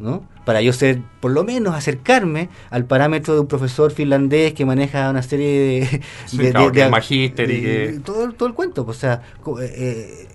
¿No? 0.00 0.24
Para 0.44 0.62
yo 0.62 0.72
ser, 0.72 1.00
por 1.20 1.30
lo 1.30 1.44
menos, 1.44 1.74
acercarme 1.74 2.48
al 2.70 2.86
parámetro 2.86 3.34
de 3.34 3.40
un 3.40 3.46
profesor 3.46 3.92
finlandés 3.92 4.54
que 4.54 4.64
maneja 4.64 5.10
una 5.10 5.22
serie 5.22 6.00
de... 6.32 6.70
de, 6.72 6.88
magíster 6.88 7.50
y 7.50 7.62
que... 7.62 8.00
Todo, 8.04 8.32
todo 8.32 8.48
el 8.48 8.54
cuento, 8.54 8.84
pues, 8.84 8.98
o 8.98 9.00
sea, 9.00 9.22
eh, 9.62 10.26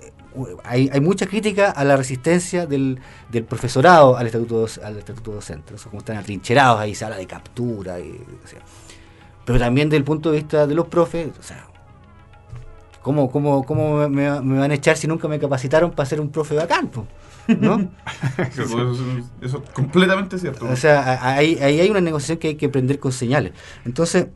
hay, 0.63 0.89
hay, 0.91 0.99
mucha 1.01 1.25
crítica 1.25 1.71
a 1.71 1.83
la 1.83 1.97
resistencia 1.97 2.65
del, 2.65 2.99
del 3.31 3.43
profesorado 3.43 4.17
al 4.17 4.27
estatuto, 4.27 4.67
al 4.83 4.97
estatuto 4.97 5.31
docente, 5.31 5.73
¿no? 5.73 5.79
como 5.89 5.99
están 5.99 6.17
atrincherados 6.17 6.79
ahí, 6.79 6.93
se 6.93 7.05
habla 7.05 7.17
de 7.17 7.25
captura, 7.25 7.99
y, 7.99 8.21
pero 9.45 9.59
también 9.59 9.89
desde 9.89 9.97
el 9.97 10.03
punto 10.03 10.31
de 10.31 10.37
vista 10.37 10.67
de 10.67 10.75
los 10.75 10.87
profes, 10.87 11.29
o 11.39 11.43
sea, 11.43 11.67
¿cómo, 13.01 13.31
cómo, 13.31 13.63
cómo 13.63 14.09
me, 14.09 14.29
van 14.29 14.71
a 14.71 14.73
echar 14.73 14.97
si 14.97 15.07
nunca 15.07 15.27
me 15.27 15.39
capacitaron 15.39 15.91
para 15.91 16.07
ser 16.07 16.19
un 16.19 16.29
profe 16.29 16.55
bacán? 16.55 16.89
¿No? 17.47 17.91
eso, 18.39 18.93
es 19.41 19.55
completamente 19.73 20.37
cierto. 20.37 20.67
O 20.67 20.75
sea, 20.75 21.35
ahí, 21.35 21.57
hay 21.61 21.89
una 21.89 22.01
negociación 22.01 22.37
que 22.37 22.49
hay 22.49 22.55
que 22.55 22.69
prender 22.69 22.99
con 22.99 23.11
señales. 23.11 23.53
Entonces, 23.85 24.27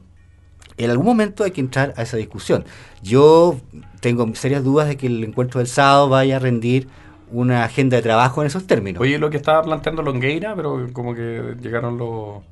en 0.77 0.89
algún 0.89 1.05
momento 1.05 1.43
hay 1.43 1.51
que 1.51 1.61
entrar 1.61 1.93
a 1.97 2.03
esa 2.03 2.17
discusión. 2.17 2.65
Yo 3.03 3.59
tengo 3.99 4.33
serias 4.35 4.63
dudas 4.63 4.87
de 4.87 4.97
que 4.97 5.07
el 5.07 5.23
encuentro 5.23 5.59
del 5.59 5.67
sábado 5.67 6.09
vaya 6.09 6.37
a 6.37 6.39
rendir 6.39 6.87
una 7.31 7.63
agenda 7.63 7.97
de 7.97 8.03
trabajo 8.03 8.41
en 8.41 8.47
esos 8.47 8.65
términos. 8.65 9.01
Oye, 9.01 9.19
lo 9.19 9.29
que 9.29 9.37
estaba 9.37 9.61
planteando 9.61 10.01
Longueira, 10.01 10.55
pero 10.55 10.87
como 10.93 11.13
que 11.13 11.55
llegaron 11.61 11.97
los... 11.97 12.43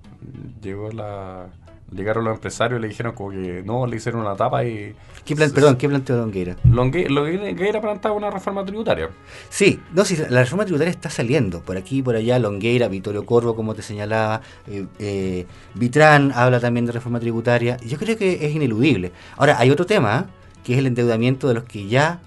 llegó 0.62 0.92
la 0.92 1.48
Llegaron 1.92 2.26
los 2.26 2.36
empresarios 2.36 2.80
y 2.80 2.82
le 2.82 2.90
dijeron 2.90 3.14
como 3.14 3.32
que 3.32 3.64
no, 3.66 3.88
le 3.88 3.96
hicieron 3.96 4.22
una 4.22 4.36
tapa 4.36 4.66
y... 4.66 4.94
¿Qué 5.24 5.36
perdón, 5.36 5.78
¿qué 5.78 5.88
planteó 5.88 6.18
Longueira? 6.18 6.58
Longueira 6.66 7.82
planteaba 7.82 8.16
una 8.16 8.30
reforma 8.30 8.66
tributaria. 8.66 9.10
Sí, 9.50 9.80
no, 9.94 10.04
sí, 10.04 10.18
la 10.30 10.42
reforma 10.42 10.66
tributaria 10.66 10.92
está 10.92 11.10
saliendo. 11.10 11.62
Por 11.62 11.78
aquí, 11.78 12.02
por 12.02 12.16
allá, 12.16 12.40
Longueira, 12.40 12.90
Vittorio 12.90 13.26
Corvo, 13.26 13.56
como 13.56 13.74
te 13.74 13.82
señalaba, 13.82 14.42
eh, 14.68 14.86
eh, 15.00 15.46
Vitrán 15.76 16.34
habla 16.36 16.60
también 16.60 16.86
de 16.86 16.92
reforma 16.92 17.20
tributaria. 17.20 17.78
Yo 17.78 17.98
creo 17.98 18.18
que 18.18 18.46
es 18.46 18.54
ineludible. 18.54 19.14
Ahora, 19.38 19.58
hay 19.58 19.70
otro 19.70 19.86
tema, 19.86 20.28
que 20.66 20.74
es 20.74 20.80
el 20.80 20.88
endeudamiento 20.88 21.48
de 21.48 21.54
los 21.54 21.64
que 21.64 21.88
ya, 21.88 22.20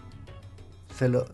se 0.95 1.09
lo, 1.09 1.27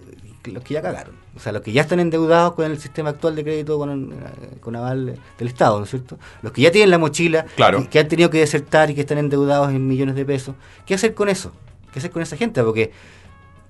los 0.45 0.65
que 0.65 0.75
ya 0.75 0.83
cagaron. 0.83 1.26
O 1.37 1.40
sea, 1.40 1.53
los 1.53 1.61
que 1.61 1.70
ya 1.70 1.83
están 1.83 2.01
endeudados 2.01 2.55
con 2.55 2.64
el 2.64 2.79
sistema 2.79 3.11
actual 3.11 3.37
de 3.37 3.44
crédito 3.44 3.79
con, 3.79 4.12
eh, 4.12 4.16
con 4.61 4.75
aval 4.75 5.18
del 5.38 5.49
Estado, 5.49 5.79
¿no 5.79 5.85
es 5.85 5.90
cierto? 5.90 6.18
Los 6.40 6.53
que 6.53 6.62
ya 6.62 6.70
tienen 6.70 6.90
la 6.90 6.99
mochila, 6.99 7.44
que, 7.90 7.99
han 7.99 8.09
tenido 8.09 8.31
que 8.31 8.38
desertar 8.38 8.90
y 8.90 8.94
que 8.94 9.03
están 9.03 9.18
endeudados 9.18 9.68
en 9.70 9.87
millones 9.87 10.14
de 10.14 10.25
pesos. 10.25 10.55
¿Qué 10.87 10.94
hacer 10.94 11.12
con 11.12 11.29
eso? 11.29 11.53
¿Qué 11.92 11.99
hacer 11.99 12.11
con 12.11 12.22
esa 12.22 12.38
gente? 12.38 12.62
Porque, 12.62 12.90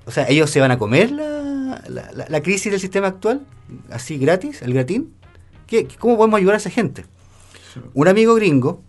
o 0.04 0.12
sea, 0.12 0.28
ellos 0.28 0.48
se 0.48 0.60
van 0.60 0.70
a 0.70 0.78
comer 0.78 1.10
la, 1.10 1.82
la, 2.28 2.40
crisis 2.40 2.70
del 2.70 2.80
sistema 2.80 3.08
actual, 3.08 3.44
así 3.90 4.16
gratis, 4.16 4.62
el 4.62 4.72
gratín. 4.72 5.12
¿Qué, 5.66 5.88
¿Cómo 5.98 6.16
podemos 6.16 6.38
ayudar 6.38 6.54
a 6.54 6.58
esa 6.58 6.70
gente? 6.70 7.04
Un 7.94 8.06
amigo 8.06 8.36
gringo, 8.36 8.80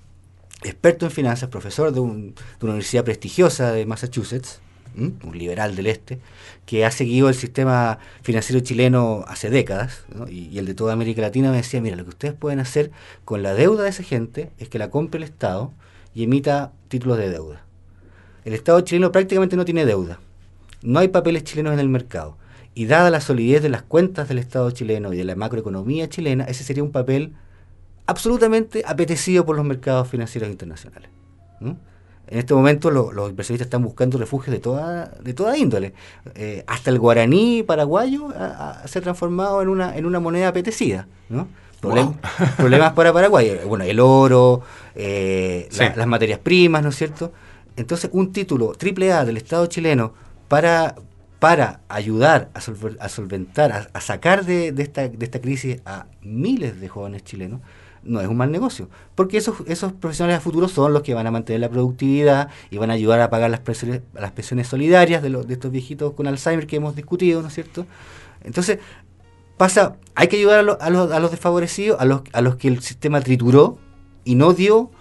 experto 0.64 1.06
en 1.06 1.12
finanzas, 1.12 1.50
profesor 1.50 1.92
de, 1.92 2.00
un, 2.00 2.36
de 2.36 2.62
una 2.62 2.74
universidad 2.74 3.04
prestigiosa 3.04 3.72
de 3.72 3.88
Massachusetts, 3.88 4.62
un 4.98 5.38
liberal 5.38 5.76
del 5.76 5.88
este, 5.88 6.20
que 6.66 6.86
ha 6.86 6.92
seguido 6.92 7.30
el 7.30 7.36
sistema 7.36 8.00
financiero 8.22 8.60
chileno 8.62 9.24
hace 9.28 9.50
décadas, 9.50 10.06
y, 10.30 10.58
el 10.58 10.66
de 10.66 10.74
toda 10.74 10.94
América 10.94 11.22
Latina 11.22 11.52
me 11.52 11.58
decía, 11.58 11.82
mira, 11.82 11.96
lo 11.96 12.04
que 12.04 12.10
ustedes 12.10 12.34
pueden 12.34 12.60
hacer 12.60 12.92
con 13.24 13.44
la 13.44 13.54
deuda 13.54 13.84
de 13.84 13.90
esa 13.90 14.04
gente 14.04 14.52
es 14.58 14.70
que 14.70 14.80
la 14.80 14.90
compre 14.90 15.18
el 15.18 15.24
Estado 15.24 15.72
y 16.14 16.24
emita 16.24 16.74
títulos 16.88 17.18
de 17.18 17.30
deuda. 17.30 17.64
El 18.44 18.54
Estado 18.54 18.82
chileno 18.82 19.12
prácticamente 19.12 19.56
no 19.56 19.66
tiene 19.66 19.86
deuda, 19.86 20.20
no 20.82 21.00
hay 21.00 21.10
papeles 21.10 21.44
chilenos 21.44 21.74
en 21.74 21.80
el 21.80 21.90
mercado, 21.90 22.38
y 22.74 22.86
dada 22.86 23.10
la 23.10 23.22
solidez 23.22 23.62
de 23.62 23.70
las 23.70 23.84
cuentas 23.84 24.28
del 24.28 24.38
Estado 24.38 24.70
chileno 24.72 25.14
y 25.14 25.18
de 25.18 25.24
la 25.24 25.36
macroeconomía 25.36 26.10
chilena, 26.10 26.46
ese 26.46 26.64
sería 26.64 26.84
un 26.84 26.92
papel 26.92 27.34
absolutamente 28.06 28.84
apetecido 28.86 29.46
por 29.46 29.56
los 29.56 29.66
mercados 29.66 30.08
financieros 30.08 30.50
internacionales. 30.50 31.10
En 32.28 32.40
este 32.40 32.54
momento 32.54 32.92
los 32.92 33.30
inversionistas 33.30 33.68
están 33.68 33.84
buscando 33.84 34.18
refugios 34.18 34.54
de 34.54 34.60
toda, 34.60 35.12
de 35.22 35.34
toda 35.34 35.58
índole. 35.58 35.94
Eh, 36.36 36.64
hasta 36.68 36.90
el 36.90 37.00
guaraní 37.00 37.64
paraguayo 37.64 38.30
se 38.86 39.00
ha 39.00 39.02
transformado 39.02 39.62
en 39.62 39.70
una, 39.70 39.96
en 39.98 40.06
una 40.06 40.20
moneda 40.20 40.50
apetecida. 40.50 41.08
¿no? 41.30 41.48
Problemas 42.58 42.94
para 42.94 43.14
Paraguay. 43.14 43.60
Bueno, 43.66 43.84
el 43.84 44.00
oro, 44.00 44.62
eh, 44.96 45.70
las 45.96 46.08
materias 46.08 46.40
primas, 46.40 46.84
¿no 46.84 46.90
es 46.90 46.96
cierto? 46.96 47.32
Entonces, 47.76 48.10
un 48.14 48.32
título 48.32 48.74
triple 48.74 49.14
A 49.14 49.24
del 49.24 49.38
Estado 49.38 49.68
chileno 49.68 50.14
para, 50.48 50.96
para 51.40 51.82
ayudar 51.88 52.50
a, 52.54 53.10
solventar, 53.10 53.90
a, 53.94 54.02
sacar 54.02 54.46
de, 54.46 54.72
de, 54.72 54.84
esta, 54.84 55.08
de 55.08 55.26
esta 55.26 55.40
crisis 55.40 55.82
a 55.86 56.08
miles 56.22 56.82
de 56.82 56.90
jóvenes 56.90 57.24
chilenos, 57.24 57.62
no 58.04 58.22
es 58.22 58.28
un 58.28 58.38
mal 58.38 58.52
negocio, 58.52 58.90
porque 59.16 59.38
esos, 59.38 59.56
esos 59.68 59.94
profesionales 59.94 60.40
a 60.40 60.42
futuro 60.42 60.68
son 60.68 60.94
los 60.94 61.02
que 61.02 61.14
van 61.14 61.28
a 61.28 61.32
mantener 61.32 61.62
la 61.62 61.70
productividad 61.70 62.50
y 62.70 62.78
van 62.78 62.92
a 62.92 62.94
ayudar 62.94 63.20
a 63.22 63.30
pagar 63.30 63.50
las 63.50 63.60
pensiones, 63.60 64.02
las 64.14 64.32
pensiones 64.32 64.68
solidarias 64.68 65.22
de, 65.22 65.30
los, 65.30 65.48
de 65.48 65.54
estos 65.54 65.72
viejitos 65.72 66.14
con 66.14 66.28
Alzheimer 66.28 66.68
que 66.68 66.78
hemos 66.78 66.96
discutido, 66.96 67.42
¿no 67.42 67.48
es 67.48 67.54
cierto? 67.54 67.86
Entonces, 68.44 68.80
pasa, 69.58 69.98
hay 70.16 70.28
que 70.28 70.38
ayudar 70.38 70.60
a, 70.60 70.64
los, 70.64 71.12
a 71.12 71.20
los 71.20 71.32
desfavorecidos, 71.32 72.00
a 72.00 72.06
los, 72.06 72.22
a 72.34 72.42
los 72.42 72.56
que 72.56 72.68
el 72.68 72.82
sistema 72.82 73.22
trituró 73.22 73.78
y 74.24 74.36
no 74.36 74.54
dio 74.54 74.92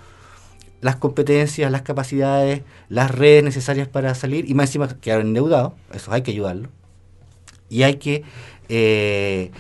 las 0.81 0.97
competencias, 0.97 1.71
las 1.71 1.83
capacidades, 1.83 2.63
las 2.89 3.11
redes 3.11 3.43
necesarias 3.43 3.89
para 3.89 4.15
salir, 4.15 4.49
y 4.49 4.55
más 4.55 4.69
encima 4.69 4.89
quedaron 5.01 5.29
endeudados, 5.29 5.73
eso 5.93 6.13
hay 6.13 6.23
que 6.23 6.31
ayudarlo. 6.31 6.69
Y 7.69 7.83
hay 7.83 7.97
que 7.97 8.23
eh, 8.69 9.51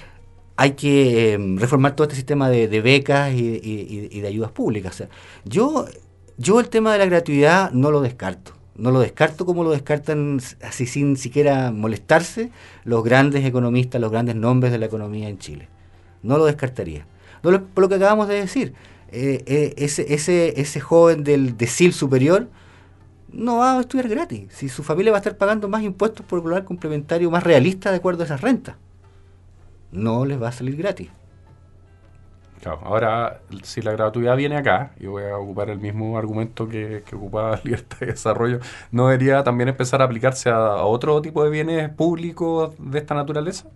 hay 0.56 0.72
que 0.72 1.34
em, 1.34 1.58
reformar 1.58 1.94
todo 1.94 2.04
este 2.04 2.16
sistema 2.16 2.48
de, 2.48 2.80
becas 2.80 3.32
y, 3.34 4.20
de 4.20 4.26
ayudas 4.26 4.50
públicas. 4.50 5.04
yo, 5.44 5.86
yo 6.38 6.60
el 6.60 6.68
tema 6.68 6.92
de 6.92 6.98
la 6.98 7.06
gratuidad 7.06 7.70
no 7.72 7.90
lo 7.90 8.00
descarto. 8.00 8.52
No 8.74 8.90
lo 8.90 9.00
descarto 9.00 9.46
como 9.46 9.64
lo 9.64 9.70
descartan 9.70 10.38
así 10.62 10.86
sin 10.86 11.16
siquiera 11.16 11.72
molestarse 11.72 12.50
los 12.84 13.02
grandes 13.02 13.44
economistas, 13.44 14.00
los 14.00 14.10
grandes 14.10 14.36
nombres 14.36 14.70
de 14.70 14.78
la 14.78 14.86
economía 14.86 15.28
en 15.28 15.38
Chile. 15.38 15.68
No 16.22 16.36
lo 16.36 16.44
descartaría. 16.44 17.06
Por 17.40 17.78
lo 17.78 17.88
que 17.88 17.94
acabamos 17.94 18.28
de 18.28 18.34
decir, 18.34 18.74
eh, 19.12 19.42
eh, 19.46 20.54
ese 20.56 20.80
joven 20.80 21.24
del 21.24 21.56
decil 21.56 21.94
superior 21.94 22.48
no 23.32 23.58
va 23.58 23.78
a 23.78 23.80
estudiar 23.80 24.08
gratis. 24.08 24.48
Si 24.50 24.68
su 24.68 24.82
familia 24.82 25.12
va 25.12 25.18
a 25.18 25.20
estar 25.20 25.36
pagando 25.36 25.68
más 25.68 25.82
impuestos 25.82 26.24
por 26.26 26.52
el 26.52 26.64
complementario 26.64 27.30
más 27.30 27.44
realista 27.44 27.90
de 27.90 27.96
acuerdo 27.96 28.22
a 28.22 28.26
esas 28.26 28.40
rentas, 28.40 28.76
no 29.96 30.24
les 30.24 30.40
va 30.40 30.48
a 30.48 30.52
salir 30.52 30.76
gratis. 30.76 31.10
ahora, 32.64 33.40
si 33.62 33.80
la 33.80 33.92
gratuidad 33.92 34.36
viene 34.36 34.56
acá, 34.56 34.92
y 34.98 35.06
voy 35.06 35.24
a 35.24 35.36
ocupar 35.36 35.70
el 35.70 35.78
mismo 35.78 36.18
argumento 36.18 36.68
que, 36.68 37.02
que 37.06 37.16
ocupaba 37.16 37.60
Libertad 37.64 37.98
de 38.00 38.06
Desarrollo, 38.06 38.60
¿no 38.90 39.08
debería 39.08 39.42
también 39.44 39.68
empezar 39.68 40.02
a 40.02 40.04
aplicarse 40.04 40.50
a, 40.50 40.76
otro 40.84 41.20
tipo 41.22 41.44
de 41.44 41.50
bienes 41.50 41.90
públicos 41.90 42.74
de 42.78 42.98
esta 42.98 43.14
naturaleza? 43.14 43.68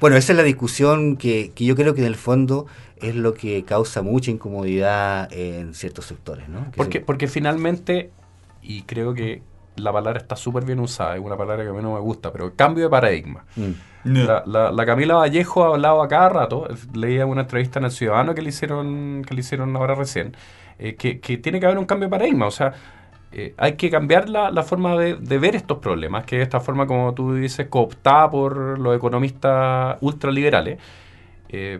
Bueno, 0.00 0.16
esa 0.16 0.32
es 0.32 0.36
la 0.36 0.42
discusión 0.42 1.16
que, 1.16 1.52
que, 1.54 1.64
yo 1.64 1.74
creo 1.74 1.94
que 1.94 2.02
en 2.02 2.06
el 2.06 2.16
fondo 2.16 2.66
es 3.00 3.14
lo 3.14 3.34
que 3.34 3.64
causa 3.64 4.02
mucha 4.02 4.30
incomodidad 4.30 5.32
en 5.32 5.74
ciertos 5.74 6.04
sectores. 6.04 6.48
¿no? 6.48 6.70
Porque, 6.76 7.00
porque 7.00 7.28
finalmente, 7.28 8.10
y 8.62 8.82
creo 8.82 9.14
que 9.14 9.42
la 9.76 9.92
palabra 9.92 10.18
está 10.18 10.36
súper 10.36 10.64
bien 10.64 10.80
usada, 10.80 11.16
es 11.16 11.22
una 11.22 11.36
palabra 11.36 11.62
que 11.64 11.70
a 11.70 11.72
mí 11.72 11.82
no 11.82 11.94
me 11.94 12.00
gusta, 12.00 12.32
pero 12.32 12.54
cambio 12.54 12.84
de 12.84 12.90
paradigma. 12.90 13.44
Mm. 13.56 13.72
La, 14.06 14.86
Camila 14.86 15.16
Vallejo 15.16 15.64
ha 15.64 15.68
hablado 15.68 16.02
a 16.02 16.08
cada 16.08 16.28
rato, 16.28 16.68
leía 16.94 17.26
una 17.26 17.42
entrevista 17.42 17.78
en 17.78 17.86
El 17.86 17.90
Ciudadano 17.90 18.34
que 18.34 18.42
le 18.42 18.50
hicieron, 18.50 19.24
que 19.26 19.34
le 19.34 19.40
hicieron 19.40 19.74
ahora 19.76 19.94
recién, 19.94 20.36
eh, 20.78 20.94
que, 20.94 21.14
tiene 21.38 21.60
que 21.60 21.66
haber 21.66 21.78
un 21.78 21.86
cambio 21.86 22.06
de 22.06 22.10
paradigma, 22.10 22.46
o 22.46 22.50
sea, 22.50 22.74
eh, 23.32 23.54
hay 23.56 23.74
que 23.74 23.90
cambiar 23.90 24.28
la, 24.28 24.62
forma 24.62 24.96
de, 24.96 25.38
ver 25.38 25.56
estos 25.56 25.78
problemas, 25.78 26.24
que 26.24 26.36
es 26.36 26.42
esta 26.42 26.60
forma, 26.60 26.86
como 26.86 27.12
tú 27.14 27.34
dices, 27.34 27.66
cooptada 27.68 28.30
por 28.30 28.78
los 28.78 28.96
economistas 28.96 29.98
ultraliberales. 30.00 30.78
Eh, 31.48 31.78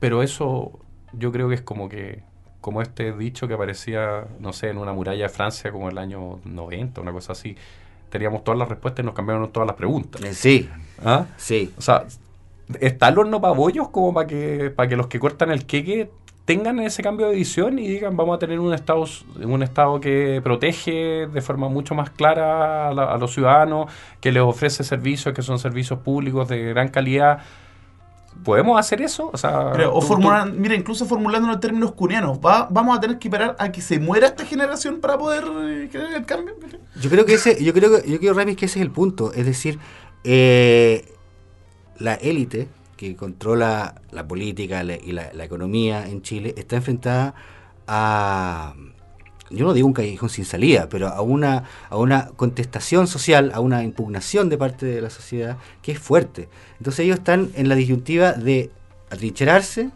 pero 0.00 0.22
eso 0.22 0.78
yo 1.12 1.32
creo 1.32 1.48
que 1.48 1.54
es 1.56 1.62
como 1.62 1.88
que 1.88 2.22
como 2.60 2.82
este 2.82 3.12
dicho 3.12 3.46
que 3.46 3.54
aparecía, 3.54 4.26
no 4.40 4.52
sé, 4.52 4.70
en 4.70 4.78
una 4.78 4.92
muralla 4.92 5.22
de 5.22 5.28
Francia 5.28 5.70
como 5.70 5.88
el 5.88 5.98
año 5.98 6.40
90, 6.44 7.00
una 7.00 7.12
cosa 7.12 7.30
así 7.30 7.56
teníamos 8.16 8.44
todas 8.44 8.58
las 8.58 8.68
respuestas 8.68 9.02
y 9.02 9.06
nos 9.06 9.14
cambiaron 9.14 9.50
todas 9.50 9.66
las 9.66 9.76
preguntas. 9.76 10.22
Eh, 10.22 10.34
sí. 10.34 10.68
¿Ah? 11.04 11.26
Sí. 11.36 11.72
O 11.76 11.82
sea, 11.82 12.04
¿está 12.80 13.08
el 13.08 13.18
horno 13.18 13.40
para 13.40 13.54
bollos 13.54 13.88
como 13.90 14.14
para 14.14 14.26
que, 14.26 14.72
para 14.74 14.88
que 14.88 14.96
los 14.96 15.06
que 15.06 15.18
cortan 15.18 15.50
el 15.50 15.66
queque 15.66 16.10
tengan 16.46 16.78
ese 16.78 17.02
cambio 17.02 17.28
de 17.28 17.34
visión 17.34 17.78
y 17.78 17.88
digan 17.88 18.16
vamos 18.16 18.36
a 18.36 18.38
tener 18.38 18.60
un 18.60 18.72
estado 18.72 19.04
un 19.42 19.62
estado 19.64 20.00
que 20.00 20.40
protege 20.44 21.26
de 21.26 21.40
forma 21.42 21.68
mucho 21.68 21.94
más 21.94 22.10
clara 22.10 22.88
a 22.88 23.18
los 23.18 23.32
ciudadanos, 23.32 23.92
que 24.20 24.30
les 24.30 24.42
ofrece 24.42 24.84
servicios 24.84 25.34
que 25.34 25.42
son 25.42 25.58
servicios 25.58 25.98
públicos 25.98 26.48
de 26.48 26.62
gran 26.68 26.88
calidad? 26.88 27.40
¿Podemos 28.44 28.78
hacer 28.78 29.02
eso? 29.02 29.30
O, 29.32 29.36
sea, 29.36 29.72
o 29.90 30.46
mira, 30.52 30.74
incluso 30.74 31.04
formulando 31.06 31.52
en 31.52 31.60
términos 31.60 31.92
cunianos, 31.92 32.38
¿va, 32.38 32.68
¿vamos 32.70 32.96
a 32.96 33.00
tener 33.00 33.18
que 33.18 33.28
esperar 33.28 33.56
a 33.58 33.72
que 33.72 33.80
se 33.80 33.98
muera 33.98 34.28
esta 34.28 34.44
generación 34.44 35.00
para 35.00 35.18
poder 35.18 35.44
eh, 35.44 35.88
crear 35.90 36.12
el 36.12 36.24
cambio? 36.24 36.54
Yo 37.00 37.10
creo 37.10 37.26
que 37.26 37.34
ese, 37.34 37.62
yo 37.62 37.72
creo 37.72 37.90
que, 37.90 38.10
yo 38.10 38.18
quiero 38.18 38.36
que 38.36 38.52
ese 38.52 38.64
es 38.64 38.76
el 38.76 38.90
punto. 38.90 39.32
Es 39.32 39.46
decir, 39.46 39.78
eh, 40.24 41.12
la 41.98 42.14
élite 42.14 42.68
que 42.96 43.16
controla 43.16 44.00
la 44.10 44.26
política 44.26 44.82
y 44.82 45.12
la 45.12 45.44
economía 45.44 46.08
en 46.08 46.22
Chile 46.22 46.54
está 46.56 46.76
enfrentada 46.76 47.34
a 47.86 48.74
yo 49.50 49.64
no 49.64 49.74
digo 49.74 49.86
un 49.86 49.92
callejón 49.92 50.28
sin 50.28 50.44
salida, 50.44 50.88
pero 50.88 51.08
a 51.08 51.20
una, 51.20 51.64
a 51.88 51.96
una 51.96 52.28
contestación 52.36 53.06
social, 53.06 53.52
a 53.54 53.60
una 53.60 53.82
impugnación 53.82 54.48
de 54.48 54.58
parte 54.58 54.86
de 54.86 55.00
la 55.00 55.10
sociedad 55.10 55.58
que 55.82 55.92
es 55.92 55.98
fuerte. 55.98 56.48
Entonces 56.78 57.04
ellos 57.04 57.18
están 57.18 57.50
en 57.54 57.68
la 57.68 57.74
disyuntiva 57.74 58.32
de 58.32 58.70
atrincherarse, 59.10 59.90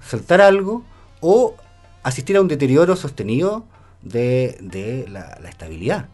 saltar 0.00 0.40
algo 0.40 0.84
o 1.20 1.54
asistir 2.02 2.36
a 2.36 2.40
un 2.40 2.48
deterioro 2.48 2.96
sostenido 2.96 3.64
de, 4.02 5.06
la, 5.10 5.38
estabilidad. 5.48 6.08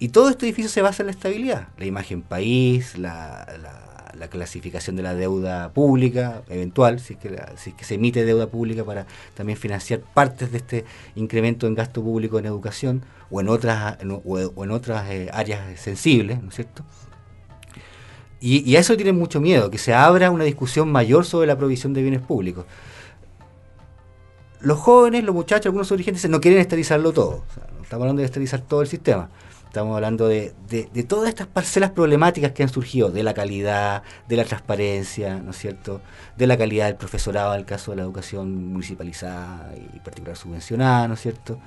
Y 0.00 0.08
todo 0.08 0.30
este 0.30 0.46
edificio 0.46 0.70
se 0.70 0.82
basa 0.82 1.02
en 1.02 1.06
la 1.06 1.12
estabilidad, 1.12 1.68
la 1.76 1.86
imagen 1.86 2.22
país, 2.22 2.96
la 2.98 3.46
clasificación 4.30 4.96
de 4.96 5.02
la 5.02 5.14
deuda 5.14 5.72
pública 5.72 6.42
eventual, 6.48 7.00
si 7.00 7.14
es, 7.14 7.18
que 7.18 7.36
si 7.56 7.72
que 7.72 7.84
se 7.84 7.94
emite 7.94 8.24
deuda 8.24 8.46
pública 8.46 8.84
para 8.84 9.06
también 9.34 9.58
financiar 9.58 10.00
partes 10.00 10.52
de 10.52 10.58
este 10.58 10.84
incremento 11.14 11.66
en 11.66 11.74
gasto 11.74 12.02
público 12.02 12.38
en 12.38 12.46
educación 12.46 13.02
o 13.30 13.40
en 13.40 13.48
otras, 13.48 13.98
o, 14.24 14.64
en 14.64 14.70
otras 14.70 15.10
eh, 15.10 15.28
áreas 15.32 15.80
sensibles, 15.80 16.42
¿no 16.42 16.48
es 16.48 16.56
cierto? 16.56 16.84
Y, 18.40 18.76
a 18.76 18.80
eso 18.80 18.96
tienen 18.96 19.16
mucho 19.16 19.40
miedo, 19.40 19.68
que 19.68 19.78
se 19.78 19.92
abra 19.92 20.30
una 20.30 20.44
discusión 20.44 20.90
mayor 20.92 21.24
sobre 21.24 21.48
la 21.48 21.58
provisión 21.58 21.92
de 21.92 22.02
bienes 22.02 22.20
públicos. 22.20 22.66
Los 24.60 24.78
jóvenes, 24.78 25.24
los 25.24 25.34
muchachos, 25.34 25.66
algunos 25.66 25.88
dirigentes 25.88 26.28
no 26.30 26.40
quieren 26.40 26.60
esterilizarlo 26.60 27.12
todo. 27.12 27.44
estamos 27.82 28.02
hablando 28.02 28.20
de 28.20 28.26
esterilizar 28.26 28.60
todo 28.60 28.82
el 28.82 28.88
sistema. 28.88 29.28
Estamos 29.68 29.94
hablando 29.94 30.28
de, 30.28 30.54
de, 30.70 31.02
todas 31.02 31.28
estas 31.28 31.46
parcelas 31.46 31.90
problemáticas 31.90 32.52
que 32.52 32.62
han 32.62 32.70
surgido, 32.70 33.10
de 33.10 33.22
la 33.22 33.34
calidad, 33.34 34.02
de 34.26 34.36
la 34.38 34.44
transparencia, 34.44 35.40
¿no 35.40 35.50
es 35.50 35.58
cierto? 35.58 36.00
De 36.38 36.46
la 36.46 36.56
calidad 36.56 36.86
del 36.86 36.96
profesorado, 36.96 37.52
en 37.52 37.60
el 37.60 37.66
caso 37.66 37.90
de 37.90 37.98
la 37.98 38.04
educación 38.04 38.72
municipalizada 38.72 39.74
y 39.76 39.98
particular 39.98 40.38
subvencionada, 40.38 41.06
¿no 41.06 41.14
es 41.14 41.20
cierto? 41.20 41.58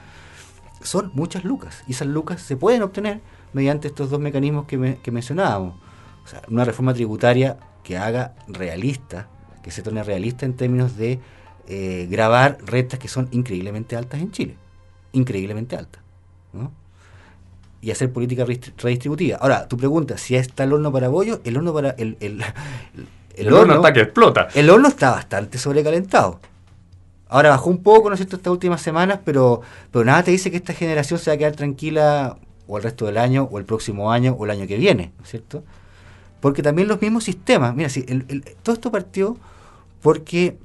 Son 0.82 1.12
muchas 1.14 1.44
lucas, 1.44 1.84
y 1.88 1.92
esas 1.92 2.08
lucas 2.08 2.42
se 2.42 2.58
pueden 2.58 2.82
obtener 2.82 3.22
mediante 3.54 3.90
estos 3.90 4.10
dos 4.10 4.20
mecanismos 4.20 4.66
que, 4.66 5.12
mencionábamos. 5.12 5.76
O 6.26 6.28
sea, 6.28 6.42
una 6.48 6.66
reforma 6.66 6.96
tributaria 6.96 7.60
que 7.84 8.00
haga 8.00 8.34
realista, 8.48 9.28
que 9.62 9.70
se 9.70 9.84
torne 9.84 10.02
realista 10.02 10.48
en 10.48 10.56
términos 10.56 10.98
de 10.98 11.20
eh, 11.68 12.08
grabar 12.10 12.58
rentas 12.66 12.98
que 12.98 13.08
son 13.08 13.28
increíblemente 13.30 13.96
altas 13.96 14.22
en 14.22 14.32
Chile. 14.32 14.58
Increíblemente 15.12 15.76
altas. 15.76 16.02
¿no? 16.52 16.81
Y 17.82 17.92
hacer 17.92 18.12
política 18.12 18.46
redistributiva. 18.46 19.38
Ahora, 19.38 19.68
tu 19.68 19.78
pregunta, 19.78 20.18
si 20.18 20.36
está 20.36 20.64
el 20.64 20.74
horno 20.74 20.92
para 20.92 21.10
bollo, 21.10 21.42
el 21.44 21.58
horno 21.58 21.74
para... 21.74 21.92
El, 21.92 22.18
el, 22.20 22.44
el, 23.36 23.54
horno, 23.54 23.76
está 23.76 23.94
que 23.94 24.02
explota. 24.02 24.48
El 24.54 24.70
horno 24.70 24.88
está 24.88 25.12
bastante 25.12 25.58
sobrecalentado. 25.58 26.40
Ahora 27.28 27.50
bajó 27.50 27.70
un 27.70 27.82
poco, 27.82 28.10
¿no 28.10 28.16
es 28.16 28.20
cierto?, 28.20 28.36
estas 28.36 28.52
últimas 28.52 28.82
semanas, 28.82 29.20
pero, 29.24 29.62
pero 29.90 30.06
nada 30.06 30.24
te 30.24 30.32
dice 30.32 30.52
que 30.52 30.58
esta 30.58 30.74
generación 30.74 31.18
se 31.20 31.32
va 31.32 31.36
a 31.36 31.38
quedar 31.38 31.56
tranquila 31.56 32.38
o 32.68 32.78
el 32.78 32.84
resto 32.84 33.06
del 33.06 33.18
año, 33.18 33.48
o 33.52 33.58
el 33.58 33.66
próximo 33.66 34.12
año, 34.12 34.36
o 34.38 34.46
el 34.46 34.52
año 34.52 34.68
que 34.68 34.78
viene, 34.78 35.12
¿no 35.18 35.24
es 35.24 35.30
cierto? 35.30 35.64
Porque 36.40 36.62
también 36.62 36.88
los 36.88 37.02
mismos 37.02 37.24
sistemas, 37.24 37.76
mira, 37.76 37.90
si 37.90 38.04
todo 38.64 38.76
esto 38.76 38.92
partió 38.92 39.38
porque 40.02 40.58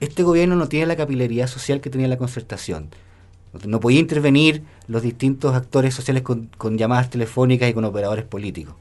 este 0.00 0.22
gobierno 0.22 0.56
no 0.56 0.68
tiene 0.68 0.86
la 0.86 0.96
capilaridad 0.96 1.46
social 1.46 1.80
que 1.80 1.90
tenía 1.90 2.08
la 2.08 2.16
concertación. 2.16 2.90
No 3.64 3.80
podía 3.80 4.00
intervenir 4.00 4.62
los 4.86 5.02
distintos 5.02 5.54
actores 5.54 5.94
sociales 5.94 6.22
con, 6.22 6.50
llamadas 6.76 7.10
telefónicas 7.10 7.68
y 7.68 7.74
con 7.74 7.84
operadores 7.84 8.24
políticos. 8.24 8.74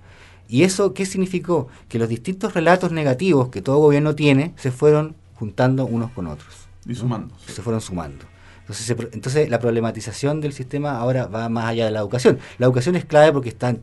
¿Y 0.50 0.64
eso 0.64 0.94
qué 0.94 1.06
significó? 1.06 1.68
Que 1.90 2.00
los 2.00 2.10
distintos 2.10 2.54
relatos 2.54 2.92
negativos 2.92 3.50
que 3.50 3.62
todo 3.62 3.78
gobierno 3.78 4.16
tiene 4.16 4.54
se 4.56 4.72
fueron 4.72 5.16
juntando 5.36 5.86
unos 5.86 6.12
con 6.12 6.28
otros. 6.28 6.68
Y 6.86 6.96
sumando. 6.96 7.36
Se 7.46 7.62
fueron 7.62 7.82
sumando. 7.82 8.26
Entonces, 8.62 8.96
entonces 9.14 9.50
la 9.50 9.60
problematización 9.60 10.42
del 10.42 10.54
sistema 10.54 10.98
ahora 10.98 11.28
va 11.28 11.50
más 11.50 11.66
allá 11.66 11.86
de 11.86 11.92
la 11.92 12.00
educación. 12.00 12.40
La 12.58 12.66
educación 12.66 12.96
es 12.96 13.06
clave 13.06 13.32
porque 13.32 13.50
están 13.50 13.82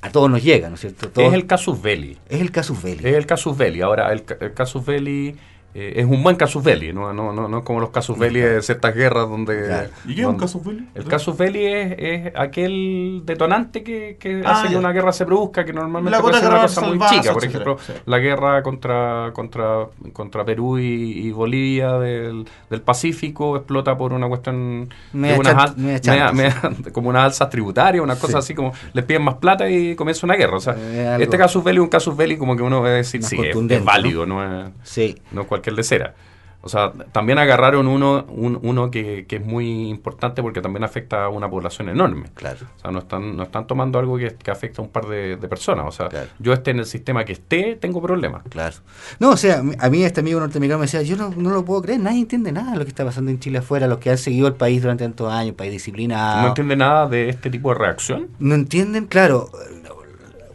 a 0.00 0.10
todos 0.10 0.30
nos 0.30 0.42
llega, 0.42 0.68
¿no 0.68 0.76
es 0.76 0.80
cierto? 0.82 1.10
es 1.20 1.32
el 1.32 1.46
casus 1.46 1.82
belli. 1.82 2.18
Es 2.28 2.40
el 2.40 2.52
casus 2.52 2.80
belli. 2.80 3.08
Es 3.08 3.16
el 3.16 3.26
casus 3.26 3.56
belli. 3.56 3.80
Ahora, 3.80 4.12
el, 4.12 4.24
el 4.40 4.54
casus 4.54 4.84
belli 4.84 5.34
eh, 5.74 5.94
es 5.96 6.06
un 6.06 6.22
buen 6.22 6.36
casus 6.36 6.64
belli, 6.64 6.94
no, 6.94 7.12
no, 7.12 7.30
no, 7.32 7.46
no 7.46 7.62
como 7.62 7.78
los 7.78 7.90
casus 7.90 8.18
belli 8.18 8.40
de 8.40 8.62
ciertas 8.62 8.94
guerras 8.94 9.28
donde... 9.28 9.90
¿Y 10.06 10.14
qué 10.14 10.22
es 10.22 10.26
un 10.26 10.38
casus 10.38 10.64
belli? 10.64 10.88
El 10.94 11.04
casus 11.04 11.36
belli 11.36 11.66
es, 11.66 12.32
aquel 12.34 13.22
detonante 13.24 13.82
que, 13.82 14.42
ah, 14.46 14.52
hace 14.52 14.68
que 14.68 14.76
una 14.76 14.92
guerra 14.92 15.12
se 15.12 15.26
produzca, 15.26 15.66
que 15.66 15.74
normalmente 15.74 16.18
puede 16.20 16.40
ser 16.40 16.48
una 16.48 16.62
cosa 16.62 16.80
muy 16.80 16.98
chica. 17.08 17.34
Por 17.34 17.44
ejemplo, 17.44 17.76
la 18.06 18.18
guerra 18.18 18.62
contra, 18.62 19.30
contra, 19.34 19.88
contra 20.14 20.44
Perú 20.44 20.78
y, 20.78 21.30
Bolivia 21.32 21.98
del, 21.98 22.46
Pacífico 22.84 23.56
explota 23.56 23.96
por 23.96 24.14
una 24.14 24.28
cuestión 24.28 24.88
unas 25.12 25.74
como 26.92 27.10
unas 27.10 27.24
alzas 27.24 27.50
tributarias, 27.50 28.02
una 28.02 28.16
cosa 28.16 28.38
así 28.38 28.54
como 28.54 28.72
les 28.94 29.04
piden 29.04 29.22
más 29.22 29.34
plata 29.34 29.68
y 29.68 29.94
comienza 29.94 30.24
una 30.24 30.36
guerra. 30.36 30.56
O 30.56 30.60
sea, 30.60 31.18
este 31.18 31.36
casus 31.36 31.62
belli 31.62 31.78
es 31.78 31.82
un 31.82 31.90
casus 31.90 32.16
belli 32.16 32.38
como 32.38 32.56
que 32.56 32.62
uno 32.62 32.82
debe 32.82 32.96
decir, 32.96 33.22
sí, 33.22 33.36
es, 33.38 33.84
válido, 33.84 34.24
¿no? 34.24 34.42
es, 34.42 34.72
sí. 34.82 35.16
no 35.32 35.46
cualquier 35.58 35.76
de 35.76 35.82
cera. 35.84 36.14
O 36.60 36.68
sea, 36.68 36.92
también 37.12 37.38
agarraron 37.38 37.86
uno, 37.86 38.24
un- 38.28 38.58
uno 38.60 38.90
que, 38.90 39.26
que 39.28 39.36
es 39.36 39.46
muy 39.46 39.88
importante 39.88 40.42
porque 40.42 40.60
también 40.60 40.82
afecta 40.82 41.22
a 41.26 41.28
una 41.28 41.48
población 41.48 41.88
enorme. 41.88 42.24
Claro. 42.34 42.66
O 42.76 42.80
sea, 42.80 42.90
no 42.90 42.98
están, 42.98 43.36
no 43.36 43.44
están 43.44 43.68
tomando 43.68 44.00
algo 44.00 44.18
que, 44.18 44.34
que 44.34 44.50
afecta 44.50 44.82
a 44.82 44.84
un 44.84 44.90
par 44.90 45.06
de, 45.06 45.36
de 45.36 45.48
personas. 45.48 45.84
O 45.86 45.92
sea, 45.92 46.08
Claro. 46.08 46.26
yo 46.40 46.52
esté 46.52 46.72
en 46.72 46.80
el 46.80 46.86
sistema 46.86 47.24
que 47.24 47.32
esté, 47.34 47.76
tengo 47.80 48.02
problemas. 48.02 48.42
Claro. 48.48 48.74
No, 49.20 49.30
o 49.30 49.36
sea, 49.36 49.62
a 49.78 49.88
mí 49.88 50.02
este 50.02 50.18
amigo 50.18 50.40
norteamericano 50.40 50.80
me 50.80 50.86
decía, 50.86 51.02
yo 51.02 51.14
no, 51.16 51.30
no 51.30 51.50
lo 51.50 51.64
puedo 51.64 51.80
creer, 51.80 52.00
nadie 52.00 52.18
entiende 52.22 52.50
nada 52.50 52.72
de 52.72 52.78
lo 52.78 52.84
que 52.84 52.90
está 52.90 53.04
pasando 53.04 53.30
en 53.30 53.38
Chile 53.38 53.58
afuera, 53.58 53.86
los 53.86 53.98
que 53.98 54.10
han 54.10 54.18
seguido 54.18 54.48
el 54.48 54.54
país 54.54 54.82
durante 54.82 55.04
tantos 55.04 55.32
años, 55.32 55.54
país 55.54 55.70
disciplinado. 55.70 56.42
No 56.42 56.48
entiende 56.48 56.74
nada 56.74 57.06
de 57.06 57.28
este 57.28 57.50
tipo 57.50 57.68
de 57.72 57.78
reacción. 57.78 58.26
No 58.40 58.56
entienden, 58.56 59.06
claro. 59.06 59.48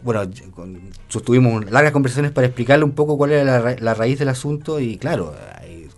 Bueno, 0.04 0.30
sostuvimos 1.08 1.68
largas 1.70 1.92
conversaciones 1.92 2.30
para 2.30 2.46
explicarle 2.46 2.84
un 2.84 2.92
poco 2.92 3.16
cuál 3.16 3.32
era 3.32 3.42
la, 3.44 3.58
ra- 3.58 3.76
la 3.80 3.94
raíz 3.94 4.18
del 4.18 4.28
asunto 4.28 4.78
y 4.78 4.98
claro, 4.98 5.34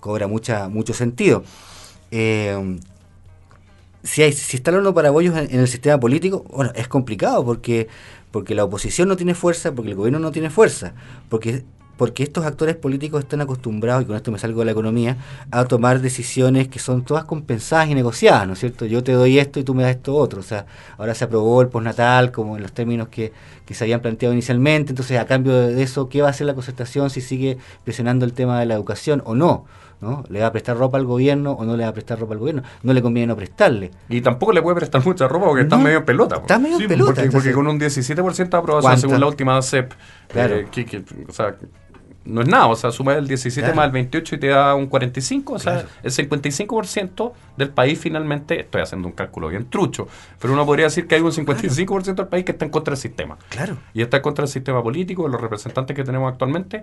cobra 0.01 0.29
mucha, 0.29 0.69
mucho 0.69 0.95
sentido. 0.95 1.43
Eh, 2.13 2.79
si, 4.05 4.23
hay, 4.23 4.33
si 4.33 4.57
están 4.59 4.81
los 4.83 4.95
parabollos 4.95 5.37
en, 5.37 5.53
en 5.53 5.59
el 5.61 5.67
sistema 5.67 5.99
político, 5.99 6.45
bueno, 6.51 6.71
es 6.77 6.87
complicado 6.87 7.45
porque, 7.45 7.89
porque 8.31 8.55
la 8.55 8.63
oposición 8.65 9.09
no 9.09 9.17
tiene 9.17 9.35
fuerza, 9.35 9.73
porque 9.73 9.91
el 9.91 9.97
gobierno 9.97 10.21
no 10.21 10.31
tiene 10.31 10.51
fuerza, 10.51 10.95
porque, 11.29 11.65
porque 11.97 12.23
estos 12.23 12.45
actores 12.45 12.77
políticos 12.77 13.21
están 13.23 13.41
acostumbrados, 13.41 14.03
y 14.03 14.07
con 14.07 14.17
esto 14.17 14.31
me 14.33 14.39
salgo 14.39 14.61
de 14.61 14.67
la 14.67 14.73
economía, 14.73 15.17
a 15.51 15.65
tomar 15.65 16.01
decisiones 16.01 16.69
que 16.69 16.79
son 16.79 17.05
todas 17.05 17.25
compensadas 17.25 17.89
y 17.89 17.95
negociadas, 17.95 18.47
¿no 18.47 18.53
es 18.53 18.59
cierto? 18.61 18.85
Yo 18.87 19.03
te 19.03 19.13
doy 19.13 19.39
esto 19.39 19.61
y 19.61 19.65
tú 19.65 19.75
me 19.75 19.83
das 19.83 19.93
esto 19.93 20.15
otro. 20.15 20.41
O 20.41 20.45
sea, 20.45 20.67
ahora 20.99 21.15
se 21.15 21.25
aprobó 21.25 21.63
el 21.63 21.69
postnatal 21.69 22.33
como 22.33 22.57
en 22.57 22.63
los 22.63 22.73
términos 22.73 23.09
que, 23.09 23.33
que 23.65 23.75
se 23.75 23.85
habían 23.85 24.01
planteado 24.01 24.33
inicialmente, 24.33 24.93
entonces 24.93 25.19
a 25.19 25.27
cambio 25.27 25.53
de 25.55 25.83
eso, 25.83 26.09
¿qué 26.09 26.21
va 26.23 26.29
a 26.29 26.31
hacer 26.31 26.47
la 26.47 26.55
concertación 26.55 27.11
si 27.11 27.21
sigue 27.21 27.59
presionando 27.85 28.25
el 28.25 28.33
tema 28.33 28.61
de 28.61 28.67
la 28.67 28.75
educación 28.75 29.23
o 29.25 29.35
no? 29.35 29.65
¿no? 29.99 30.25
¿Le 30.29 30.41
va 30.41 30.49
a 30.49 30.53
prestar 30.53 30.77
ropa 30.77 30.99
al 30.99 31.07
gobierno 31.07 31.53
o 31.53 31.65
no 31.65 31.75
le 31.75 31.85
va 31.85 31.89
a 31.89 31.93
prestar 31.95 32.19
ropa 32.21 32.35
al 32.35 32.39
gobierno? 32.39 32.63
No 32.83 32.93
le 32.93 33.01
conviene 33.01 33.29
no 33.29 33.35
prestarle. 33.35 33.91
Y 34.11 34.21
tampoco 34.21 34.53
le 34.53 34.61
puede 34.61 34.77
prestar 34.77 35.03
mucha 35.03 35.27
ropa 35.27 35.47
porque 35.47 35.63
está 35.63 35.79
No, 35.79 35.85
medio 35.85 35.99
en 36.01 36.05
pelota. 36.05 36.37
Está 36.37 36.59
medio 36.59 36.77
Sí, 36.77 36.83
en 36.83 36.89
pelota. 36.91 37.23
porque, 37.33 37.53
con 37.53 37.67
un 37.67 37.79
17% 37.81 38.51
de 38.51 38.57
aprobación, 38.59 38.83
¿Cuánto? 38.83 39.01
según 39.01 39.21
la 39.21 39.27
última 39.27 39.63
CEP, 39.63 39.93
Claro. 40.29 40.55
eh, 40.57 40.67
que, 40.71 40.85
que- 40.85 41.03
o 41.27 41.33
sea, 41.33 41.57
no 42.27 42.43
es 42.43 42.49
nada. 42.49 42.67
O 42.67 42.77
sea, 42.77 42.91
suma 42.93 43.15
el 43.15 43.27
17 43.29 43.61
Claro. 43.67 43.77
más 43.77 43.87
el 43.87 43.93
28 43.93 44.35
y 44.35 44.39
te 44.39 44.49
da 44.49 44.75
un 44.75 44.87
45. 44.87 45.55
O 45.55 45.59
sea, 45.59 45.73
Claro. 45.75 45.89
el 46.03 46.13
55% 46.13 47.33
del 47.57 47.71
país 47.71 47.99
finalmente, 47.99 48.61
estoy 48.61 48.83
haciendo 48.83 49.09
un 49.09 49.13
cálculo 49.15 49.49
bien 49.49 49.69
trucho, 49.71 50.09
pero 50.41 50.53
uno 50.53 50.67
podría 50.67 50.87
decir 50.87 51.07
que 51.07 51.15
hay 51.17 51.21
un 51.23 51.33
55% 51.33 52.23
del 52.23 52.29
país 52.29 52.45
que 52.45 52.53
está 52.53 52.65
en 52.65 52.71
contra 52.71 52.93
del 52.93 53.01
sistema. 53.01 53.37
Claro. 53.49 53.77
Y 53.95 54.03
está 54.03 54.19
en 54.19 54.23
contra 54.23 54.43
del 54.45 54.51
sistema 54.53 54.83
político, 54.83 55.25
de 55.25 55.31
los 55.31 55.41
representantes 55.41 55.95
que 55.97 56.05
tenemos 56.05 56.31
actualmente. 56.33 56.83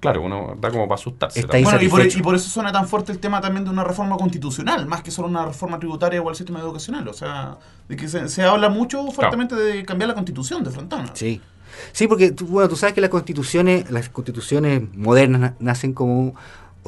Claro, 0.00 0.22
uno 0.22 0.56
da 0.58 0.70
como 0.70 0.88
para 0.88 0.94
asustarse. 0.98 1.44
Bueno, 1.44 1.58
y 1.58 1.62
por, 1.64 1.74
Insatisfecho. 1.74 2.18
y 2.18 2.22
por 2.22 2.34
eso 2.34 2.48
suena 2.48 2.72
tan 2.72 2.88
fuerte 2.88 3.12
el 3.12 3.18
tema 3.18 3.38
también 3.42 3.64
de 3.64 3.70
una 3.70 3.84
reforma 3.84 4.16
constitucional, 4.16 4.86
más 4.86 5.02
que 5.02 5.10
solo 5.10 5.28
una 5.28 5.44
reforma 5.44 5.78
tributaria 5.78 6.22
o 6.22 6.28
al 6.30 6.34
sistema 6.36 6.58
educacional. 6.60 7.06
O 7.08 7.12
sea, 7.12 7.58
de 7.86 7.96
que 7.96 8.08
se, 8.08 8.26
se 8.30 8.42
habla 8.42 8.70
mucho 8.70 9.06
fuertemente 9.10 9.54
de 9.54 9.84
cambiar 9.84 10.08
la 10.08 10.14
constitución 10.14 10.64
de 10.64 10.70
Frontana. 10.70 11.10
Sí. 11.12 11.42
Sí, 11.92 12.06
porque 12.08 12.32
tú, 12.32 12.46
bueno, 12.46 12.68
tú 12.68 12.76
sabes 12.76 12.94
que 12.94 13.00
las 13.00 13.10
constituciones, 13.10 13.90
las 13.90 14.08
constituciones 14.08 14.82
modernas 14.94 15.40
na- 15.40 15.54
nacen 15.60 15.92
como 15.92 16.34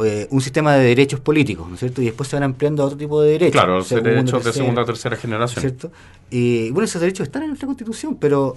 eh, 0.05 0.27
un 0.31 0.41
sistema 0.41 0.75
de 0.75 0.85
derechos 0.85 1.21
políticos, 1.21 1.69
¿no 1.69 1.75
es 1.75 1.81
cierto? 1.81 2.01
Y 2.03 2.07
después 2.07 2.29
se 2.29 2.37
van 2.37 2.43
ampliando 2.45 2.83
a 2.83 2.87
otro 2.87 2.97
tipo 2.99 3.21
de 3.23 3.33
derechos. 3.33 3.53
Claro, 3.53 3.83
segundo, 3.85 4.11
derechos 4.11 4.45
de 4.45 4.53
segunda 4.53 4.83
o 4.83 4.85
tercera 4.87 5.17
generación. 5.17 5.61
¿Cierto? 5.61 5.93
Y 6.31 6.71
bueno, 6.71 6.85
esos 6.87 7.01
derechos 7.01 7.27
están 7.27 7.43
en 7.43 7.49
nuestra 7.49 7.67
constitución, 7.67 8.17
pero 8.17 8.57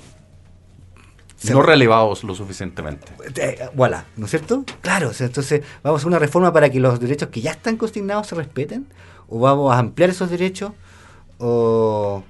se- 1.36 1.52
No 1.54 1.62
relevados 1.62 2.24
lo 2.24 2.34
suficientemente. 2.34 3.08
Eh, 3.36 3.60
voilà, 3.76 4.06
¿no 4.16 4.26
es 4.26 4.32
cierto? 4.32 4.64
Claro, 4.82 5.10
o 5.10 5.14
sea, 5.14 5.28
entonces 5.28 5.62
vamos 5.84 5.98
a 5.98 6.02
hacer 6.02 6.08
una 6.08 6.20
reforma 6.20 6.54
para 6.54 6.70
que 6.70 6.80
los 6.80 7.00
derechos 7.00 7.28
que 7.30 7.42
ya 7.42 7.52
están 7.52 7.76
consignados 7.76 8.28
se 8.28 8.36
respeten, 8.36 8.88
o 9.28 9.40
vamos 9.40 9.74
a 9.74 9.80
ampliar 9.80 10.10
esos 10.12 10.30
derechos, 10.30 10.72
o, 11.38 12.24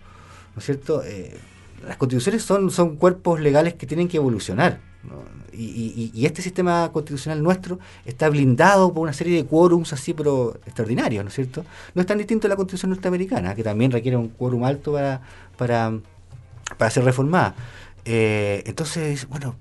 ¿no 0.55 0.59
es 0.59 0.65
cierto? 0.65 1.03
Eh, 1.03 1.37
las 1.87 1.97
constituciones 1.97 2.43
son, 2.43 2.71
son 2.71 2.95
cuerpos 2.97 3.39
legales 3.39 3.73
que 3.75 3.85
tienen 3.85 4.07
que 4.07 4.17
evolucionar, 4.17 4.79
¿no? 5.03 5.23
y, 5.53 6.11
y- 6.13 6.25
este 6.25 6.41
sistema 6.41 6.91
constitucional 6.91 7.41
nuestro 7.41 7.79
está 8.05 8.27
blindado 8.27 8.93
por 8.93 9.03
una 9.03 9.13
serie 9.13 9.35
de 9.37 9.45
quórums 9.45 9.93
así, 9.93 10.13
pero 10.13 10.59
extraordinarios, 10.65 11.23
¿no 11.23 11.29
es 11.29 11.35
cierto? 11.35 11.63
No 11.93 12.01
es 12.01 12.07
tan 12.07 12.17
distinto 12.17 12.47
a 12.47 12.49
la 12.49 12.55
constitución 12.57 12.89
norteamericana, 12.89 13.55
que 13.55 13.63
también 13.63 13.91
requiere 13.91 14.17
un 14.17 14.27
quórum 14.29 14.65
alto 14.65 14.91
para, 14.93 15.21
para, 15.57 15.93
para 16.77 16.91
ser 16.91 17.05
reformada. 17.05 17.55
Eh, 18.03 18.63
entonces, 18.65 19.27
bueno, 19.29 19.55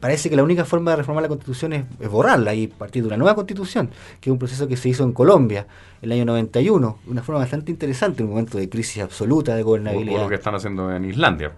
parece 0.00 0.28
que 0.30 0.36
la 0.36 0.42
única 0.42 0.64
forma 0.64 0.90
de 0.92 0.96
reformar 0.98 1.22
la 1.22 1.28
constitución 1.28 1.72
es, 1.72 1.84
es 2.00 2.08
borrarla 2.08 2.54
y 2.54 2.66
partir 2.66 3.02
de 3.02 3.08
una 3.08 3.16
nueva 3.16 3.34
constitución, 3.34 3.90
que 4.20 4.30
es 4.30 4.32
un 4.32 4.38
proceso 4.38 4.66
que 4.68 4.76
se 4.76 4.88
hizo 4.88 5.04
en 5.04 5.12
Colombia 5.12 5.66
en 6.02 6.10
el 6.10 6.12
año 6.18 6.24
91, 6.26 6.98
una 7.06 7.22
forma 7.22 7.40
bastante 7.40 7.70
interesante, 7.70 8.22
un 8.22 8.30
momento 8.30 8.58
de 8.58 8.68
crisis 8.68 9.02
absoluta 9.02 9.54
de 9.54 9.62
O, 9.62 9.64
o 9.64 9.68
gobernabilidad. 9.68 10.20
lo 10.22 10.28
que 10.28 10.34
están 10.36 10.54
haciendo 10.54 10.92
en 10.94 11.04
Islandia. 11.04 11.52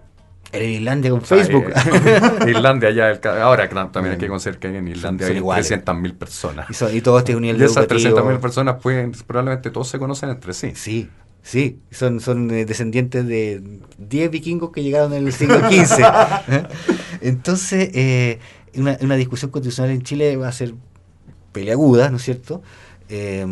En 0.53 0.69
Islandia 0.69 1.11
con 1.11 1.21
O 1.21 1.25
sea, 1.25 1.37
Facebook. 1.37 1.65
eh, 1.69 2.51
Islandia 2.51 2.91
ya, 2.91 3.09
el 3.11 3.19
ahora 3.41 3.69
también 3.69 4.13
hay 4.13 4.17
que 4.19 4.27
considerar 4.27 4.59
que 4.59 4.67
en 4.77 4.87
Islandia 4.87 5.27
Son 5.27 5.31
hay 5.33 5.37
iguales. 5.37 5.71
300.000 5.71 6.13
personas. 6.17 6.69
y, 6.69 6.73
son- 6.73 6.95
y 6.95 6.99
todo 7.01 7.19
este 7.19 7.33
nivel 7.35 7.57
De 7.57 7.65
esas 7.65 7.85
educativo. 7.85 8.17
300.000 8.19 8.39
personas, 8.39 8.75
pueden, 8.81 9.13
probablemente 9.25 9.69
todos 9.71 9.87
se 9.87 9.97
conocen 9.97 10.29
entre 10.29 10.53
sí. 10.53 10.73
Sí, 10.75 11.09
sí, 11.41 11.79
son, 11.91 12.19
son 12.19 12.51
eh, 12.51 12.65
descendientes 12.65 13.25
de 13.27 13.79
10 13.97 14.31
vikingos 14.31 14.71
que 14.71 14.83
llegaron 14.83 15.13
en 15.13 15.25
el 15.25 15.33
siglo 15.33 15.59
XV. 15.59 15.99
¿eh? 16.49 16.63
Entonces, 17.21 17.89
eh, 17.93 18.39
una, 18.75 18.97
una 19.01 19.15
discusión 19.15 19.51
constitucional 19.51 19.91
en 19.91 20.03
Chile 20.03 20.35
va 20.37 20.47
a 20.47 20.51
ser 20.51 20.73
peleaguda, 21.51 22.09
¿no 22.09 22.17
es 22.17 22.23
cierto? 22.23 22.61
Eh, 23.09 23.45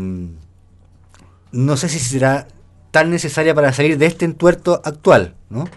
no 1.51 1.77
sé 1.77 1.89
si 1.89 1.99
será 1.99 2.47
tan 2.91 3.09
necesaria 3.09 3.53
para 3.53 3.73
salir 3.73 3.97
de 3.97 4.05
este 4.05 4.25
entuerto 4.25 4.81
actual, 4.83 5.35
¿no? 5.49 5.67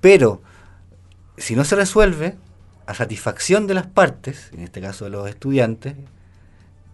Pero, 0.00 0.42
si 1.36 1.54
no 1.54 1.64
se 1.64 1.76
resuelve, 1.76 2.36
a 2.86 2.94
satisfacción 2.94 3.66
de 3.66 3.74
las 3.74 3.86
partes, 3.86 4.50
en 4.52 4.60
este 4.60 4.80
caso 4.80 5.04
de 5.04 5.10
los 5.10 5.28
estudiantes, 5.28 5.94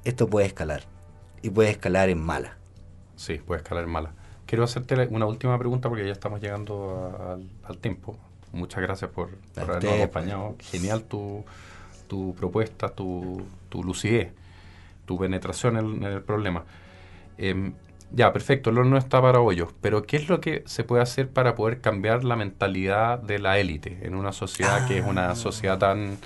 esto 0.05 0.29
puede 0.29 0.47
escalar. 0.47 0.83
Y 1.43 1.51
puede 1.51 1.71
escalar 1.71 2.09
en 2.09 2.21
mala. 2.21 2.59
Sí, 3.17 3.35
puede 3.39 3.61
escalar 3.61 3.85
en 3.85 3.91
mala. 3.91 4.15
Quiero 4.55 4.63
hacerte 4.67 5.09
una 5.11 5.27
última 5.27 5.59
pregunta 5.59 5.89
porque 5.89 6.07
ya 6.07 6.13
estamos 6.13 6.41
llegando 6.41 7.13
a- 7.19 7.33
al, 7.33 7.43
al 7.65 7.79
tiempo. 7.79 8.17
Muchas 8.53 8.81
gracias 8.83 9.11
por, 9.11 9.31
por 9.31 9.65
habernos 9.65 9.83
usted, 9.85 10.03
acompañado. 10.03 10.55
Genial 10.61 11.03
tu, 11.03 11.45
tu 12.07 12.37
propuesta, 12.37 12.89
tu, 12.91 13.45
tu 13.69 13.83
lucidez, 13.83 14.33
tu 15.07 15.19
penetración 15.19 15.77
en, 15.77 15.87
en 16.05 16.13
el 16.13 16.23
problema. 16.23 16.63
Em, 17.37 17.73
ya, 18.13 18.33
perfecto, 18.33 18.71
el 18.71 18.79
horno 18.79 18.97
está 18.97 19.21
para 19.21 19.41
hoyos, 19.41 19.71
pero 19.81 20.05
¿qué 20.05 20.19
es 20.19 20.29
lo 20.29 20.41
que 20.41 20.63
se 20.67 20.85
puede 20.85 21.03
hacer 21.03 21.29
para 21.31 21.57
poder 21.57 21.81
cambiar 21.81 22.23
la 22.23 22.37
mentalidad 22.37 23.19
de 23.19 23.41
la 23.41 23.59
élite 23.59 23.99
en 24.03 24.15
una 24.15 24.31
sociedad 24.31 24.87
que 24.87 24.99
es 24.99 25.05
una 25.05 25.35
sociedad 25.35 25.79
tan 25.79 26.17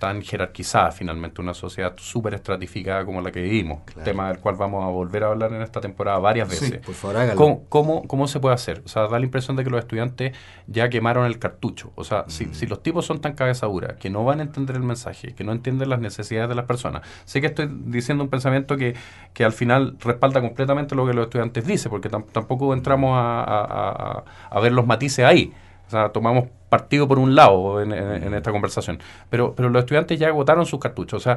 tan 0.00 0.20
jerarquizada 0.22 0.90
finalmente, 0.90 1.40
una 1.40 1.54
sociedad 1.54 1.92
súper 1.96 2.34
estratificada 2.34 3.04
como 3.04 3.20
la 3.20 3.30
que 3.30 3.40
vivimos, 3.42 3.82
Claro. 3.84 4.02
tema 4.02 4.26
del 4.28 4.40
cual 4.40 4.56
vamos 4.56 4.82
a 4.84 4.88
volver 4.88 5.22
a 5.22 5.28
hablar 5.28 5.52
en 5.52 5.62
esta 5.62 5.80
temporada 5.80 6.18
varias 6.18 6.48
Sí, 6.48 6.64
veces. 6.64 6.84
Por 6.84 6.94
favor, 6.96 7.16
hágalo. 7.18 7.36
¿Cómo, 7.36 7.64
cómo, 7.68 8.02
cómo 8.08 8.26
se 8.26 8.40
puede 8.40 8.54
hacer? 8.56 8.82
O 8.84 8.88
sea, 8.88 9.06
da 9.06 9.18
la 9.20 9.24
impresión 9.24 9.56
de 9.56 9.62
que 9.62 9.70
los 9.70 9.78
estudiantes 9.78 10.36
ya 10.66 10.88
quemaron 10.88 11.26
el 11.26 11.38
cartucho. 11.38 11.92
O 11.94 12.02
sea, 12.02 12.24
si, 12.26 12.46
si 12.54 12.66
los 12.66 12.82
tipos 12.82 13.06
son 13.06 13.20
tan 13.20 13.34
cabezaduras, 13.34 13.94
que 13.98 14.10
no 14.10 14.24
van 14.24 14.40
a 14.40 14.42
entender 14.42 14.74
el 14.74 14.82
mensaje, 14.82 15.34
que 15.34 15.44
no 15.44 15.52
entienden 15.52 15.88
las 15.90 16.00
necesidades 16.00 16.48
de 16.48 16.54
las 16.56 16.64
personas. 16.64 17.02
Sé 17.26 17.40
que 17.40 17.48
estoy 17.48 17.68
diciendo 17.70 18.24
un 18.24 18.30
pensamiento 18.30 18.76
que, 18.76 18.94
que 19.34 19.44
al 19.44 19.52
final 19.52 19.96
respalda 20.00 20.40
completamente 20.40 20.94
lo 20.96 21.06
que 21.06 21.12
los 21.12 21.24
estudiantes 21.26 21.66
dicen, 21.66 21.90
porque 21.90 22.10
tam- 22.10 22.24
tampoco 22.32 22.72
entramos 22.74 23.16
a, 23.16 23.44
a- 23.44 23.64
a- 23.64 24.24
a 24.50 24.60
ver 24.60 24.72
los 24.72 24.86
matices 24.86 25.24
ahí. 25.24 25.52
O 25.86 25.90
sea, 25.90 26.08
tomamos 26.10 26.44
partido 26.70 27.06
por 27.06 27.18
un 27.18 27.34
lado 27.34 27.82
en, 27.82 27.92
en- 27.92 28.22
en 28.24 28.34
esta 28.34 28.50
conversación. 28.50 28.98
Pero, 29.28 29.52
pero 29.54 29.68
los 29.68 29.80
estudiantes 29.80 30.18
ya 30.18 30.28
agotaron 30.28 30.64
sus 30.64 30.80
cartuchos. 30.80 31.20
O 31.20 31.22
sea, 31.22 31.36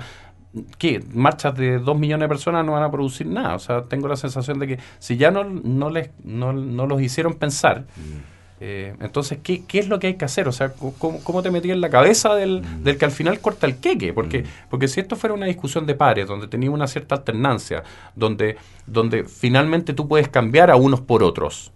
¿qué? 0.78 1.04
Marchas 1.14 1.56
de 1.56 1.80
dos 1.80 1.98
millones 2.00 2.26
de 2.26 2.30
personas 2.30 2.64
no 2.66 2.72
van 2.72 2.84
a 2.84 2.92
producir 2.92 3.28
nada. 3.28 3.56
O 3.56 3.60
sea, 3.60 3.82
tengo 3.84 4.08
la 4.08 4.16
sensación 4.16 4.60
de 4.60 4.68
que 4.68 4.80
si 5.00 5.18
ya 5.18 5.32
no, 5.32 5.44
no, 5.44 5.90
les, 5.90 6.12
no, 6.24 6.54
no 6.54 6.88
los 6.88 7.02
hicieron 7.02 7.34
pensar, 7.34 7.84
eh, 8.66 8.96
entonces, 9.02 9.40
¿qué, 9.44 9.66
¿qué 9.66 9.80
es 9.80 9.90
lo 9.90 10.00
que 10.00 10.08
hay 10.08 10.14
que 10.14 10.24
hacer? 10.24 10.48
O 10.48 10.54
sea, 10.54 10.72
¿cómo, 10.72 11.20
cómo 11.24 11.42
te 11.42 11.52
metí 11.52 11.70
en 11.72 11.82
la 11.82 11.90
cabeza 11.90 12.34
del, 12.36 12.62
del 12.84 12.98
que 12.98 13.04
al 13.04 13.12
final 13.12 13.40
corta 13.42 13.68
el 13.68 13.78
queque? 13.78 14.14
Porque, 14.14 14.46
porque 14.70 14.88
si 14.88 15.02
esto 15.02 15.18
fuera 15.18 15.34
una 15.34 15.48
discusión 15.48 15.86
de 15.86 15.96
pares, 15.96 16.28
donde 16.28 16.48
tenía 16.48 16.72
una 16.72 16.88
cierta 16.88 17.16
alternancia, 17.16 17.84
donde, 18.16 18.56
donde 18.88 19.26
finalmente 19.26 19.94
tú 19.94 20.08
puedes 20.08 20.30
cambiar 20.30 20.72
a 20.72 20.78
unos 20.78 21.02
por 21.02 21.24
otros, 21.24 21.74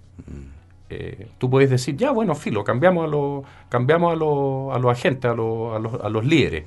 eh, 0.89 1.27
tú 1.37 1.49
puedes 1.49 1.69
decir, 1.69 1.97
ya, 1.97 2.11
bueno, 2.11 2.33
filo, 2.33 2.63
cambiamos 2.63 3.05
a 3.05 3.07
los, 3.07 3.43
cambiamos 3.67 4.13
a 4.13 4.15
los, 4.15 4.75
a 4.75 4.79
los 4.79 4.91
agentes, 4.91 5.29
a 5.29 5.33
los, 5.33 5.75
a 5.75 5.79
los, 5.79 6.01
a 6.01 6.09
los 6.09 6.25
líderes. 6.25 6.63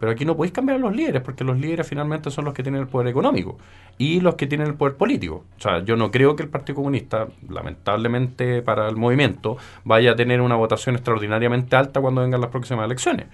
Pero 0.00 0.12
aquí 0.12 0.24
no 0.24 0.36
podéis 0.36 0.52
cambiar 0.52 0.78
a 0.78 0.80
los 0.80 0.94
líderes, 0.94 1.22
porque 1.22 1.44
los 1.44 1.58
líderes 1.58 1.86
finalmente 1.86 2.30
son 2.30 2.46
los 2.46 2.54
que 2.54 2.62
tienen 2.62 2.80
el 2.80 2.88
poder 2.88 3.08
económico 3.08 3.58
y 3.98 4.20
los 4.20 4.36
que 4.36 4.46
tienen 4.46 4.68
el 4.68 4.74
poder 4.74 4.96
político. 4.96 5.44
O 5.58 5.60
sea, 5.60 5.84
yo 5.84 5.96
no 5.96 6.10
creo 6.10 6.34
que 6.34 6.44
el 6.44 6.48
Partido 6.48 6.76
Comunista, 6.76 7.28
lamentablemente 7.48 8.62
para 8.62 8.88
el 8.88 8.96
movimiento, 8.96 9.58
vaya 9.84 10.12
a 10.12 10.16
tener 10.16 10.40
una 10.40 10.56
votación 10.56 10.94
extraordinariamente 10.94 11.76
alta 11.76 12.00
cuando 12.00 12.22
vengan 12.22 12.40
las 12.40 12.50
próximas 12.50 12.86
elecciones. 12.86 13.26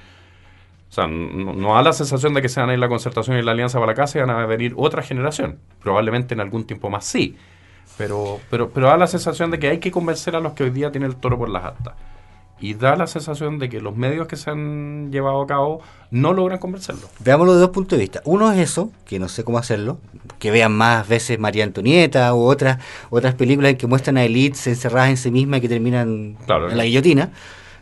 O 0.91 0.93
sea, 0.95 1.07
no, 1.07 1.55
no 1.55 1.75
da 1.75 1.83
la 1.83 1.93
sensación 1.93 2.35
de 2.35 2.43
que 2.43 2.49
se 2.49 2.61
van 2.61 2.71
a 2.71 2.73
ir 2.73 2.79
la 2.79 2.89
concertación 2.89 3.37
y 3.37 3.43
la 3.43 3.53
alianza 3.53 3.79
para 3.79 3.93
la 3.93 3.97
casa 3.97 4.19
y 4.19 4.21
van 4.23 4.31
a 4.31 4.47
venir 4.47 4.75
otra 4.77 5.03
generación. 5.03 5.59
Probablemente 5.81 6.35
en 6.35 6.41
algún 6.41 6.65
tiempo 6.65 6.89
más 6.89 7.05
sí. 7.05 7.37
Pero, 7.97 8.41
pero, 8.51 8.71
pero 8.71 8.89
da 8.89 8.97
la 8.97 9.07
sensación 9.07 9.51
de 9.51 9.59
que 9.59 9.69
hay 9.69 9.79
que 9.79 9.91
convencer 9.91 10.35
a 10.37 10.41
los 10.41 10.53
que 10.55 10.65
hoy 10.65 10.71
día 10.71 10.91
tienen 10.91 11.11
el 11.11 11.17
toro 11.17 11.39
por 11.39 11.49
las 11.49 11.65
astas. 11.65 11.95
Y 12.61 12.75
da 12.75 12.97
la 12.97 13.07
sensación 13.07 13.59
de 13.59 13.69
que 13.69 13.81
los 13.81 13.97
medios 13.97 14.27
que 14.27 14.37
se 14.37 14.51
han 14.51 15.11
llevado 15.13 15.43
a 15.43 15.47
cabo 15.47 15.81
no 16.11 16.33
logran 16.33 16.59
convencerlo. 16.59 17.09
Veámoslo 17.21 17.55
de 17.55 17.61
dos 17.61 17.71
puntos 17.71 17.99
de 17.99 18.05
vista. 18.05 18.23
Uno 18.25 18.51
es 18.53 18.59
eso, 18.59 18.91
que 19.05 19.19
no 19.19 19.29
sé 19.29 19.45
cómo 19.45 19.59
hacerlo, 19.59 19.99
que 20.39 20.51
vean 20.51 20.73
más 20.73 21.07
veces 21.07 21.39
María 21.39 21.65
Antonieta 21.65 22.33
u 22.35 22.45
otras 22.45 22.79
otras 23.11 23.35
películas 23.35 23.73
en 23.73 23.77
que 23.77 23.87
muestran 23.87 24.17
a 24.17 24.25
élites 24.25 24.67
encerradas 24.67 25.11
en 25.11 25.17
sí 25.17 25.31
mismas 25.31 25.59
y 25.59 25.61
que 25.63 25.69
terminan 25.69 26.37
Claro, 26.47 26.71
en 26.71 26.77
la 26.77 26.85
guillotina. 26.85 27.31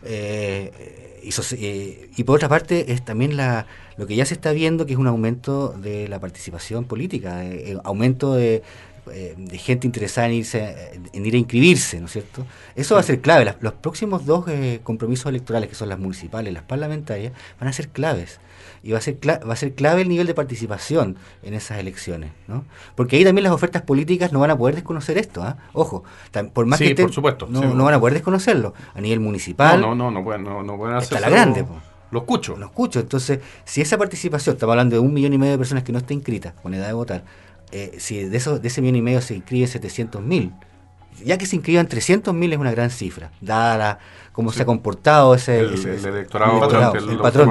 Eh, 0.03 1.21
y, 1.23 1.29
eh, 1.55 2.09
y 2.15 2.23
por 2.23 2.35
otra 2.35 2.49
parte 2.49 2.91
es 2.91 3.05
también 3.05 3.37
la, 3.37 3.65
lo 3.97 4.07
que 4.07 4.15
ya 4.15 4.25
se 4.25 4.33
está 4.33 4.51
viendo, 4.51 4.85
que 4.85 4.93
es 4.93 4.99
un 4.99 5.07
aumento 5.07 5.69
de 5.69 6.07
la 6.07 6.19
participación 6.19 6.85
política, 6.85 7.45
eh, 7.45 7.71
eh, 7.71 7.77
aumento 7.83 8.33
de, 8.33 8.63
eh, 9.11 9.35
de 9.37 9.57
gente 9.57 9.87
interesada 9.87 10.27
en, 10.27 10.33
irse, 10.33 10.91
en 11.11 11.25
ir 11.25 11.33
a 11.33 11.37
inscribirse, 11.37 11.99
¿no 11.99 12.05
es 12.05 12.11
cierto? 12.13 12.45
Eso 12.75 12.95
va 12.95 13.01
a 13.01 13.03
ser 13.03 13.21
clave. 13.21 13.45
Las- 13.45 13.57
los 13.61 13.73
próximos 13.73 14.25
dos 14.25 14.45
eh, 14.47 14.79
compromisos 14.83 15.25
electorales, 15.27 15.69
que 15.69 15.75
son 15.75 15.89
las 15.89 15.99
municipales 15.99 16.51
y 16.51 16.53
las 16.53 16.63
parlamentarias, 16.63 17.33
van 17.59 17.67
a 17.69 17.73
ser 17.73 17.89
claves. 17.89 18.39
Y 18.85 18.91
va 18.91 18.97
a 18.97 19.01
ser, 19.01 19.19
cla- 19.19 19.45
va 19.47 19.53
a 19.53 19.55
ser 19.55 19.73
clave 19.75 20.01
el 20.01 20.09
nivel 20.09 20.27
de 20.27 20.33
participación 20.33 21.15
en 21.41 21.53
esas 21.53 21.79
elecciones, 21.79 22.31
¿no? 22.47 22.65
Porque 22.95 23.15
ahí 23.15 23.23
también 23.23 23.43
las 23.43 23.53
ofertas 23.53 23.81
políticas 23.81 24.33
no 24.33 24.39
van 24.39 24.51
a 24.51 24.57
poder 24.57 24.75
desconocer 24.75 25.17
esto, 25.17 25.41
¿ah? 25.41 25.57
Ojo, 25.73 26.03
por 26.53 26.65
más 26.65 26.79
Sí, 26.79 26.85
que 26.85 26.91
estén- 26.91 27.05
por 27.05 27.13
supuesto, 27.13 27.47
no, 27.49 27.61
sí. 27.61 27.67
no 27.73 27.83
van 27.85 27.93
a 27.93 27.99
poder 27.99 28.13
desconocerlo. 28.15 28.73
A 28.93 28.99
nivel 29.01 29.19
municipal, 29.21 29.79
No, 29.79 29.95
no, 29.95 30.05
no, 30.05 30.11
no 30.11 30.23
pueden, 30.25 30.43
no, 30.43 30.63
no 30.63 30.77
pueden 30.77 30.97
Está 30.97 31.15
hacer 31.15 31.21
la 31.21 31.29
grande, 31.29 31.63
po. 31.63 31.79
Lo 32.11 32.19
escucho. 32.19 32.55
lo 32.57 32.65
escucho. 32.67 32.99
Entonces, 32.99 33.39
si 33.65 33.81
esa 33.81 33.97
participación, 33.97 34.53
estamos 34.55 34.73
hablando 34.73 34.95
de 34.95 34.99
un 34.99 35.13
millón 35.13 35.33
y 35.33 35.37
medio 35.39 35.53
de 35.53 35.57
personas 35.57 35.83
que 35.83 35.91
no 35.91 35.97
están 35.97 36.15
inscritas 36.17 36.53
con 36.61 36.73
edad 36.73 36.87
de 36.87 36.93
votar, 36.93 37.23
eh, 37.73 37.95
si 37.97 38.23
de, 38.23 38.37
eso, 38.37 38.59
de 38.59 38.67
ese 38.67 38.81
millón 38.81 38.95
y 38.97 39.01
medio 39.01 39.19
se 39.21 39.35
inscriben 39.35 39.67
700 39.67 40.21
mil, 40.21 40.53
ya 41.25 41.37
que 41.37 41.45
se 41.45 41.55
inscriban 41.55 41.87
300 41.87 42.33
mil 42.33 42.53
es 42.53 42.59
una 42.59 42.71
gran 42.71 42.89
cifra, 42.89 43.31
dada 43.41 43.77
la- 43.77 43.99
cómo 44.31 44.51
se 44.51 44.63
ha 44.63 44.65
comportado 44.65 45.35
ese, 45.35 45.59
El, 45.59 45.73
ese- 45.75 45.89
el 45.91 45.95
ese- 45.97 46.09
electorado 46.09 46.51
el 46.53 46.57
electorado, 46.63 46.93
el 47.11 47.17
Padrón. 47.17 47.49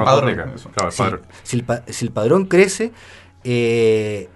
Claro, 0.73 0.89
el 0.89 0.95
padrón. 0.97 1.21
si, 1.43 1.55
el, 1.57 1.63
pa- 1.63 1.83
si 1.87 2.05
el 2.05 2.11
padrón 2.11 2.45
crece, 2.45 2.91
eh, 3.43 4.29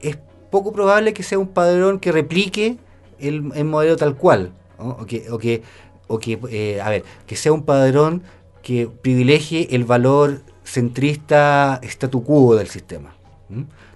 es 0.00 0.18
poco 0.50 0.72
probable 0.72 1.12
que 1.14 1.22
sea 1.22 1.38
un 1.38 1.48
padrón 1.48 1.98
que 1.98 2.12
replique 2.12 2.76
el, 3.18 3.50
el 3.54 3.64
modelo 3.64 3.96
tal 3.96 4.16
cual. 4.16 4.52
¿no? 4.78 4.90
O 5.00 5.06
que, 5.06 5.30
o 5.30 5.38
que, 5.38 5.62
o 6.08 6.18
que 6.18 6.38
eh, 6.50 6.80
a 6.82 6.90
ver, 6.90 7.04
que 7.26 7.36
sea 7.36 7.52
un 7.52 7.62
padrón 7.64 8.22
que 8.62 8.86
privilegie 9.02 9.68
el 9.72 9.84
valor 9.84 10.40
centrista 10.62 11.80
statu 11.82 12.22
quo 12.22 12.54
del 12.56 12.68
sistema. 12.68 13.14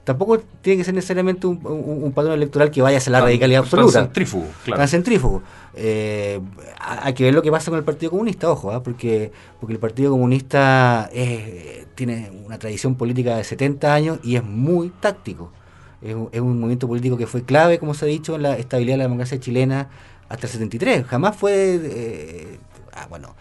Tampoco 0.08 0.38
tiene 0.62 0.78
que 0.78 0.84
ser 0.84 0.94
necesariamente 0.94 1.46
un, 1.46 1.60
un- 1.64 2.02
un 2.04 2.12
padrón 2.12 2.34
electoral 2.34 2.70
que 2.70 2.80
vaya 2.82 2.96
hacia 2.98 3.12
la 3.12 3.18
Tan- 3.18 3.26
radicalidad 3.28 3.60
tan 3.60 3.64
absoluta 3.66 4.00
centrífugo, 4.02 4.46
claro. 4.64 4.78
tan 4.80 4.88
centrífugo. 4.88 5.42
Eh, 5.74 6.40
ha- 6.80 7.06
hay 7.06 7.12
que 7.14 7.24
ver 7.24 7.34
lo 7.34 7.42
que 7.42 7.50
pasa 7.50 7.70
con 7.70 7.78
el 7.78 7.84
Partido 7.84 8.10
Comunista, 8.10 8.50
ojo, 8.50 8.72
¿ah? 8.72 8.82
porque, 8.82 9.30
porque 9.60 9.74
el 9.74 9.78
Partido 9.78 10.10
Comunista 10.12 11.08
es- 11.12 11.86
tiene 11.94 12.30
una 12.46 12.58
tradición 12.58 12.94
política 12.94 13.36
de 13.36 13.44
70 13.44 13.92
años 13.94 14.18
y 14.22 14.36
es 14.36 14.42
muy 14.44 14.90
táctico. 15.00 15.52
Es 16.00 16.14
un, 16.14 16.28
es 16.32 16.40
un 16.40 16.58
movimiento 16.58 16.86
político 16.88 17.16
que 17.16 17.26
fue 17.26 17.42
clave, 17.42 17.78
como 17.78 17.92
se 17.92 18.04
ha 18.04 18.08
dicho, 18.08 18.36
en 18.36 18.42
la 18.42 18.56
estabilidad 18.56 18.94
de 18.94 18.98
la 18.98 19.04
democracia 19.04 19.38
chilena 19.40 19.88
hasta 20.28 20.46
el 20.46 20.52
73. 20.52 21.04
Jamás 21.06 21.36
fue... 21.36 21.80
eh, 21.82 22.58
ah, 22.94 23.06
bueno, 23.10 23.34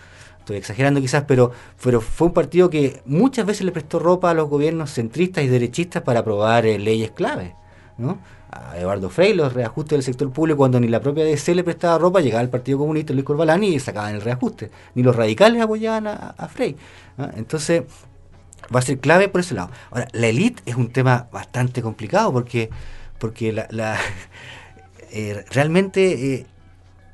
estoy 0.47 0.57
exagerando 0.57 1.01
quizás, 1.01 1.25
pero, 1.27 1.51
fue 1.77 2.27
un 2.27 2.33
partido 2.33 2.69
que 2.69 3.01
muchas 3.05 3.45
veces 3.45 3.65
le 3.65 3.73
prestó 3.73 3.99
ropa 3.99 4.31
a 4.31 4.33
los 4.33 4.47
gobiernos 4.49 4.93
centristas 4.93 5.43
y 5.43 5.47
derechistas 5.47 6.03
para 6.03 6.21
aprobar 6.21 6.65
eh, 6.65 6.79
leyes 6.79 7.11
clave. 7.11 7.53
¿no? 7.97 8.17
A 8.49 8.77
Eduardo 8.77 9.09
Frei, 9.09 9.33
los 9.33 9.51
reajustes 9.53 9.97
del 9.97 10.03
sector 10.03 10.31
público, 10.31 10.57
cuando 10.57 10.79
ni 10.79 10.87
la 10.87 11.01
propia 11.01 11.25
DC 11.25 11.53
le 11.53 11.65
prestaba 11.65 11.97
ropa, 11.97 12.21
llegaba 12.21 12.41
el 12.41 12.49
Partido 12.49 12.77
Comunista, 12.77 13.11
Luis 13.11 13.25
Corbalán, 13.25 13.61
y 13.63 13.77
sacaban 13.79 14.15
el 14.15 14.21
reajuste. 14.21 14.71
Ni 14.95 15.03
los 15.03 15.13
radicales 15.15 15.61
apoyaban 15.61 16.07
a, 16.07 16.13
a 16.37 16.47
Frei. 16.47 16.77
Entonces, 17.35 17.83
va 18.73 18.79
a 18.79 18.83
ser 18.83 18.99
clave 18.99 19.27
por 19.27 19.41
ese 19.41 19.53
lado. 19.53 19.69
Ahora, 19.91 20.07
la 20.13 20.27
élite 20.27 20.61
es 20.65 20.75
un 20.75 20.89
tema 20.93 21.27
bastante 21.31 21.81
complicado 21.81 22.31
porque, 22.31 22.69
porque 23.19 23.51
la- 23.51 23.67
eh, 25.11 25.43
realmente 25.51 26.33
eh, 26.35 26.45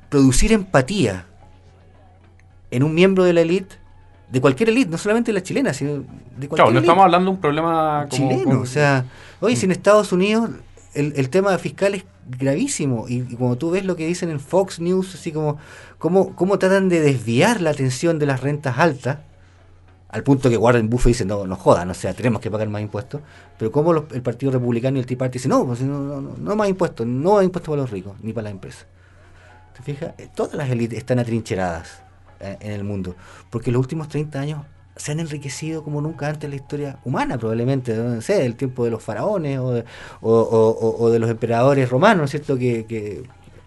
producir 0.08 0.52
empatía 0.52 1.26
en 2.70 2.82
un 2.82 2.94
miembro 2.94 3.24
de 3.24 3.32
la 3.32 3.40
élite, 3.42 3.76
de 4.30 4.40
cualquier 4.40 4.70
élite, 4.70 4.90
no 4.90 4.98
solamente 4.98 5.32
la 5.32 5.42
chilena, 5.42 5.72
sino 5.72 5.92
de 5.92 5.98
cualquier 6.02 6.48
Claro, 6.56 6.70
no 6.72 6.80
estamos 6.80 7.04
hablando 7.04 7.30
de 7.30 7.34
un 7.36 7.40
problema 7.40 8.06
como- 8.10 8.28
chileno. 8.30 8.44
como- 8.44 8.60
O 8.62 8.66
sea, 8.66 9.04
hoy 9.40 9.54
si 9.56 9.66
en 9.66 9.72
Estados 9.72 10.12
Unidos 10.12 10.50
el, 10.94 11.12
el 11.16 11.28
tema 11.30 11.56
fiscal 11.58 11.94
es 11.94 12.04
gravísimo 12.38 13.06
y, 13.08 13.16
y 13.28 13.36
como 13.36 13.56
tú 13.56 13.70
ves 13.70 13.84
lo 13.84 13.96
que 13.96 14.06
dicen 14.06 14.30
en 14.30 14.40
Fox 14.40 14.80
News, 14.80 15.14
así 15.14 15.30
como 15.32 15.58
cómo, 15.98 16.34
cómo 16.34 16.58
tratan 16.58 16.88
de 16.88 17.00
desviar 17.00 17.60
la 17.60 17.70
atención 17.70 18.18
de 18.18 18.26
las 18.26 18.40
rentas 18.40 18.78
altas, 18.78 19.18
al 20.08 20.22
punto 20.22 20.48
que 20.48 20.56
Warren 20.56 20.88
Buffett 20.88 21.08
dice, 21.08 21.24
no, 21.24 21.44
no 21.46 21.56
jodan, 21.56 21.90
o 21.90 21.94
sea, 21.94 22.14
tenemos 22.14 22.40
que 22.40 22.48
pagar 22.50 22.68
más 22.68 22.80
impuestos, 22.80 23.20
pero 23.58 23.72
como 23.72 23.92
los- 23.92 24.04
el 24.12 24.22
Partido 24.22 24.52
Republicano 24.52 24.96
y 24.96 25.00
el 25.00 25.06
Tea 25.06 25.18
Party 25.18 25.34
dicen, 25.38 25.50
no, 25.50 25.66
pues, 25.66 25.80
no, 25.82 25.98
no, 25.98 26.20
no, 26.20 26.30
no 26.38 26.56
más 26.56 26.68
impuestos, 26.68 27.04
no 27.06 27.34
más 27.34 27.44
impuestos 27.44 27.68
para 27.70 27.82
los 27.82 27.90
ricos, 27.90 28.14
ni 28.22 28.32
para 28.32 28.44
las 28.44 28.52
empresas. 28.52 28.86
¿Te 29.76 29.82
fijas? 29.82 30.14
Eh, 30.18 30.28
Todas 30.34 30.54
las 30.54 30.70
élites 30.70 30.96
están 30.98 31.18
atrincheradas 31.18 32.03
en 32.40 32.72
el 32.72 32.84
mundo, 32.84 33.14
porque 33.50 33.70
los 33.72 33.80
últimos 33.80 34.08
30 34.08 34.40
años 34.40 34.60
se 34.96 35.10
han 35.12 35.18
enriquecido 35.20 35.82
como 35.82 36.00
nunca 36.00 36.28
antes 36.28 36.44
en 36.44 36.50
la 36.50 36.56
historia 36.56 36.98
humana, 37.04 37.36
probablemente, 37.36 37.94
no 37.96 38.20
sé, 38.20 38.34
del 38.34 38.54
tiempo 38.54 38.84
de 38.84 38.90
los 38.92 39.02
faraones 39.02 39.58
o 39.58 39.72
de, 39.72 39.84
o- 40.20 40.30
o- 40.32 40.68
o- 40.70 41.02
o 41.04 41.10
de 41.10 41.18
los 41.18 41.28
emperadores 41.30 41.88
romanos, 41.90 42.18
¿no 42.18 42.24
es 42.26 42.30
cierto?, 42.30 42.56
que, 42.56 42.84
que 42.86 43.24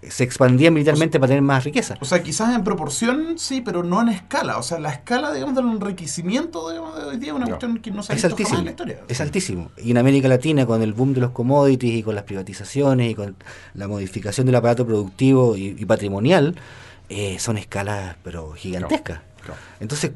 se 0.10 0.24
expandían 0.24 0.74
militarmente 0.74 1.20
para 1.20 1.30
tener 1.30 1.42
más 1.42 1.66
riqueza. 1.66 1.98
O 2.00 2.06
sea, 2.06 2.24
quizás 2.24 2.56
en 2.56 2.64
proporción 2.64 3.34
sí, 3.38 3.60
pero 3.60 3.84
no 3.84 4.02
en 4.04 4.10
escala. 4.10 4.58
O 4.58 4.64
sea, 4.64 4.80
la 4.80 4.92
escala, 4.92 5.34
digamos, 5.34 5.54
del 5.56 5.66
enriquecimiento 5.66 6.70
digamos, 6.70 6.96
de 6.96 7.04
hoy 7.04 7.18
día 7.18 7.30
es 7.30 7.36
una 7.36 7.46
No. 7.46 7.50
cuestión 7.50 7.80
que 7.80 7.92
no 7.92 8.04
se 8.04 8.14
ha 8.14 8.16
Es 8.16 8.22
visto 8.24 8.30
jamás 8.38 8.40
altísimo, 8.40 8.60
en 8.60 8.66
la 8.66 8.72
historia. 8.72 9.00
es 9.10 9.20
altísimo. 9.22 9.72
Y 9.84 9.92
en 9.92 9.98
América 9.98 10.30
Latina, 10.30 10.66
con 10.66 10.82
el 10.82 10.94
boom 10.94 11.14
de 11.14 11.20
los 11.22 11.32
commodities 11.32 11.94
y 11.96 12.04
con 12.04 12.16
las 12.16 12.24
privatizaciones 12.24 13.12
y 13.12 13.16
con 13.16 13.36
la 13.74 13.88
modificación 13.90 14.46
del 14.46 14.56
aparato 14.56 14.86
productivo 14.86 15.58
y, 15.58 15.76
y 15.78 15.86
patrimonial, 15.86 16.56
eh, 17.10 17.38
son 17.40 17.58
escalas 17.58 18.16
pero 18.24 18.52
gigantescas. 18.54 19.22
Entonces, 19.80 20.12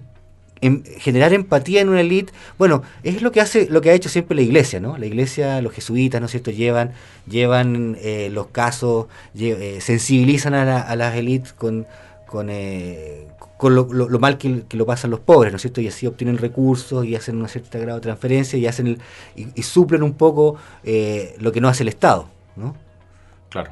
em- 0.61 0.83
generar 0.97 1.33
empatía 1.33 1.81
en 1.81 1.89
una 1.89 2.01
élite, 2.01 2.33
bueno, 2.57 2.83
es 3.03 3.21
lo 3.21 3.31
que 3.31 3.41
hace, 3.41 3.67
lo 3.69 3.81
que 3.81 3.89
ha 3.89 3.93
hecho 3.93 4.09
siempre 4.09 4.35
la 4.35 4.41
iglesia, 4.41 4.79
¿no? 4.79 4.97
La 4.97 5.05
iglesia, 5.05 5.61
los 5.61 5.73
jesuitas, 5.73 6.19
¿no 6.21 6.25
es 6.25 6.31
cierto?, 6.31 6.51
llevan, 6.51 6.91
llevan 7.27 7.97
eh, 8.01 8.29
los 8.31 8.47
casos, 8.47 9.07
lle- 9.35 9.57
eh, 9.59 9.81
sensibilizan 9.81 10.53
a, 10.53 10.65
la- 10.65 10.81
a 10.81 10.95
las 10.95 11.15
élites 11.15 11.53
con, 11.53 11.87
con, 12.27 12.49
eh, 12.49 13.27
con 13.57 13.73
lo, 13.75 13.87
lo- 13.91 14.09
lo 14.09 14.19
mal 14.19 14.37
que, 14.37 14.63
que 14.67 14.75
lo 14.77 14.85
pasan 14.85 15.11
los 15.11 15.19
pobres, 15.19 15.51
¿no 15.53 15.55
es 15.57 15.61
cierto? 15.61 15.81
Y 15.81 15.87
así 15.87 16.05
obtienen 16.07 16.37
recursos 16.37 17.05
y 17.05 17.15
hacen 17.15 17.41
un 17.41 17.47
cierto 17.47 17.79
grado 17.79 17.99
de 17.99 18.03
transferencia 18.03 18.57
y 18.59 18.67
hacen 18.67 18.87
el- 18.87 19.01
y, 19.35 19.47
y 19.55 19.63
suplen 19.63 20.03
un 20.03 20.13
poco 20.13 20.57
eh, 20.83 21.35
lo 21.39 21.51
que 21.51 21.61
no 21.61 21.69
hace 21.69 21.83
el 21.83 21.89
Estado, 21.89 22.27
¿no? 22.55 22.75
Claro. 23.49 23.71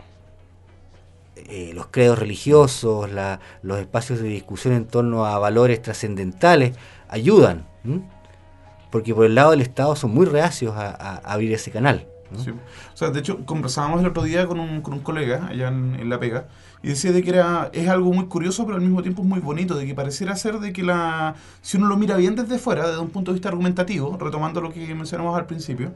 Eh, 1.49 1.71
los 1.73 1.87
credos 1.87 2.19
religiosos, 2.19 3.11
la- 3.11 3.39
los 3.61 3.79
espacios 3.79 4.19
de 4.19 4.27
discusión 4.29 4.73
en 4.73 4.85
torno 4.85 5.25
a 5.25 5.37
valores 5.39 5.81
trascendentales 5.81 6.75
ayudan, 7.07 7.65
¿m? 7.83 8.01
porque 8.91 9.13
por 9.13 9.25
el 9.25 9.35
lado 9.35 9.51
del 9.51 9.61
Estado 9.61 9.95
son 9.95 10.13
muy 10.13 10.25
reacios 10.25 10.75
a, 10.75 10.89
a- 10.89 11.15
a 11.17 11.33
abrir 11.33 11.53
ese 11.53 11.71
canal. 11.71 12.05
Sí. 12.43 12.51
O 12.51 12.97
sea, 12.97 13.09
de 13.09 13.19
hecho, 13.21 13.43
conversábamos 13.45 14.01
el 14.01 14.07
otro 14.07 14.21
día 14.21 14.45
con 14.45 14.59
un, 14.59 14.81
con 14.81 14.93
un 14.93 14.99
colega 14.99 15.47
allá 15.47 15.69
en, 15.69 15.95
en 15.99 16.09
La 16.09 16.19
Pega 16.19 16.45
y 16.83 16.89
decía 16.89 17.11
de 17.11 17.23
que 17.23 17.31
era 17.31 17.71
es 17.73 17.87
algo 17.89 18.13
muy 18.13 18.25
curioso, 18.27 18.65
pero 18.65 18.75
al 18.75 18.81
mismo 18.83 19.01
tiempo 19.01 19.23
es 19.23 19.27
muy 19.27 19.39
bonito, 19.39 19.73
de 19.75 19.87
que 19.87 19.95
pareciera 19.95 20.35
ser 20.35 20.59
de 20.59 20.71
que 20.71 20.83
la 20.83 21.33
si 21.63 21.77
uno 21.77 21.87
lo 21.87 21.97
mira 21.97 22.17
bien 22.17 22.35
desde 22.35 22.59
fuera, 22.59 22.87
desde 22.87 22.99
un 23.01 23.09
punto 23.09 23.31
de 23.31 23.33
vista 23.35 23.49
argumentativo, 23.49 24.15
retomando 24.19 24.61
lo 24.61 24.71
que 24.71 24.93
mencionamos 24.93 25.35
al 25.39 25.47
principio, 25.47 25.91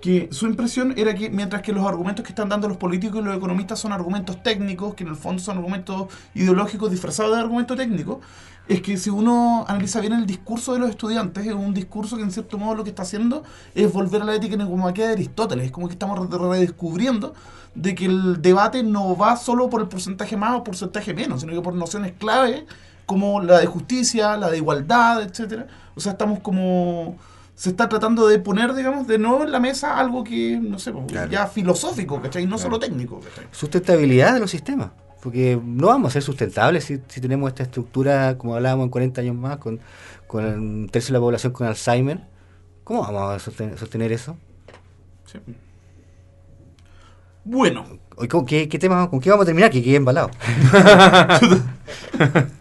que 0.00 0.28
su 0.32 0.46
impresión 0.46 0.94
era 0.96 1.14
que 1.14 1.30
mientras 1.30 1.62
que 1.62 1.72
los 1.72 1.86
argumentos 1.86 2.24
que 2.24 2.30
están 2.30 2.48
dando 2.48 2.68
los 2.68 2.76
políticos 2.76 3.20
y 3.20 3.24
los 3.24 3.36
economistas 3.36 3.78
son 3.78 3.92
argumentos 3.92 4.42
técnicos, 4.42 4.94
que 4.94 5.04
en 5.04 5.10
el 5.10 5.16
fondo 5.16 5.42
son 5.42 5.58
argumentos 5.58 6.08
ideológicos 6.34 6.90
disfrazados 6.90 7.34
de 7.34 7.40
argumento 7.40 7.76
técnico, 7.76 8.20
es 8.68 8.82
que 8.82 8.96
si 8.96 9.10
uno 9.10 9.64
analiza 9.68 10.00
bien 10.00 10.12
el 10.12 10.26
discurso 10.26 10.72
de 10.72 10.78
los 10.78 10.90
estudiantes, 10.90 11.44
es 11.46 11.52
un 11.52 11.74
discurso 11.74 12.16
que 12.16 12.22
en 12.22 12.30
cierto 12.30 12.56
modo 12.56 12.76
lo 12.76 12.84
que 12.84 12.90
está 12.90 13.02
haciendo 13.02 13.42
es 13.74 13.92
volver 13.92 14.22
a 14.22 14.24
la 14.24 14.34
ética 14.34 14.56
neocomaquea 14.56 15.08
de 15.08 15.12
Aristóteles, 15.14 15.66
es 15.66 15.72
como 15.72 15.88
que 15.88 15.94
estamos 15.94 16.18
re- 16.18 16.38
redescubriendo 16.38 17.34
de 17.74 17.94
que 17.94 18.06
el 18.06 18.40
debate 18.42 18.82
no 18.82 19.16
va 19.16 19.36
solo 19.36 19.68
por 19.70 19.80
el 19.80 19.88
porcentaje 19.88 20.36
más 20.36 20.54
o 20.56 20.64
porcentaje 20.64 21.14
menos, 21.14 21.40
sino 21.40 21.52
que 21.52 21.60
por 21.60 21.74
nociones 21.74 22.12
clave 22.18 22.66
como 23.06 23.40
la 23.40 23.58
de 23.58 23.66
justicia, 23.66 24.36
la 24.36 24.50
de 24.50 24.58
igualdad, 24.58 25.22
etcétera. 25.22 25.66
O 25.96 26.00
sea, 26.00 26.12
estamos 26.12 26.38
como 26.40 27.16
se 27.60 27.68
está 27.68 27.90
tratando 27.90 28.26
de 28.26 28.38
poner, 28.38 28.72
digamos, 28.72 29.06
de 29.06 29.18
nuevo 29.18 29.44
en 29.44 29.52
la 29.52 29.60
mesa 29.60 29.98
algo 29.98 30.24
que, 30.24 30.58
no 30.58 30.78
sé, 30.78 30.92
pues, 30.92 31.04
Claro. 31.08 31.30
ya 31.30 31.46
filosófico, 31.46 32.18
¿cachai? 32.22 32.44
No 32.44 32.56
Claro. 32.56 32.62
solo 32.62 32.78
técnico, 32.78 33.20
¿cachai? 33.20 33.48
Sustentabilidad 33.50 34.32
de 34.32 34.40
los 34.40 34.50
sistemas. 34.50 34.92
porque 35.22 35.60
no 35.62 35.88
vamos 35.88 36.08
a 36.08 36.12
ser 36.14 36.22
sustentables 36.22 36.84
si, 36.84 36.98
si 37.08 37.20
tenemos 37.20 37.48
esta 37.50 37.64
estructura, 37.64 38.38
como 38.38 38.54
hablábamos 38.54 38.84
en 38.84 38.90
40 38.90 39.20
años 39.20 39.36
más, 39.36 39.58
con, 39.58 39.78
con 40.26 40.42
un 40.46 40.88
tercio 40.88 41.12
de 41.12 41.18
la 41.18 41.22
población 41.22 41.52
con 41.52 41.66
Alzheimer. 41.66 42.20
¿Cómo 42.84 43.02
vamos 43.02 43.34
a 43.34 43.38
sostener, 43.38 43.76
sostener 43.78 44.10
eso? 44.12 44.38
Sí. 45.26 45.38
Bueno, 47.44 47.84
Hoy, 48.16 48.28
¿con, 48.28 48.46
qué, 48.46 48.66
qué 48.70 48.78
tema, 48.78 49.10
¿Con 49.10 49.20
qué 49.20 49.28
vamos 49.28 49.42
a 49.44 49.46
terminar? 49.46 49.70
Que 49.70 49.82
quede 49.82 49.96
embalado. 49.96 50.30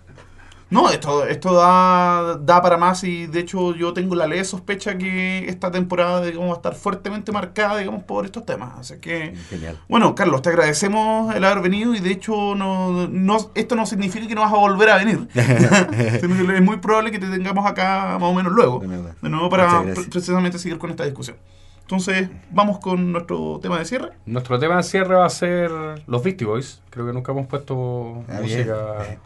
no, 0.69 0.89
esto, 0.89 1.25
esto 1.25 1.53
da, 1.53 2.37
da 2.39 2.61
para 2.61 2.77
más 2.77 3.03
y 3.03 3.25
de 3.27 3.39
hecho 3.39 3.75
yo 3.75 3.93
tengo 3.93 4.15
la 4.15 4.27
leve 4.27 4.43
sospecha 4.45 4.97
que 4.97 5.47
esta 5.49 5.71
temporada 5.71 6.21
digamos, 6.23 6.49
va 6.49 6.53
a 6.53 6.55
estar 6.57 6.75
fuertemente 6.75 7.31
marcada 7.31 7.77
digamos, 7.77 8.03
por 8.03 8.25
estos 8.25 8.45
temas. 8.45 8.77
Así 8.79 8.99
que, 8.99 9.33
Genial. 9.49 9.79
bueno, 9.87 10.13
Carlos, 10.15 10.41
te 10.41 10.49
agradecemos 10.49 11.33
el 11.35 11.43
haber 11.43 11.61
venido 11.61 11.95
y 11.95 11.99
de 11.99 12.11
hecho 12.11 12.55
no, 12.55 13.07
no, 13.07 13.37
esto 13.55 13.75
no 13.75 13.85
significa 13.85 14.27
que 14.27 14.35
no 14.35 14.41
vas 14.41 14.53
a 14.53 14.57
volver 14.57 14.89
a 14.89 14.97
venir. 14.97 15.27
Es 15.39 16.61
muy 16.61 16.77
probable 16.77 17.11
que 17.11 17.19
te 17.19 17.27
tengamos 17.27 17.65
acá 17.65 18.17
más 18.19 18.29
o 18.29 18.33
menos 18.33 18.51
luego. 18.51 18.79
De 18.79 18.87
nuevo. 18.87 19.09
De 19.21 19.29
nuevo 19.29 19.49
para 19.49 19.83
precisamente 20.09 20.59
seguir 20.59 20.77
con 20.77 20.89
esta 20.89 21.05
discusión. 21.05 21.37
Entonces, 21.81 22.29
vamos 22.51 22.77
con 22.77 23.11
nuestro 23.11 23.59
tema 23.61 23.79
de 23.79 23.85
cierre. 23.85 24.11
Nuestro 24.27 24.59
tema 24.59 24.77
de 24.77 24.83
cierre 24.83 25.15
va 25.15 25.25
a 25.25 25.29
ser 25.29 25.71
los 26.05 26.23
Beastie 26.23 26.45
Boys. 26.45 26.81
Creo 26.91 27.07
que 27.07 27.13
nunca 27.13 27.31
hemos 27.31 27.47
puesto 27.47 28.23
Ah, 28.29 28.39
música 28.41 29.17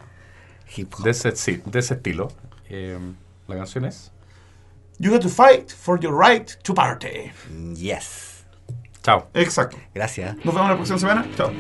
Hip 0.76 0.94
hop. 0.98 1.04
de 1.04 1.12
ese, 1.12 1.36
sí, 1.36 1.62
de 1.66 1.80
ese 1.80 1.96
estilo. 1.96 2.30
Eh, 2.70 2.98
la 3.48 3.56
canción 3.56 3.86
es 3.86 4.12
You 5.00 5.12
got 5.12 5.22
to 5.22 5.30
fight 5.30 5.72
for 5.72 6.00
your 6.00 6.14
right 6.18 6.48
to 6.64 6.74
party. 6.74 7.32
Yes. 7.76 8.46
Chao. 9.02 9.28
Exacto. 9.34 9.78
Gracias. 9.94 10.36
Nos 10.46 10.54
vemos 10.54 10.70
la 10.70 10.76
próxima 10.76 11.00
semana. 11.00 11.26
Chao. 11.36 11.52